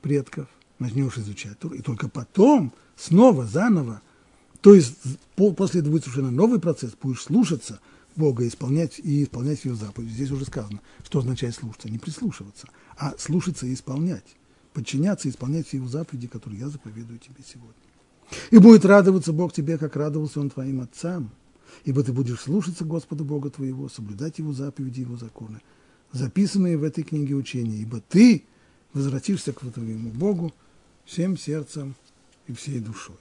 предков, 0.03 0.47
начнешь 0.77 1.17
изучать, 1.17 1.57
и 1.73 1.81
только 1.81 2.07
потом 2.07 2.71
снова, 2.95 3.47
заново, 3.47 4.01
то 4.61 4.75
есть 4.75 4.97
после 5.35 5.81
этого 5.81 5.93
будет 5.93 6.03
совершенно 6.03 6.29
новый 6.31 6.59
процесс, 6.59 6.91
будешь 7.01 7.23
слушаться– 7.23 7.79
Бога 8.17 8.47
исполнять 8.47 8.99
и 8.99 9.23
исполнять 9.23 9.63
ее 9.63 9.75
заповеди. 9.75 10.11
Здесь 10.11 10.31
уже 10.31 10.45
сказано, 10.45 10.81
что 11.03 11.19
означает 11.19 11.55
слушаться, 11.55 11.89
не 11.89 11.99
прислушиваться, 11.99 12.67
а 12.97 13.13
слушаться 13.17 13.65
и 13.67 13.73
исполнять, 13.73 14.35
подчиняться 14.73 15.27
и 15.27 15.31
исполнять 15.31 15.71
его 15.71 15.87
заповеди, 15.87 16.27
которые 16.27 16.59
я 16.59 16.69
заповедую 16.69 17.19
тебе 17.19 17.43
сегодня. 17.45 17.73
И 18.51 18.57
будет 18.57 18.83
радоваться 18.85 19.31
Бог 19.31 19.53
тебе, 19.53 19.77
как 19.77 19.95
радовался 19.95 20.41
Он 20.41 20.49
твоим 20.49 20.81
отцам, 20.81 21.29
ибо 21.85 22.03
ты 22.03 22.11
будешь 22.11 22.41
слушаться 22.41 22.83
Господа 22.83 23.23
Бога 23.23 23.49
твоего, 23.49 23.87
соблюдать 23.87 24.39
Его 24.39 24.51
заповеди, 24.51 25.01
Его 25.01 25.15
законы, 25.15 25.61
записанные 26.11 26.77
в 26.77 26.83
этой 26.83 27.03
книге 27.03 27.35
учения, 27.35 27.77
ибо 27.77 28.01
ты 28.01 28.43
возвратишься 28.93 29.53
к 29.53 29.59
твоему 29.59 30.09
Богу 30.09 30.53
всем 31.05 31.37
сердцем 31.37 31.95
и 32.47 32.53
всей 32.53 32.79
душой. 32.79 33.17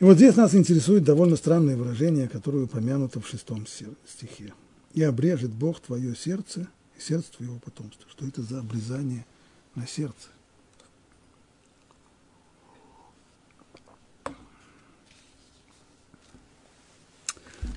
И 0.00 0.04
вот 0.04 0.16
здесь 0.16 0.34
нас 0.34 0.54
интересует 0.54 1.04
довольно 1.04 1.36
странное 1.36 1.76
выражение, 1.76 2.26
которое 2.26 2.64
упомянуто 2.64 3.20
в 3.20 3.28
шестом 3.28 3.66
стихе. 3.66 4.54
«И 4.94 5.02
обрежет 5.02 5.50
Бог 5.50 5.78
твое 5.80 6.16
сердце 6.16 6.66
и 6.96 7.00
сердце 7.00 7.32
твоего 7.32 7.58
потомства». 7.58 8.08
Что 8.10 8.26
это 8.26 8.40
за 8.42 8.60
обрезание 8.60 9.26
на 9.74 9.86
сердце? 9.86 10.28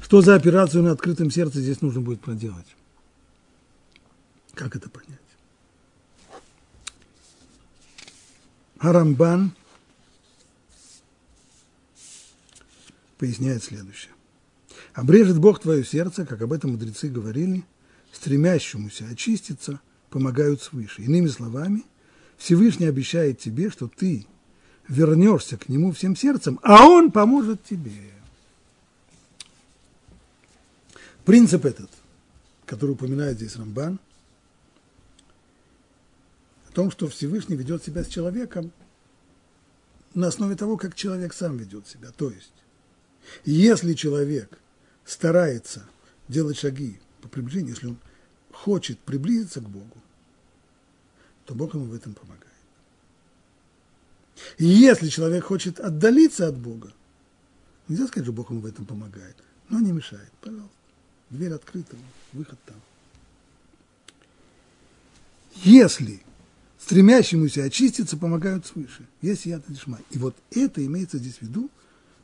Что 0.01 0.21
за 0.21 0.35
операцию 0.35 0.81
на 0.81 0.91
открытом 0.91 1.29
сердце 1.29 1.59
здесь 1.59 1.81
нужно 1.81 1.99
будет 1.99 2.21
проделать? 2.21 2.67
Как 4.53 4.75
это 4.77 4.89
понять? 4.89 5.19
Харамбан– 8.77 9.51
поясняет 13.23 13.63
следующее. 13.63 14.11
«Обрежет 14.93 15.39
Бог 15.39 15.61
твое 15.61 15.85
сердце, 15.85 16.25
как 16.25 16.41
об 16.41 16.51
этом 16.51 16.71
мудрецы 16.71 17.07
говорили, 17.07 17.63
стремящемуся 18.11 19.05
очиститься, 19.07 19.79
помогают 20.09 20.61
свыше. 20.61 21.03
Иными 21.03 21.27
словами, 21.27 21.85
Всевышний 22.35 22.85
обещает 22.85 23.39
тебе, 23.39 23.69
что 23.69 23.87
ты 23.87 24.27
вернешься 24.89 25.55
к 25.55 25.69
нему 25.69 25.93
всем 25.93 26.17
сердцем, 26.17 26.59
а 26.63 26.85
он 26.85 27.13
поможет 27.13 27.63
тебе. 27.63 27.93
Принцип 31.23 31.63
этот, 31.63 31.91
который 32.65 32.91
упоминает 32.91 33.37
здесь 33.37 33.55
Рамбан, 33.55 34.01
о 36.67 36.71
том, 36.73 36.91
что 36.91 37.07
Всевышний 37.07 37.55
ведет 37.55 37.85
себя 37.85 38.03
с 38.03 38.07
человеком 38.07 38.73
на 40.13 40.27
основе 40.27 40.57
того, 40.57 40.75
как 40.75 40.93
человек 40.93 41.33
сам 41.33 41.55
ведет 41.55 41.87
себя. 41.87 42.11
То 42.11 42.29
есть, 42.29 42.51
если 43.45 43.93
человек 43.93 44.57
старается 45.05 45.85
делать 46.27 46.57
шаги 46.57 46.99
по 47.21 47.27
приближению, 47.27 47.73
если 47.73 47.87
он 47.87 47.97
хочет 48.51 48.99
приблизиться 48.99 49.59
к 49.59 49.69
Богу, 49.69 49.97
то 51.45 51.55
Бог 51.55 51.73
ему 51.73 51.85
в 51.85 51.93
этом 51.93 52.13
помогает. 52.13 52.43
И 54.57 54.65
если 54.65 55.09
человек 55.09 55.45
хочет 55.45 55.79
отдалиться 55.79 56.47
от 56.47 56.57
Бога, 56.57 56.91
нельзя 57.87 58.07
сказать, 58.07 58.25
что 58.25 58.33
Бог 58.33 58.49
ему 58.49 58.61
в 58.61 58.65
этом 58.65 58.85
помогает, 58.85 59.35
но 59.69 59.79
не 59.79 59.91
мешает. 59.91 60.31
Пожалуйста, 60.41 60.69
дверь 61.29 61.53
открыта, 61.53 61.95
выход 62.33 62.59
там. 62.65 62.81
Если 65.63 66.23
стремящемуся 66.83 67.63
очиститься 67.63 68.17
помогают 68.17 68.65
свыше. 68.65 69.07
Есть 69.21 69.45
яд 69.45 69.67
лишма. 69.69 69.99
И 70.11 70.17
вот 70.17 70.35
это 70.51 70.85
имеется 70.85 71.17
здесь 71.17 71.37
в 71.37 71.41
виду, 71.43 71.69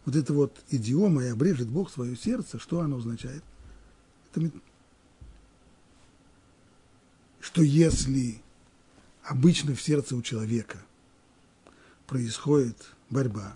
вот 0.10 0.16
это 0.16 0.34
вот 0.34 0.60
идиома 0.72 1.24
«и 1.24 1.28
обрежет 1.28 1.70
Бог 1.70 1.91
свое 1.91 2.16
сердце», 2.16 2.57
что 2.57 2.80
оно 2.80 2.97
означает? 2.97 3.43
Это, 4.34 4.49
что 7.39 7.62
если 7.62 8.41
обычно 9.22 9.76
в 9.76 9.82
сердце 9.82 10.16
у 10.16 10.24
человека 10.24 10.80
происходит 12.07 12.91
борьба, 13.12 13.55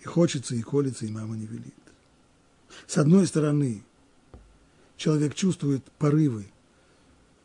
и 0.00 0.04
хочется, 0.04 0.54
и 0.54 0.60
колется, 0.60 1.06
и 1.06 1.10
мама 1.10 1.38
не 1.38 1.46
велит. 1.46 1.74
С 2.86 2.98
одной 2.98 3.26
стороны, 3.26 3.82
человек 4.98 5.34
чувствует 5.34 5.82
порывы 5.92 6.46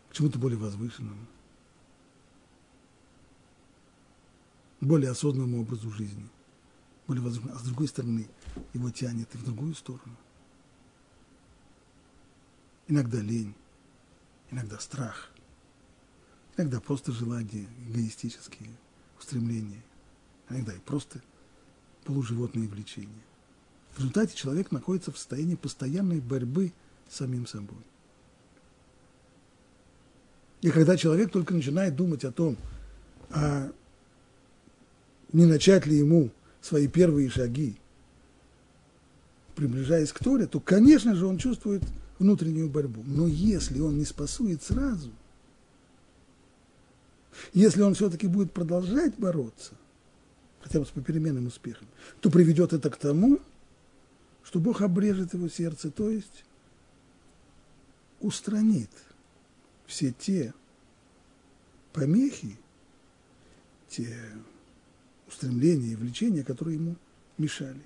к 0.09 0.16
чему-то 0.16 0.38
более 0.38 0.59
возвышенному, 0.59 1.26
более 4.82 5.11
осознанному 5.11 5.61
образу 5.61 5.89
жизни, 5.91 6.28
более 7.07 7.23
возвышенному, 7.23 7.57
а 7.57 7.59
с 7.59 7.63
другой 7.63 7.87
стороны, 7.87 8.27
его 8.73 8.89
тянет 8.89 9.33
и 9.33 9.37
в 9.37 9.43
другую 9.43 9.75
сторону. 9.75 10.15
Иногда 12.87 13.19
лень, 13.19 13.55
иногда 14.51 14.79
страх, 14.79 15.31
иногда 16.57 16.79
просто 16.79 17.11
желания 17.11 17.67
эгоистические– 17.87 18.69
устремления, 19.23 19.81
иногда 20.49 20.73
и 20.73 20.79
просто 20.79 21.21
полуживотные 22.03 22.67
влечения. 22.67 23.23
В 23.93 23.99
результате 23.99 24.35
человек 24.35 24.71
находится 24.71 25.11
в 25.11 25.17
состоянии 25.17 25.55
постоянной 25.55 26.19
борьбы 26.19 26.73
с 27.09 27.17
самим 27.17 27.47
собой. 27.47 27.81
И 30.61 30.71
когда 30.71 30.97
человек 30.97 31.31
только 31.31 31.53
начинает 31.53 31.95
думать 31.95 32.23
о 32.23 32.31
том, 32.31 32.57
а 33.29 33.71
не 35.31 35.45
начать 35.45 35.85
ли 35.85 35.97
ему 35.97 36.31
свои 36.64 36.88
первые 36.88 37.30
шаги, 37.30 37.78
приближаясь 39.53 40.11
к 40.11 40.24
Торе, 40.24 40.47
то, 40.47 40.59
конечно 40.59 41.14
же, 41.14 41.28
он 41.28 41.38
чувствует 41.38 41.84
внутреннюю 42.18 42.70
борьбу. 42.70 43.03
Но 43.05 43.28
если 43.28 43.80
он 43.80 43.99
не 43.99 44.05
спасует 44.05 44.64
сразу– 44.64 45.11
если 47.53 47.82
он 47.82 47.93
все-таки 47.93 48.28
будет 48.28 48.51
продолжать 48.51 49.16
бороться, 49.16 49.74
хотя 50.61 50.80
бы 50.80 50.86
с 50.86 50.89
попеременным 50.89 51.47
успехом, 51.47 51.88
то 52.22 52.30
приведет 52.30 52.74
это 52.74 52.89
к 52.89 52.97
тому, 52.97 53.39
что 54.43 54.59
Бог 54.59 54.82
обрежет 54.82 55.34
его 55.34 55.47
сердце, 55.47 55.91
то 55.91 56.09
есть 56.09 56.45
устранит 58.20 58.89
все 59.86 60.11
те 60.11 60.53
помехи, 61.91 62.57
те 63.89 64.18
устремления 65.34 65.93
и 65.93 65.95
влечения, 65.95 66.43
которые 66.43 66.77
ему 66.77 66.95
мешали. 67.38 67.81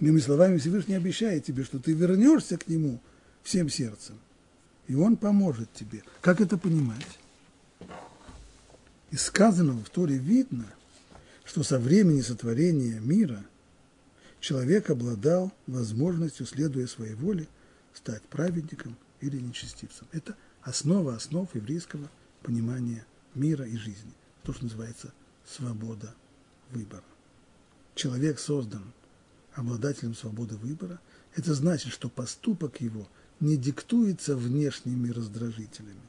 Иными 0.00 0.20
словами, 0.20 0.58
Всевышний 0.58 0.94
обещает 0.94 1.44
тебе, 1.44 1.64
что 1.64 1.78
ты 1.78 1.92
вернешься 1.92 2.56
к 2.56 2.68
нему 2.68 3.00
всем 3.42 3.68
сердцем 3.68 4.18
и 4.88 4.94
Он 4.94 5.16
поможет 5.16 5.72
тебе. 5.72 6.02
Как 6.20 6.40
это 6.40 6.58
понимать? 6.58 7.18
Из 9.10 9.22
сказанного 9.22 9.82
в 9.84 9.90
Торе 9.90 10.16
видно, 10.16 10.66
что 11.44 11.62
со 11.62 11.78
времени 11.78 12.20
сотворения 12.20 12.98
мира 13.00 13.44
человек 14.40 14.90
обладал 14.90 15.52
возможностью, 15.66 16.46
следуя 16.46 16.86
своей 16.86 17.14
воле, 17.14 17.46
стать 17.94 18.22
праведником 18.22 18.96
или 19.20 19.38
нечестивцем. 19.38 20.06
Это 20.12 20.36
основа 20.62 21.14
основ 21.14 21.54
еврейского 21.54 22.10
понимания 22.42 23.04
мира 23.34 23.64
и 23.66 23.76
жизни. 23.76 24.12
То, 24.48 24.54
что 24.54 24.64
называется 24.64 25.12
свобода 25.44 26.14
выбора. 26.70 27.04
Человек 27.94 28.38
создан 28.38 28.94
обладателем 29.52 30.14
свободы 30.14 30.56
выбора. 30.56 31.00
Это 31.34 31.52
значит, 31.52 31.92
что 31.92 32.08
поступок 32.08 32.80
его– 32.80 33.06
не 33.40 33.58
диктуется 33.58 34.38
внешними 34.38 35.10
раздражителями, 35.10 36.00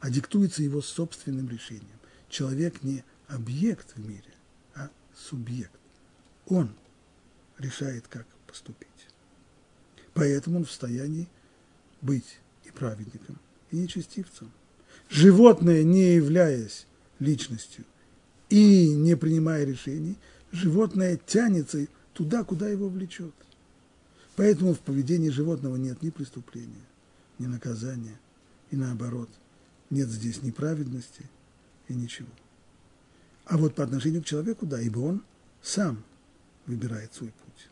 а 0.00 0.10
диктуется 0.10 0.62
его 0.62 0.82
собственным 0.82 1.48
решением. 1.48 1.98
Человек 2.28 2.82
не 2.82 3.02
объект 3.28 3.96
в 3.96 4.06
мире, 4.06 4.34
а 4.74 4.90
субъект. 5.16 5.72
Он 6.44 6.70
решает, 7.56 8.08
как 8.08 8.26
поступить. 8.46 8.88
Поэтому 10.12 10.58
он 10.58 10.66
в 10.66 10.70
состоянии 10.70 11.30
быть 12.02 12.40
и 12.64 12.70
праведником, 12.72 13.38
и 13.70 13.78
нечестивцем. 13.78 14.52
Животное, 15.08 15.82
не 15.82 16.14
являясь 16.14 16.86
личностью 17.18 17.84
и 18.48 18.88
не 18.94 19.16
принимая 19.16 19.64
решений, 19.64 20.16
животное 20.52 21.18
тянется 21.26 21.86
туда, 22.12 22.44
куда 22.44 22.68
его 22.68 22.88
влечет. 22.88 23.34
Поэтому 24.36 24.74
в 24.74 24.80
поведении 24.80 25.30
животного 25.30 25.76
нет 25.76 26.02
ни 26.02 26.10
преступления, 26.10 26.84
ни 27.38 27.46
наказания, 27.46 28.18
и 28.70 28.76
наоборот, 28.76 29.30
нет 29.90 30.08
здесь 30.08 30.42
ни 30.42 30.50
праведности 30.50 31.22
и 31.88 31.94
ничего. 31.94 32.28
А 33.46 33.56
вот 33.56 33.74
по 33.74 33.84
отношению 33.84 34.22
к 34.22 34.26
человеку, 34.26 34.66
да, 34.66 34.80
ибо 34.80 34.98
он 35.00 35.22
сам 35.62 36.02
выбирает 36.66 37.14
свой 37.14 37.30
путь. 37.30 37.68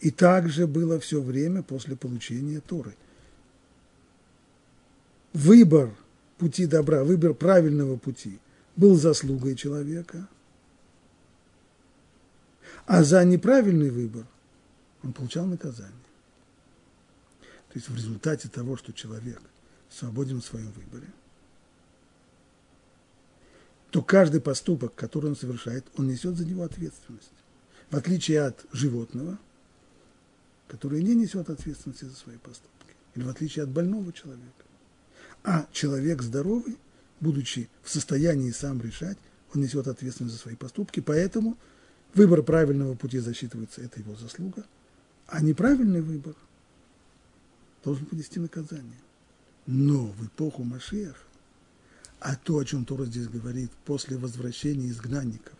И 0.00 0.10
так 0.10 0.48
же 0.48 0.66
было 0.66 0.98
все 0.98 1.20
время 1.20 1.62
после 1.62 1.96
получения 1.96 2.60
Торы. 2.60 2.96
Выбор 5.32 5.94
пути 6.42 6.66
добра, 6.66 7.04
выбор 7.04 7.34
правильного 7.34 7.96
пути 7.96 8.40
был 8.74 8.96
заслугой 8.96 9.54
человека, 9.54 10.28
а 12.84 13.04
за 13.04 13.24
неправильный 13.24 13.90
выбор 13.90 14.26
он 15.04 15.12
получал 15.12 15.46
наказание. 15.46 15.94
То 17.40 17.74
есть 17.78 17.88
в 17.88 17.94
результате 17.94 18.48
того, 18.48 18.76
что 18.76 18.92
человек 18.92 19.40
свободен 19.88 20.40
в 20.40 20.44
своем 20.44 20.72
выборе, 20.72 21.06
то 23.90 24.02
каждый 24.02 24.40
поступок, 24.40 24.96
который 24.96 25.26
он 25.30 25.36
совершает, 25.36 25.86
он 25.96 26.08
несет 26.08 26.36
за 26.36 26.44
него 26.44 26.64
ответственность. 26.64 27.30
В 27.88 27.96
отличие 27.96 28.40
от 28.40 28.66
животного, 28.72 29.38
которое 30.66 31.02
не 31.02 31.14
несет 31.14 31.50
ответственности 31.50 32.06
за 32.06 32.16
свои 32.16 32.38
поступки. 32.38 32.96
Или 33.14 33.22
в 33.22 33.28
отличие 33.28 33.62
от 33.62 33.68
больного 33.68 34.12
человека. 34.12 34.64
А 35.44 35.66
человек 35.72 36.22
здоровый, 36.22 36.76
будучи 37.20 37.68
в 37.82 37.90
состоянии 37.90 38.50
сам 38.50 38.80
решать, 38.80 39.18
он 39.54 39.62
несет 39.62 39.88
ответственность 39.88 40.36
за 40.36 40.40
свои 40.40 40.54
поступки, 40.54 41.00
поэтому 41.00 41.56
выбор 42.14 42.42
правильного 42.42 42.94
пути 42.94 43.18
засчитывается, 43.18 43.80
это 43.80 44.00
его 44.00 44.14
заслуга– 44.16 44.64
а 45.32 45.40
неправильный 45.40 46.02
выбор 46.02 46.34
должен 47.82 48.04
понести 48.04 48.38
наказание. 48.38 49.00
Но 49.66 50.06
в 50.06 50.26
эпоху 50.26 50.62
Машех, 50.62 51.16
а 52.20 52.36
то, 52.36 52.58
о 52.58 52.64
чем 52.66 52.84
Тора 52.84 53.06
здесь 53.06 53.28
говорит, 53.28 53.70
после 53.86 54.18
возвращения 54.18 54.88
изгнанников 54.88 55.56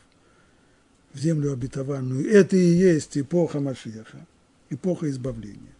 в 1.14 1.18
землю 1.18 1.54
обетованную, 1.54 2.30
это 2.30 2.56
и 2.56 2.66
есть 2.66 3.16
эпоха 3.16 3.60
Машеха, 3.60 4.26
эпоха 4.68 5.08
избавления. 5.08 5.72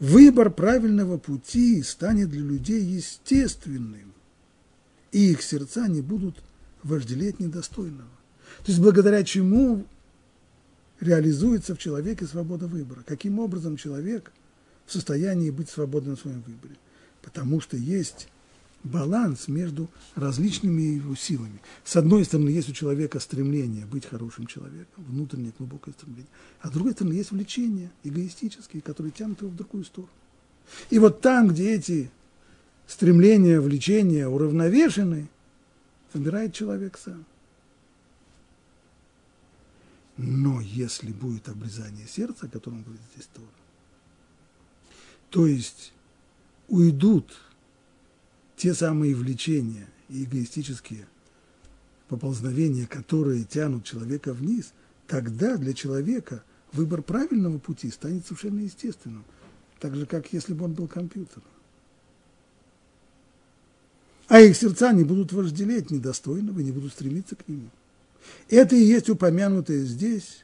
Выбор 0.00 0.50
правильного 0.50 1.18
пути 1.18 1.82
станет 1.82 2.30
для 2.30 2.42
людей 2.42 2.82
естественным, 2.82 4.12
и 5.12 5.30
их 5.30 5.42
сердца 5.42 5.86
не 5.86 6.02
будут 6.02 6.42
вожделеть 6.82 7.40
недостойного. 7.40 8.10
То 8.64 8.72
есть 8.72 8.80
благодаря 8.80 9.22
чему 9.22 9.86
реализуется 11.00 11.74
в 11.74 11.78
человеке 11.78 12.26
свобода 12.26 12.66
выбора. 12.66 13.02
Каким 13.06 13.38
образом 13.38 13.76
человек 13.76 14.32
в 14.86 14.92
состоянии 14.92 15.50
быть 15.50 15.70
свободным 15.70 16.16
в 16.16 16.20
своем 16.20 16.42
выборе? 16.42 16.76
Потому 17.22 17.60
что 17.60 17.76
есть 17.76 18.28
баланс 18.84 19.48
между 19.48 19.90
различными 20.14 20.82
его 20.82 21.16
силами. 21.16 21.60
С 21.82 21.96
одной 21.96 22.24
стороны, 22.24 22.50
есть 22.50 22.68
у 22.68 22.72
человека 22.72 23.18
стремление 23.18 23.86
быть 23.86 24.06
хорошим 24.06 24.46
человеком, 24.46 25.04
внутреннее 25.04 25.52
глубокое 25.58 25.94
стремление, 25.94 26.30
а 26.60 26.68
с 26.68 26.70
другой 26.70 26.92
стороны, 26.92 27.14
есть 27.14 27.32
влечения 27.32 27.90
эгоистические, 28.04 28.82
которые 28.82 29.10
тянут 29.10 29.40
его 29.40 29.50
в 29.50 29.56
другую 29.56 29.84
сторону. 29.84 30.12
И 30.90 30.98
вот 30.98 31.20
там, 31.20 31.48
где 31.48 31.74
эти 31.74 32.10
стремления, 32.86 33.60
влечения 33.60 34.28
уравновешены, 34.28 35.28
выбирает 36.12 36.54
человек 36.54 36.98
сам. 37.02 37.24
Но 40.16 40.60
если 40.60 41.10
будет 41.10 41.48
обрезание 41.48 42.06
сердца, 42.06 42.46
о 42.46 42.48
котором 42.48 42.82
говорит 42.82 43.02
здесь 43.14 43.28
Тора, 43.34 43.46
то 45.30 45.46
есть 45.46 45.92
уйдут 46.68 47.34
те 48.64 48.72
самые 48.72 49.14
влечения 49.14 49.86
и 50.08 50.24
эгоистические 50.24 51.06
поползновения, 52.08 52.86
которые 52.86 53.44
тянут 53.44 53.84
человека 53.84 54.32
вниз, 54.32 54.72
тогда 55.06 55.58
для 55.58 55.74
человека 55.74 56.42
выбор 56.72 57.02
правильного 57.02 57.58
пути 57.58 57.90
станет 57.90 58.24
совершенно 58.24 58.60
естественным, 58.60 59.26
так 59.80 59.94
же, 59.94 60.06
как 60.06 60.32
если 60.32 60.54
бы 60.54 60.64
он 60.64 60.72
был 60.72 60.88
компьютером. 60.88 61.44
А 64.28 64.40
их 64.40 64.56
сердца 64.56 64.94
не 64.94 65.04
будут 65.04 65.30
вожделеть 65.34 65.90
недостойного, 65.90 66.60
не 66.60 66.72
будут 66.72 66.94
стремиться 66.94 67.36
к 67.36 67.46
нему. 67.46 67.68
Это 68.48 68.74
и 68.74 68.82
есть 68.82 69.10
упомянутое 69.10 69.84
здесь 69.84 70.42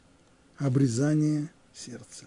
обрезание 0.58 1.50
сердца. 1.72 2.26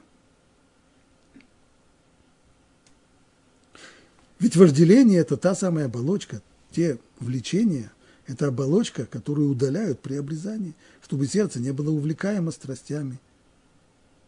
Ведь 4.43 4.57
вожделение– 4.57 5.19
это 5.21 5.37
та 5.37 5.55
самая 5.55 5.85
оболочка, 5.85 6.41
те 6.69 6.99
влечения– 7.21 7.93
это 8.27 8.47
оболочка, 8.47 9.05
которую 9.05 9.49
удаляют 9.49 10.01
при 10.01 10.15
обрезании, 10.15 10.75
чтобы 11.01 11.27
сердце 11.27 11.61
не 11.61 11.71
было 11.71 11.91
увлекаемо 11.91 12.51
страстями 12.51 13.21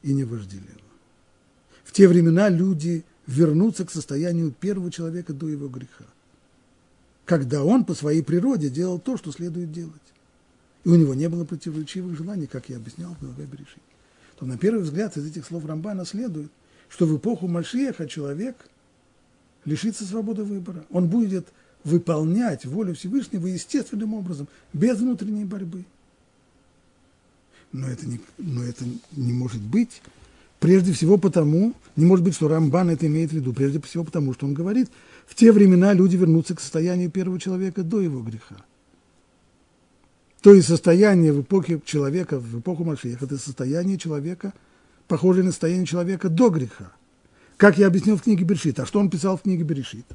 и 0.03 0.13
не 0.13 0.23
вожделело. 0.23 0.69
В 1.83 1.91
те 1.91 2.07
времена 2.07 2.47
люди 2.47 3.03
вернутся 3.27 3.83
к 3.83 3.91
состоянию 3.91 4.51
первого 4.51 4.89
человека 4.89 5.33
до 5.33 5.49
его 5.49 5.67
греха, 5.67 6.05
когда 7.25 7.65
он 7.65 7.83
по 7.83 7.93
своей 7.93 8.23
природе 8.23 8.69
делал 8.69 8.99
то, 8.99 9.17
что 9.17 9.33
следует 9.33 9.73
делать. 9.73 9.93
И 10.85 10.87
у 10.87 10.95
него 10.95 11.13
не 11.13 11.27
было 11.27 11.43
противоречивых 11.43 12.17
желаний, 12.17 12.47
как 12.47 12.69
я 12.69 12.77
объяснял 12.77 13.15
в 13.15 13.19
главе 13.19 13.43
Берешит. 13.47 13.83
То 14.39 14.45
на 14.45 14.57
первый 14.57 14.83
взгляд 14.83 15.17
из 15.17 15.25
этих 15.25 15.45
слов 15.45 15.65
Рамбана 15.65 16.05
следует, 16.05 16.51
что 16.87 17.05
в 17.05 17.17
эпоху 17.17 17.49
Машеха 17.49 18.07
человек– 18.07 18.55
лишится 19.65 20.05
свободы 20.05 20.43
выбора. 20.43 20.85
Он 20.89 21.07
будет 21.07 21.47
выполнять 21.83 22.65
волю 22.65 22.95
Всевышнего 22.95 23.47
естественным 23.47 24.13
образом, 24.13 24.47
без 24.73 24.97
внутренней 24.97 25.45
борьбы. 25.45 25.85
Но 27.71 27.87
это 27.87 28.07
не, 28.07 28.19
но 28.37 28.63
это 28.63 28.85
не 29.11 29.33
может 29.33 29.61
быть. 29.61 30.01
Прежде 30.59 30.93
всего 30.93 31.17
потому, 31.17 31.73
не 31.95 32.05
может 32.05 32.23
быть, 32.23 32.33
что 32.33 32.47
Рамбан 32.47 32.89
это 32.89 33.05
имеет 33.05 33.31
в 33.31 33.33
виду, 33.33 33.53
прежде 33.53 33.79
всего 33.81 34.03
потому, 34.03 34.33
что 34.33 34.45
он 34.45 34.53
говорит, 34.53 34.89
в 35.27 35.35
те 35.35 35.51
времена 35.51 35.93
люди 35.93 36.15
вернутся 36.15 36.55
к 36.55 36.61
состоянию 36.61 37.11
первого 37.11 37.39
человека 37.39 37.83
до 37.83 38.01
его 38.01 38.21
греха. 38.21 38.55
То 40.41 40.53
есть 40.53 40.67
состояние 40.67 41.33
в 41.33 41.41
эпохе 41.41 41.81
человека, 41.83 42.39
в 42.39 42.59
эпоху 42.59 42.83
Машеха, 42.83 43.25
это 43.25 43.37
состояние 43.37 43.97
человека, 43.97 44.53
похожее 45.07 45.43
на 45.43 45.51
состояние 45.51 45.85
человека 45.85 46.29
до 46.29 46.49
греха. 46.49 46.91
Как 47.57 47.77
я 47.77 47.87
объяснил 47.87 48.17
в 48.17 48.23
книге 48.23 48.43
Берешит. 48.43 48.79
А 48.79 48.85
что 48.85 48.99
он 48.99 49.09
писал 49.09 49.37
в 49.37 49.43
книге 49.43 49.63
Берешит? 49.63 50.05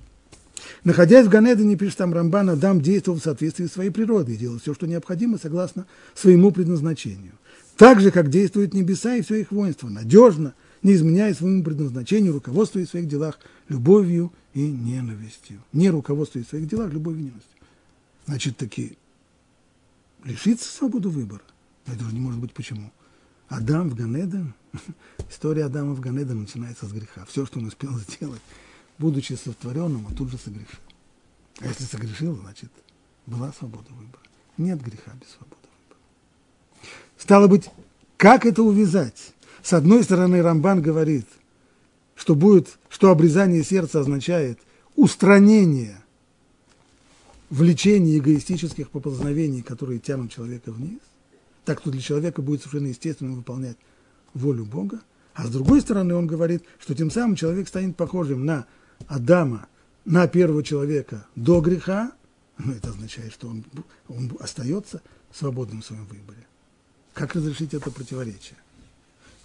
Находясь 0.85 1.27
в 1.27 1.31
Ганедане, 1.31 1.77
пишет 1.77 1.99
там 1.99 2.13
Рамбан, 2.13 2.51
Адам 2.51 2.81
действовал 2.81 3.19
в 3.19 3.23
соответствии 3.23 3.67
с 3.67 3.73
своей 3.73 3.91
природой 3.91 4.37
делал 4.37 4.59
все, 4.59 4.75
что 4.75 4.87
необходимо, 4.87 5.39
согласно 5.39 5.87
своему 6.15 6.53
предназначению. 6.53 7.33
Так 7.77 8.01
же, 8.01 8.11
как 8.11 8.29
действуют 8.29 8.75
небеса 8.75 9.17
и 9.17 9.23
все 9.23 9.37
их 9.37 9.53
воинство, 9.53 9.89
надежно, 9.89 10.55
не 10.83 10.93
изменяя 10.95 11.33
своему 11.35 11.65
предназначению, 11.65 12.35
руководствуясь 12.35 12.89
в 12.89 12.91
своих 12.91 13.09
делах 13.09 13.39
любовью 13.69 14.33
и 14.53 14.67
ненавистью. 14.67 15.61
Не 15.73 15.91
руководствуясь 15.91 16.47
в 16.47 16.51
своих 16.51 16.69
делах 16.69 16.93
любовью 16.93 17.21
и 17.21 17.25
ненавистью. 17.25 17.57
Значит, 18.27 18.57
таки 18.57 18.97
лишиться 20.25 20.71
свободы 20.71 21.09
выбора. 21.09 21.43
Это 21.87 22.05
уже 22.05 22.15
не 22.15 22.21
может 22.21 22.39
быть 22.39 22.53
почему. 22.53 22.93
Адам 23.51 23.91
в 23.91 23.97
Ганеден, 23.97 24.55
история 25.29 25.65
Адама 25.65 25.95
в 25.95 26.01
Ганеден 26.01 26.43
начинается 26.43 26.87
с 26.87 26.93
греха. 26.93 27.25
Все, 27.27 27.45
что 27.45 27.59
он 27.59 27.67
успел 27.67 27.99
сделать, 28.09 28.41
будучи 28.97 29.33
сотворенным, 29.33 30.07
он 30.07 30.15
тут 30.15 30.31
же 30.31 30.39
согрешил. 30.39 30.79
А 31.61 31.67
если 31.67 31.85
согрешил, 31.85 32.37
значит, 32.37 32.71
была 33.27 33.53
свобода 33.53 33.91
выбора. 33.91 34.23
Нет 34.57 34.81
греха 34.81 35.13
без 35.21 35.31
свободы 35.31 35.57
выбора. 35.63 36.89
Стало 37.19 37.49
быть, 37.49 37.69
как 38.17 38.47
это 38.47 38.63
увязать? 38.63 39.35
С 39.63 39.73
одной 39.73 40.05
стороны, 40.05 40.43
Рамбан 40.43 40.81
говорит, 40.81 41.27
что 42.15 42.37
будет, 42.37 42.79
что 42.89 43.11
обрезание 43.11 43.65
сердца 43.65 43.99
означает 44.01 44.61
устранение 44.95 46.01
влечений 47.51 48.19
эгоистических 48.19 48.91
поползновений, 48.91 49.63
которые 49.63 49.99
тянут 49.99 50.31
человека 50.31 50.71
вниз 50.71 51.01
так 51.65 51.81
что 51.81 51.91
для 51.91 52.01
человека 52.01 52.43
будет 52.43 52.61
совершенно 52.63 52.89
естественно 52.89 53.33
выполнять 53.33 53.77
волю 54.35 54.65
Бога. 54.65 55.01
А 55.35 55.47
с 55.47 55.51
другой 55.51 55.81
стороны, 55.81 56.15
он 56.15 56.27
говорит, 56.27 56.65
что 56.79 56.95
тем 56.95 57.11
самым 57.11 57.37
человек 57.37 57.69
станет 57.69 57.97
похожим 57.97 58.45
на 58.45 58.67
Адама, 59.07 59.69
на 60.05 60.27
первого 60.27 60.63
человека 60.63 61.27
до 61.37 61.61
греха. 61.61 62.13
Ну, 62.59 62.73
это 62.73 62.91
означает, 62.91 63.33
что 63.33 63.49
он, 63.49 63.65
он 64.09 64.33
остается 64.41 65.03
свободным 65.33 65.83
в 65.83 65.87
своем 65.87 66.05
выборе. 66.07 66.47
Как 67.15 67.35
разрешить 67.35 67.75
это 67.75 67.91
противоречие? 67.91 68.59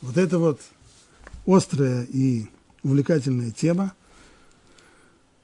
Вот 0.02 0.18
это 0.18 0.38
вот 0.38 0.62
острая 1.46 2.04
и 2.04 2.48
увлекательная 2.84 3.52
тема, 3.52 3.94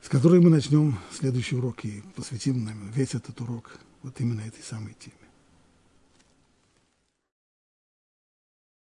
с 0.01 0.09
которой 0.09 0.39
мы 0.39 0.49
начнем 0.49 0.99
следующий 1.11 1.55
урок 1.55 1.85
и 1.85 2.03
посвятим 2.15 2.65
нам 2.65 2.89
весь 2.91 3.13
этот 3.15 3.39
урок 3.41 3.77
вот 4.03 4.19
именно 4.19 4.41
этой 4.41 4.63
самой 4.63 4.95
теме. 4.99 5.20